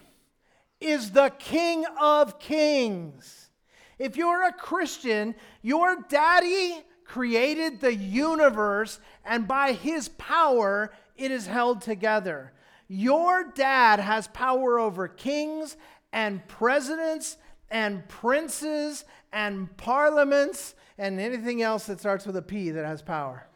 is 0.81 1.13
the 1.13 1.31
King 1.39 1.85
of 2.01 2.39
Kings. 2.39 3.51
If 3.99 4.17
you're 4.17 4.47
a 4.47 4.53
Christian, 4.53 5.35
your 5.63 5.97
daddy 6.09 6.83
created 7.05 7.81
the 7.81 7.95
universe, 7.95 8.99
and 9.25 9.47
by 9.47 9.73
his 9.73 10.09
power, 10.11 10.93
it 11.17 11.31
is 11.31 11.47
held 11.47 11.81
together. 11.81 12.53
Your 12.89 13.51
dad 13.55 14.01
has 14.01 14.29
power 14.29 14.79
over 14.79 15.09
kings 15.09 15.77
and 16.13 16.47
presidents 16.49 17.37
and 17.71 18.07
princes 18.09 19.05
and 19.33 19.75
parliaments 19.77 20.75
and 20.99 21.19
anything 21.19 21.63
else 21.63 21.87
that 21.87 22.01
starts 22.01 22.27
with 22.27 22.37
a 22.37 22.43
P 22.43 22.71
that 22.71 22.85
has 22.85 23.03
power. 23.03 23.49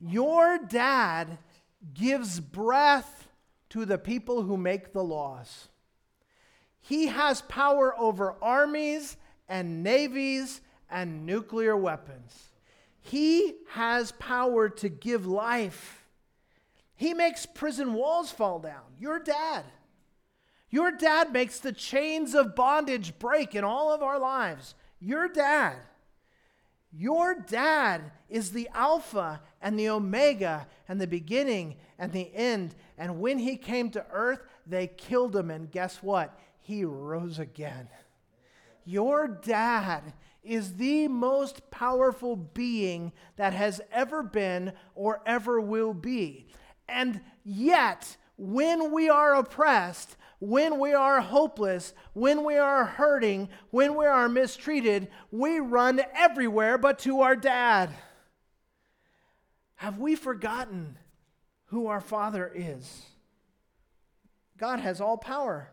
Your 0.00 0.58
dad 0.58 1.38
gives 1.94 2.38
breath 2.38 3.28
to 3.70 3.84
the 3.84 3.98
people 3.98 4.42
who 4.42 4.56
make 4.56 4.92
the 4.92 5.02
laws. 5.02 5.68
He 6.80 7.08
has 7.08 7.42
power 7.42 7.98
over 7.98 8.36
armies 8.40 9.16
and 9.48 9.82
navies 9.82 10.60
and 10.90 11.26
nuclear 11.26 11.76
weapons. 11.76 12.48
He 13.00 13.54
has 13.70 14.12
power 14.12 14.68
to 14.68 14.88
give 14.88 15.26
life. 15.26 16.06
He 16.94 17.14
makes 17.14 17.46
prison 17.46 17.94
walls 17.94 18.30
fall 18.30 18.58
down. 18.58 18.82
Your 18.98 19.18
dad. 19.18 19.64
Your 20.70 20.90
dad 20.90 21.32
makes 21.32 21.60
the 21.60 21.72
chains 21.72 22.34
of 22.34 22.54
bondage 22.54 23.18
break 23.18 23.54
in 23.54 23.64
all 23.64 23.92
of 23.92 24.02
our 24.02 24.18
lives. 24.18 24.74
Your 25.00 25.28
dad. 25.28 25.76
Your 26.92 27.34
dad 27.34 28.12
is 28.28 28.50
the 28.50 28.68
Alpha 28.74 29.40
and 29.60 29.78
the 29.78 29.88
Omega 29.88 30.66
and 30.88 31.00
the 31.00 31.06
beginning 31.06 31.76
and 31.98 32.12
the 32.12 32.34
end. 32.34 32.74
And 32.96 33.20
when 33.20 33.38
he 33.38 33.56
came 33.56 33.90
to 33.90 34.04
earth, 34.10 34.42
they 34.66 34.86
killed 34.86 35.36
him. 35.36 35.50
And 35.50 35.70
guess 35.70 36.02
what? 36.02 36.38
He 36.60 36.84
rose 36.84 37.38
again. 37.38 37.88
Your 38.84 39.28
dad 39.28 40.14
is 40.48 40.74
the 40.76 41.06
most 41.08 41.70
powerful 41.70 42.34
being 42.34 43.12
that 43.36 43.52
has 43.52 43.80
ever 43.92 44.22
been 44.22 44.72
or 44.94 45.20
ever 45.26 45.60
will 45.60 45.92
be. 45.92 46.46
And 46.88 47.20
yet, 47.44 48.16
when 48.36 48.90
we 48.92 49.08
are 49.08 49.34
oppressed, 49.34 50.16
when 50.40 50.78
we 50.78 50.94
are 50.94 51.20
hopeless, 51.20 51.92
when 52.14 52.44
we 52.44 52.56
are 52.56 52.84
hurting, 52.84 53.48
when 53.70 53.94
we 53.96 54.06
are 54.06 54.28
mistreated, 54.28 55.08
we 55.30 55.58
run 55.58 56.00
everywhere 56.14 56.78
but 56.78 56.98
to 57.00 57.20
our 57.20 57.36
dad. 57.36 57.90
Have 59.76 59.98
we 59.98 60.16
forgotten 60.16 60.96
who 61.66 61.88
our 61.88 62.00
Father 62.00 62.50
is? 62.54 63.02
God 64.56 64.80
has 64.80 65.00
all 65.00 65.18
power. 65.18 65.70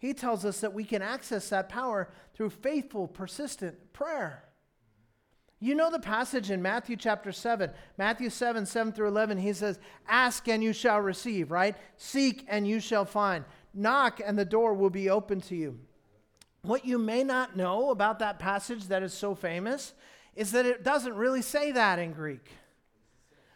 He 0.00 0.14
tells 0.14 0.46
us 0.46 0.60
that 0.60 0.72
we 0.72 0.84
can 0.84 1.02
access 1.02 1.50
that 1.50 1.68
power 1.68 2.08
through 2.34 2.50
faithful, 2.50 3.06
persistent 3.06 3.92
prayer. 3.92 4.44
You 5.60 5.74
know 5.74 5.90
the 5.90 5.98
passage 6.00 6.50
in 6.50 6.62
Matthew 6.62 6.96
chapter 6.96 7.32
7, 7.32 7.70
Matthew 7.98 8.30
7, 8.30 8.64
7 8.64 8.94
through 8.94 9.08
11, 9.08 9.36
he 9.36 9.52
says, 9.52 9.78
Ask 10.08 10.48
and 10.48 10.64
you 10.64 10.72
shall 10.72 11.02
receive, 11.02 11.50
right? 11.50 11.76
Seek 11.98 12.46
and 12.48 12.66
you 12.66 12.80
shall 12.80 13.04
find. 13.04 13.44
Knock 13.74 14.22
and 14.24 14.38
the 14.38 14.46
door 14.46 14.72
will 14.72 14.88
be 14.88 15.10
open 15.10 15.42
to 15.42 15.54
you. 15.54 15.78
What 16.62 16.86
you 16.86 16.96
may 16.96 17.22
not 17.22 17.58
know 17.58 17.90
about 17.90 18.20
that 18.20 18.38
passage 18.38 18.88
that 18.88 19.02
is 19.02 19.12
so 19.12 19.34
famous 19.34 19.92
is 20.34 20.52
that 20.52 20.64
it 20.64 20.82
doesn't 20.82 21.14
really 21.14 21.42
say 21.42 21.72
that 21.72 21.98
in 21.98 22.12
Greek. 22.12 22.52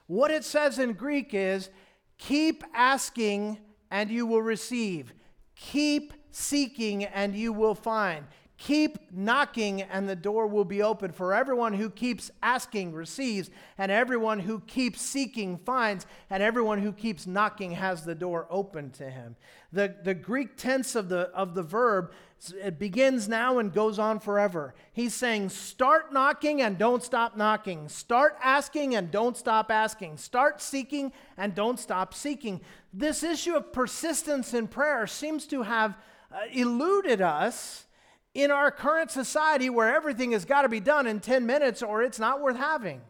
What 0.07 0.31
it 0.31 0.45
says 0.45 0.79
in 0.79 0.93
Greek 0.93 1.33
is, 1.33 1.71
Keep 2.19 2.65
asking 2.75 3.59
and 3.91 4.11
you 4.11 4.27
will 4.27 4.43
receive. 4.43 5.15
Keep 5.57 6.13
seeking 6.35 7.05
and 7.05 7.35
you 7.35 7.53
will 7.53 7.75
find. 7.75 8.27
Keep 8.57 9.13
knocking, 9.13 9.83
and 9.83 10.09
the 10.09 10.15
door 10.15 10.47
will 10.47 10.65
be 10.65 10.81
open. 10.81 11.11
For 11.11 11.35
everyone 11.35 11.73
who 11.73 11.91
keeps 11.91 12.31
asking 12.41 12.93
receives, 12.93 13.51
and 13.77 13.91
everyone 13.91 14.39
who 14.39 14.61
keeps 14.61 15.01
seeking 15.01 15.59
finds, 15.59 16.07
and 16.31 16.41
everyone 16.41 16.79
who 16.79 16.93
keeps 16.93 17.27
knocking 17.27 17.73
has 17.73 18.05
the 18.05 18.15
door 18.15 18.47
open 18.49 18.91
to 18.93 19.11
him. 19.11 19.35
The, 19.73 19.97
the 20.05 20.15
Greek 20.15 20.57
tense 20.57 20.95
of 20.95 21.09
the, 21.09 21.31
of 21.35 21.55
the 21.55 21.65
verb 21.65 22.13
it 22.53 22.79
begins 22.79 23.29
now 23.29 23.59
and 23.59 23.73
goes 23.73 23.99
on 23.99 24.21
forever. 24.21 24.75
He's 24.93 25.15
saying, 25.15 25.49
start 25.49 26.13
knocking 26.13 26.61
and 26.61 26.77
don't 26.77 27.03
stop 27.03 27.37
knocking. 27.37 27.89
Start 27.89 28.37
asking 28.43 28.95
and 28.95 29.11
don't 29.11 29.37
stop 29.37 29.71
asking. 29.71 30.19
Start 30.19 30.61
seeking 30.61 31.13
and 31.37 31.55
don't 31.55 31.79
stop 31.79 32.13
seeking. 32.13 32.61
This 32.93 33.23
issue 33.23 33.55
of 33.55 33.73
persistence 33.73 34.53
in 34.53 34.69
prayer 34.69 35.07
seems 35.07 35.47
to 35.47 35.63
have 35.63 35.97
Uh, 36.35 36.47
eluded 36.53 37.21
us 37.21 37.87
in 38.35 38.51
our 38.51 38.73
current 38.73 39.09
society 39.09 39.71
where 39.71 39.95
everything 39.95 40.33
has 40.33 40.45
got 40.45 40.63
to 40.63 40.69
be 40.69 40.81
done 40.81 41.07
in 41.07 41.21
10 41.21 41.47
minutes 41.47 41.81
or 41.81 42.03
it's 42.03 42.19
not 42.19 42.41
worth 42.41 42.57
having. 42.57 43.01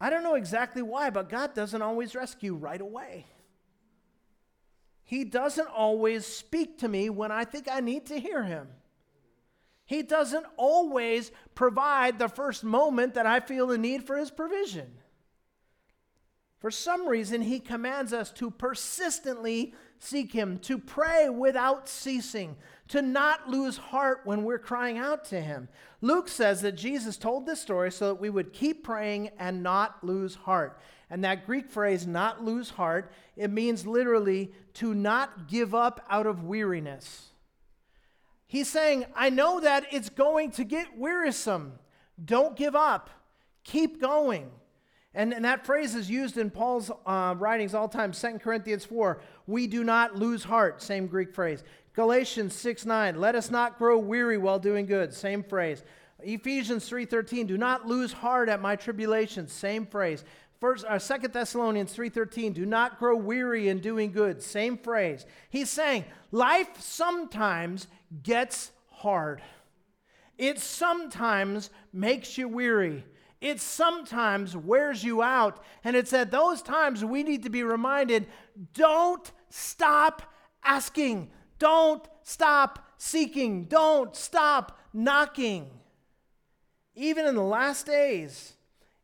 I 0.00 0.08
don't 0.08 0.22
know 0.22 0.36
exactly 0.36 0.80
why, 0.80 1.10
but 1.10 1.28
God 1.28 1.52
doesn't 1.52 1.82
always 1.82 2.14
rescue 2.14 2.54
right 2.54 2.80
away. 2.80 3.26
He 5.04 5.24
doesn't 5.24 5.68
always 5.68 6.24
speak 6.24 6.78
to 6.78 6.88
me 6.88 7.10
when 7.10 7.30
I 7.30 7.44
think 7.44 7.68
I 7.70 7.80
need 7.80 8.06
to 8.06 8.18
hear 8.18 8.42
him. 8.42 8.66
He 9.84 10.02
doesn't 10.02 10.46
always 10.56 11.30
provide 11.54 12.18
the 12.18 12.28
first 12.28 12.64
moment 12.64 13.14
that 13.14 13.26
I 13.26 13.40
feel 13.40 13.66
the 13.66 13.76
need 13.76 14.06
for 14.06 14.16
his 14.16 14.30
provision. 14.30 14.90
For 16.66 16.72
some 16.72 17.06
reason, 17.06 17.42
he 17.42 17.60
commands 17.60 18.12
us 18.12 18.32
to 18.32 18.50
persistently 18.50 19.72
seek 20.00 20.32
him, 20.32 20.58
to 20.64 20.78
pray 20.78 21.28
without 21.28 21.88
ceasing, 21.88 22.56
to 22.88 23.02
not 23.02 23.48
lose 23.48 23.76
heart 23.76 24.22
when 24.24 24.42
we're 24.42 24.58
crying 24.58 24.98
out 24.98 25.24
to 25.26 25.40
him. 25.40 25.68
Luke 26.00 26.28
says 26.28 26.62
that 26.62 26.72
Jesus 26.72 27.16
told 27.16 27.46
this 27.46 27.60
story 27.60 27.92
so 27.92 28.08
that 28.08 28.20
we 28.20 28.30
would 28.30 28.52
keep 28.52 28.82
praying 28.82 29.30
and 29.38 29.62
not 29.62 30.02
lose 30.02 30.34
heart. 30.34 30.80
And 31.08 31.22
that 31.22 31.46
Greek 31.46 31.70
phrase, 31.70 32.04
not 32.04 32.42
lose 32.42 32.70
heart, 32.70 33.12
it 33.36 33.52
means 33.52 33.86
literally 33.86 34.50
to 34.74 34.92
not 34.92 35.46
give 35.46 35.72
up 35.72 36.04
out 36.10 36.26
of 36.26 36.42
weariness. 36.42 37.26
He's 38.48 38.68
saying, 38.68 39.06
I 39.14 39.30
know 39.30 39.60
that 39.60 39.86
it's 39.92 40.08
going 40.08 40.50
to 40.50 40.64
get 40.64 40.98
wearisome. 40.98 41.74
Don't 42.24 42.56
give 42.56 42.74
up. 42.74 43.08
Keep 43.62 44.00
going. 44.00 44.50
And, 45.16 45.32
and 45.32 45.44
that 45.46 45.64
phrase 45.64 45.94
is 45.94 46.08
used 46.08 46.36
in 46.36 46.50
Paul's 46.50 46.90
uh, 47.06 47.34
writings 47.38 47.74
all 47.74 47.88
the 47.88 47.96
time. 47.96 48.12
2 48.12 48.38
Corinthians 48.38 48.84
4, 48.84 49.18
we 49.46 49.66
do 49.66 49.82
not 49.82 50.14
lose 50.14 50.44
heart, 50.44 50.82
same 50.82 51.06
Greek 51.06 51.34
phrase. 51.34 51.64
Galatians 51.94 52.54
6 52.54 52.84
9, 52.84 53.18
let 53.18 53.34
us 53.34 53.50
not 53.50 53.78
grow 53.78 53.98
weary 53.98 54.36
while 54.36 54.58
doing 54.58 54.84
good, 54.84 55.14
same 55.14 55.42
phrase. 55.42 55.82
Ephesians 56.22 56.88
3:13, 56.88 57.46
do 57.46 57.58
not 57.58 57.86
lose 57.86 58.12
heart 58.12 58.48
at 58.48 58.60
my 58.60 58.76
tribulations, 58.76 59.52
same 59.52 59.86
phrase. 59.86 60.24
First, 60.60 60.84
uh, 60.88 60.98
2 60.98 61.32
Thessalonians 61.32 61.94
3:13, 61.94 62.52
do 62.52 62.66
not 62.66 62.98
grow 62.98 63.16
weary 63.16 63.68
in 63.68 63.80
doing 63.80 64.12
good, 64.12 64.42
same 64.42 64.76
phrase. 64.78 65.26
He's 65.50 65.70
saying 65.70 66.04
life 66.30 66.80
sometimes 66.80 67.86
gets 68.22 68.72
hard. 68.90 69.42
It 70.38 70.58
sometimes 70.58 71.70
makes 71.92 72.36
you 72.36 72.48
weary. 72.48 73.04
It 73.46 73.60
sometimes 73.60 74.56
wears 74.56 75.04
you 75.04 75.22
out. 75.22 75.62
And 75.84 75.94
it's 75.94 76.12
at 76.12 76.32
those 76.32 76.62
times 76.62 77.04
we 77.04 77.22
need 77.22 77.44
to 77.44 77.48
be 77.48 77.62
reminded 77.62 78.26
don't 78.74 79.30
stop 79.50 80.22
asking. 80.64 81.30
Don't 81.60 82.04
stop 82.24 82.90
seeking. 82.98 83.66
Don't 83.66 84.16
stop 84.16 84.80
knocking. 84.92 85.70
Even 86.96 87.24
in 87.24 87.36
the 87.36 87.42
last 87.42 87.86
days, 87.86 88.54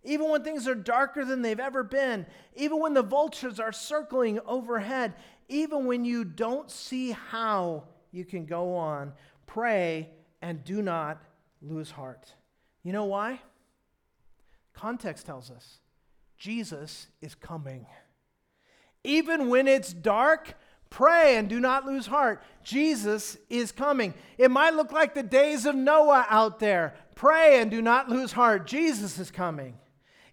even 0.02 0.28
when 0.28 0.42
things 0.42 0.66
are 0.66 0.74
darker 0.74 1.24
than 1.24 1.42
they've 1.42 1.60
ever 1.60 1.84
been, 1.84 2.26
even 2.56 2.80
when 2.80 2.94
the 2.94 3.02
vultures 3.02 3.60
are 3.60 3.70
circling 3.70 4.40
overhead, 4.44 5.14
even 5.48 5.86
when 5.86 6.04
you 6.04 6.24
don't 6.24 6.68
see 6.68 7.12
how 7.12 7.84
you 8.10 8.24
can 8.24 8.44
go 8.46 8.74
on, 8.74 9.12
pray 9.46 10.10
and 10.40 10.64
do 10.64 10.82
not 10.82 11.22
lose 11.60 11.92
heart. 11.92 12.34
You 12.82 12.92
know 12.92 13.04
why? 13.04 13.40
Context 14.74 15.26
tells 15.26 15.50
us 15.50 15.78
Jesus 16.36 17.06
is 17.20 17.34
coming. 17.34 17.86
Even 19.04 19.48
when 19.48 19.66
it's 19.68 19.92
dark, 19.92 20.54
Pray 20.92 21.36
and 21.38 21.48
do 21.48 21.58
not 21.58 21.86
lose 21.86 22.06
heart. 22.06 22.42
Jesus 22.62 23.38
is 23.48 23.72
coming. 23.72 24.12
It 24.36 24.50
might 24.50 24.74
look 24.74 24.92
like 24.92 25.14
the 25.14 25.22
days 25.22 25.64
of 25.64 25.74
Noah 25.74 26.26
out 26.28 26.58
there. 26.58 26.92
Pray 27.14 27.62
and 27.62 27.70
do 27.70 27.80
not 27.80 28.10
lose 28.10 28.32
heart. 28.32 28.66
Jesus 28.66 29.18
is 29.18 29.30
coming. 29.30 29.78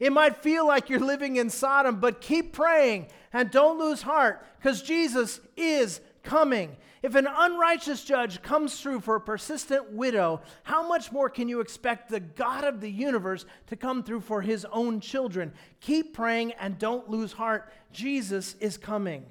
It 0.01 0.11
might 0.11 0.43
feel 0.43 0.67
like 0.67 0.89
you're 0.89 0.99
living 0.99 1.37
in 1.37 1.49
Sodom, 1.49 2.01
but 2.01 2.19
keep 2.19 2.51
praying 2.51 3.07
and 3.31 3.49
don't 3.49 3.79
lose 3.79 4.01
heart 4.01 4.45
because 4.57 4.81
Jesus 4.81 5.39
is 5.55 6.01
coming. 6.23 6.75
If 7.01 7.15
an 7.15 7.27
unrighteous 7.27 8.03
judge 8.03 8.41
comes 8.41 8.79
through 8.79 8.99
for 9.01 9.15
a 9.15 9.21
persistent 9.21 9.91
widow, 9.93 10.41
how 10.63 10.87
much 10.87 11.11
more 11.11 11.29
can 11.29 11.47
you 11.47 11.61
expect 11.61 12.09
the 12.09 12.19
God 12.19 12.65
of 12.65 12.81
the 12.81 12.91
universe 12.91 13.45
to 13.67 13.77
come 13.77 14.03
through 14.03 14.21
for 14.21 14.41
his 14.41 14.65
own 14.65 14.99
children? 14.99 15.53
Keep 15.79 16.13
praying 16.13 16.51
and 16.53 16.77
don't 16.77 17.09
lose 17.09 17.31
heart. 17.31 17.71
Jesus 17.93 18.55
is 18.59 18.77
coming. 18.77 19.25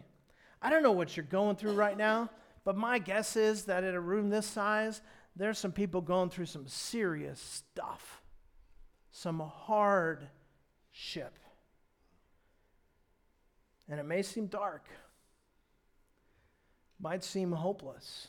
I 0.62 0.70
don't 0.70 0.82
know 0.82 0.92
what 0.92 1.16
you're 1.16 1.26
going 1.26 1.56
through 1.56 1.74
right 1.74 1.96
now, 1.96 2.30
but 2.64 2.76
my 2.76 2.98
guess 2.98 3.36
is 3.36 3.64
that 3.64 3.84
in 3.84 3.94
a 3.94 4.00
room 4.00 4.30
this 4.30 4.46
size, 4.46 5.02
there's 5.36 5.58
some 5.58 5.72
people 5.72 6.00
going 6.00 6.30
through 6.30 6.46
some 6.46 6.66
serious 6.66 7.38
stuff, 7.40 8.22
some 9.10 9.40
hard 9.40 10.26
ship. 10.90 11.38
And 13.88 14.00
it 14.00 14.06
may 14.06 14.22
seem 14.22 14.46
dark, 14.46 14.86
might 17.00 17.24
seem 17.24 17.52
hopeless. 17.52 18.28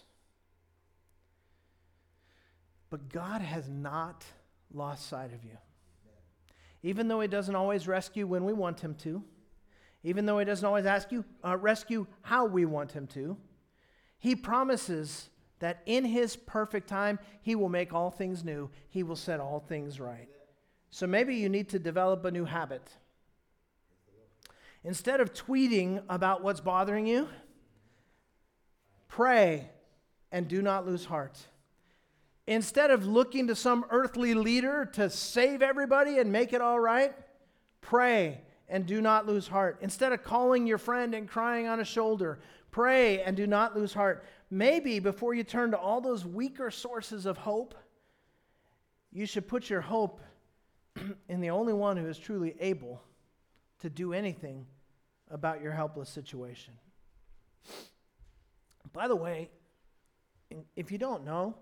But 2.89 3.09
God 3.09 3.41
has 3.41 3.67
not 3.67 4.25
lost 4.73 5.07
sight 5.07 5.33
of 5.33 5.43
you. 5.43 5.57
Even 6.81 7.07
though 7.07 7.19
He 7.19 7.27
doesn't 7.27 7.55
always 7.55 7.87
rescue 7.87 8.25
when 8.25 8.45
we 8.45 8.53
want 8.53 8.79
Him 8.79 8.95
to 8.95 9.23
even 10.03 10.25
though 10.25 10.39
he 10.39 10.45
doesn't 10.45 10.65
always 10.65 10.85
ask 10.85 11.11
you, 11.11 11.25
uh, 11.43 11.57
rescue 11.57 12.07
how 12.21 12.45
we 12.45 12.65
want 12.65 12.91
him 12.91 13.07
to. 13.07 13.37
He 14.17 14.35
promises 14.35 15.29
that 15.59 15.81
in 15.85 16.05
His 16.05 16.35
perfect 16.35 16.87
time, 16.87 17.19
He 17.41 17.55
will 17.55 17.69
make 17.69 17.93
all 17.93 18.11
things 18.11 18.43
new, 18.43 18.69
He 18.89 19.03
will 19.03 19.17
set 19.17 19.39
all 19.39 19.59
things 19.59 19.99
right. 19.99 20.29
So 20.91 21.05
maybe 21.05 21.35
you 21.35 21.49
need 21.49 21.69
to 21.69 21.79
develop 21.79 22.23
a 22.25 22.31
new 22.31 22.45
habit. 22.45 22.89
Instead 24.83 25.19
of 25.19 25.33
tweeting 25.33 26.01
about 26.07 26.41
what's 26.41 26.61
bothering 26.61 27.05
you, 27.05 27.27
pray 29.09 29.69
and 30.31 30.47
do 30.47 30.61
not 30.61 30.87
lose 30.87 31.03
heart. 31.03 31.37
Instead 32.47 32.89
of 32.89 33.05
looking 33.05 33.47
to 33.47 33.55
some 33.55 33.85
earthly 33.89 34.33
leader 34.33 34.89
to 34.93 35.09
save 35.09 35.61
everybody 35.61 36.17
and 36.17 36.31
make 36.31 36.53
it 36.53 36.61
all 36.61 36.79
right, 36.79 37.13
pray 37.81 38.41
and 38.69 38.85
do 38.85 39.01
not 39.01 39.27
lose 39.27 39.47
heart. 39.47 39.77
Instead 39.81 40.13
of 40.13 40.23
calling 40.23 40.65
your 40.65 40.77
friend 40.77 41.13
and 41.13 41.27
crying 41.27 41.67
on 41.67 41.79
a 41.79 41.85
shoulder, 41.85 42.39
pray 42.71 43.21
and 43.21 43.35
do 43.35 43.45
not 43.45 43.75
lose 43.75 43.93
heart. 43.93 44.23
Maybe 44.49 44.99
before 44.99 45.33
you 45.33 45.43
turn 45.43 45.71
to 45.71 45.77
all 45.77 46.01
those 46.01 46.25
weaker 46.25 46.71
sources 46.71 47.25
of 47.25 47.37
hope, 47.37 47.75
you 49.11 49.25
should 49.25 49.47
put 49.47 49.69
your 49.69 49.81
hope 49.81 50.21
in 51.29 51.41
the 51.41 51.49
only 51.49 51.73
one 51.73 51.97
who 51.97 52.07
is 52.07 52.17
truly 52.17 52.55
able 52.59 53.01
to 53.79 53.89
do 53.89 54.13
anything 54.13 54.65
about 55.29 55.61
your 55.61 55.71
helpless 55.71 56.09
situation. 56.09 56.73
By 58.99 59.07
the 59.07 59.15
way, 59.15 59.49
if 60.75 60.91
you 60.91 60.97
don't 60.97 61.23
know, 61.23 61.55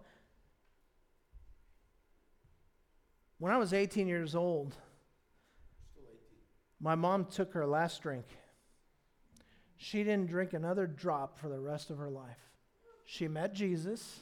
when 3.38 3.54
I 3.54 3.58
was 3.58 3.74
18 3.74 4.08
years 4.08 4.34
old, 4.34 4.76
my 6.80 6.96
mom 6.96 7.26
took 7.26 7.54
her 7.54 7.68
last 7.68 8.02
drink. 8.02 8.26
She 9.76 10.04
didn't 10.04 10.32
drink 10.32 10.54
another 10.54 10.88
drop 10.88 11.38
for 11.38 11.48
the 11.48 11.60
rest 11.60 11.92
of 11.92 12.00
her 12.00 12.10
life. 12.10 12.40
She 13.06 13.28
met 13.28 13.54
Jesus, 13.54 14.22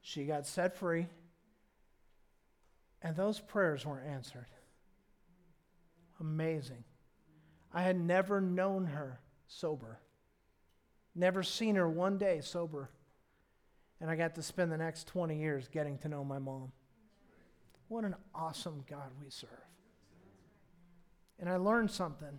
she 0.00 0.24
got 0.24 0.44
set 0.44 0.76
free, 0.76 1.06
and 3.00 3.14
those 3.14 3.38
prayers 3.38 3.86
weren't 3.86 4.08
answered. 4.08 4.48
Amazing. 6.18 6.82
I 7.72 7.82
had 7.82 8.00
never 8.00 8.40
known 8.40 8.86
her 8.86 9.20
sober, 9.46 10.00
never 11.18 11.42
seen 11.42 11.74
her 11.74 11.88
one 11.88 12.18
day 12.18 12.40
sober. 12.40 12.90
And 14.00 14.08
I 14.10 14.16
got 14.16 14.34
to 14.36 14.42
spend 14.42 14.70
the 14.70 14.76
next 14.76 15.08
20 15.08 15.38
years 15.38 15.68
getting 15.68 15.98
to 15.98 16.08
know 16.08 16.24
my 16.24 16.38
mom. 16.38 16.72
What 17.88 18.04
an 18.04 18.14
awesome 18.34 18.84
God 18.88 19.10
we 19.22 19.30
serve. 19.30 19.50
And 21.40 21.48
I 21.48 21.56
learned 21.56 21.90
something. 21.90 22.38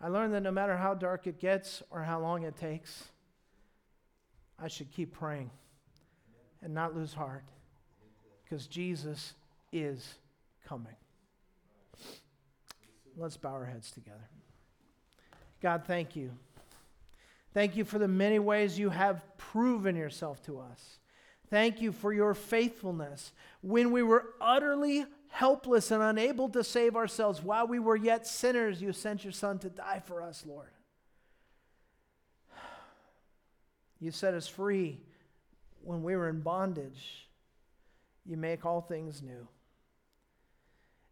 I 0.00 0.08
learned 0.08 0.34
that 0.34 0.42
no 0.42 0.50
matter 0.50 0.76
how 0.76 0.94
dark 0.94 1.26
it 1.26 1.38
gets 1.38 1.82
or 1.90 2.02
how 2.02 2.20
long 2.20 2.42
it 2.42 2.56
takes, 2.56 3.04
I 4.58 4.68
should 4.68 4.90
keep 4.90 5.12
praying 5.12 5.50
and 6.62 6.74
not 6.74 6.94
lose 6.96 7.14
heart 7.14 7.44
because 8.44 8.66
Jesus 8.66 9.34
is 9.72 10.14
coming. 10.66 10.96
Let's 13.16 13.36
bow 13.36 13.52
our 13.52 13.64
heads 13.64 13.90
together. 13.90 14.28
God, 15.62 15.84
thank 15.86 16.16
you. 16.16 16.32
Thank 17.56 17.74
you 17.74 17.86
for 17.86 17.98
the 17.98 18.06
many 18.06 18.38
ways 18.38 18.78
you 18.78 18.90
have 18.90 19.22
proven 19.38 19.96
yourself 19.96 20.42
to 20.42 20.60
us. 20.60 20.98
Thank 21.48 21.80
you 21.80 21.90
for 21.90 22.12
your 22.12 22.34
faithfulness. 22.34 23.32
When 23.62 23.92
we 23.92 24.02
were 24.02 24.34
utterly 24.42 25.06
helpless 25.28 25.90
and 25.90 26.02
unable 26.02 26.50
to 26.50 26.62
save 26.62 26.96
ourselves, 26.96 27.42
while 27.42 27.66
we 27.66 27.78
were 27.78 27.96
yet 27.96 28.26
sinners, 28.26 28.82
you 28.82 28.92
sent 28.92 29.24
your 29.24 29.32
Son 29.32 29.58
to 29.60 29.70
die 29.70 30.02
for 30.04 30.20
us, 30.20 30.44
Lord. 30.46 30.68
You 34.00 34.10
set 34.10 34.34
us 34.34 34.46
free 34.46 35.00
when 35.82 36.02
we 36.02 36.14
were 36.14 36.28
in 36.28 36.42
bondage. 36.42 37.26
You 38.26 38.36
make 38.36 38.66
all 38.66 38.82
things 38.82 39.22
new. 39.22 39.48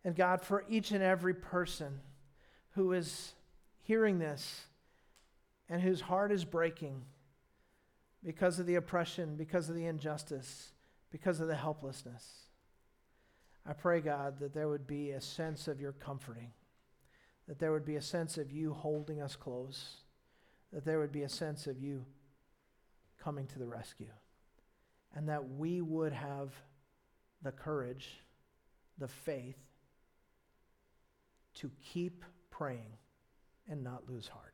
And 0.05 0.15
God, 0.15 0.43
for 0.43 0.67
each 0.69 0.91
and 0.91 1.03
every 1.03 1.33
person 1.33 2.01
who 2.73 2.93
is 2.93 3.33
hearing 3.81 4.19
this 4.19 4.67
and 5.75 5.83
whose 5.83 6.03
heart 6.03 6.31
is 6.31 6.45
breaking 6.45 7.03
because 8.25 8.61
of 8.61 8.67
the 8.67 8.77
oppression, 8.77 9.35
because 9.35 9.69
of 9.69 9.75
the 9.75 9.87
injustice, 9.87 10.71
because 11.11 11.41
of 11.41 11.49
the 11.49 11.57
helplessness, 11.57 12.45
I 13.67 13.73
pray, 13.73 14.01
God, 14.01 14.39
that 14.39 14.55
there 14.55 14.69
would 14.69 14.87
be 14.87 15.11
a 15.11 15.21
sense 15.21 15.67
of 15.67 15.81
your 15.81 15.91
comforting, 15.91 16.53
that 17.49 17.59
there 17.59 17.73
would 17.73 17.85
be 17.85 17.97
a 17.97 18.01
sense 18.01 18.39
of 18.39 18.53
you 18.53 18.73
holding 18.73 19.21
us 19.21 19.35
close, 19.35 19.97
that 20.73 20.85
there 20.85 21.01
would 21.01 21.11
be 21.11 21.25
a 21.25 21.29
sense 21.29 21.67
of 21.67 21.77
you 21.77 22.05
coming 23.21 23.49
to 23.49 23.59
the 23.59 23.67
rescue, 23.67 24.13
and 25.17 25.29
that 25.29 25.57
we 25.57 25.81
would 25.81 26.13
have 26.13 26.53
the 27.43 27.51
courage, 27.51 28.21
the 28.99 29.09
faith, 29.09 29.59
to 31.55 31.69
keep 31.83 32.25
praying 32.53 32.93
and 33.69 33.83
not 33.83 34.09
lose 34.09 34.29
heart. 34.29 34.54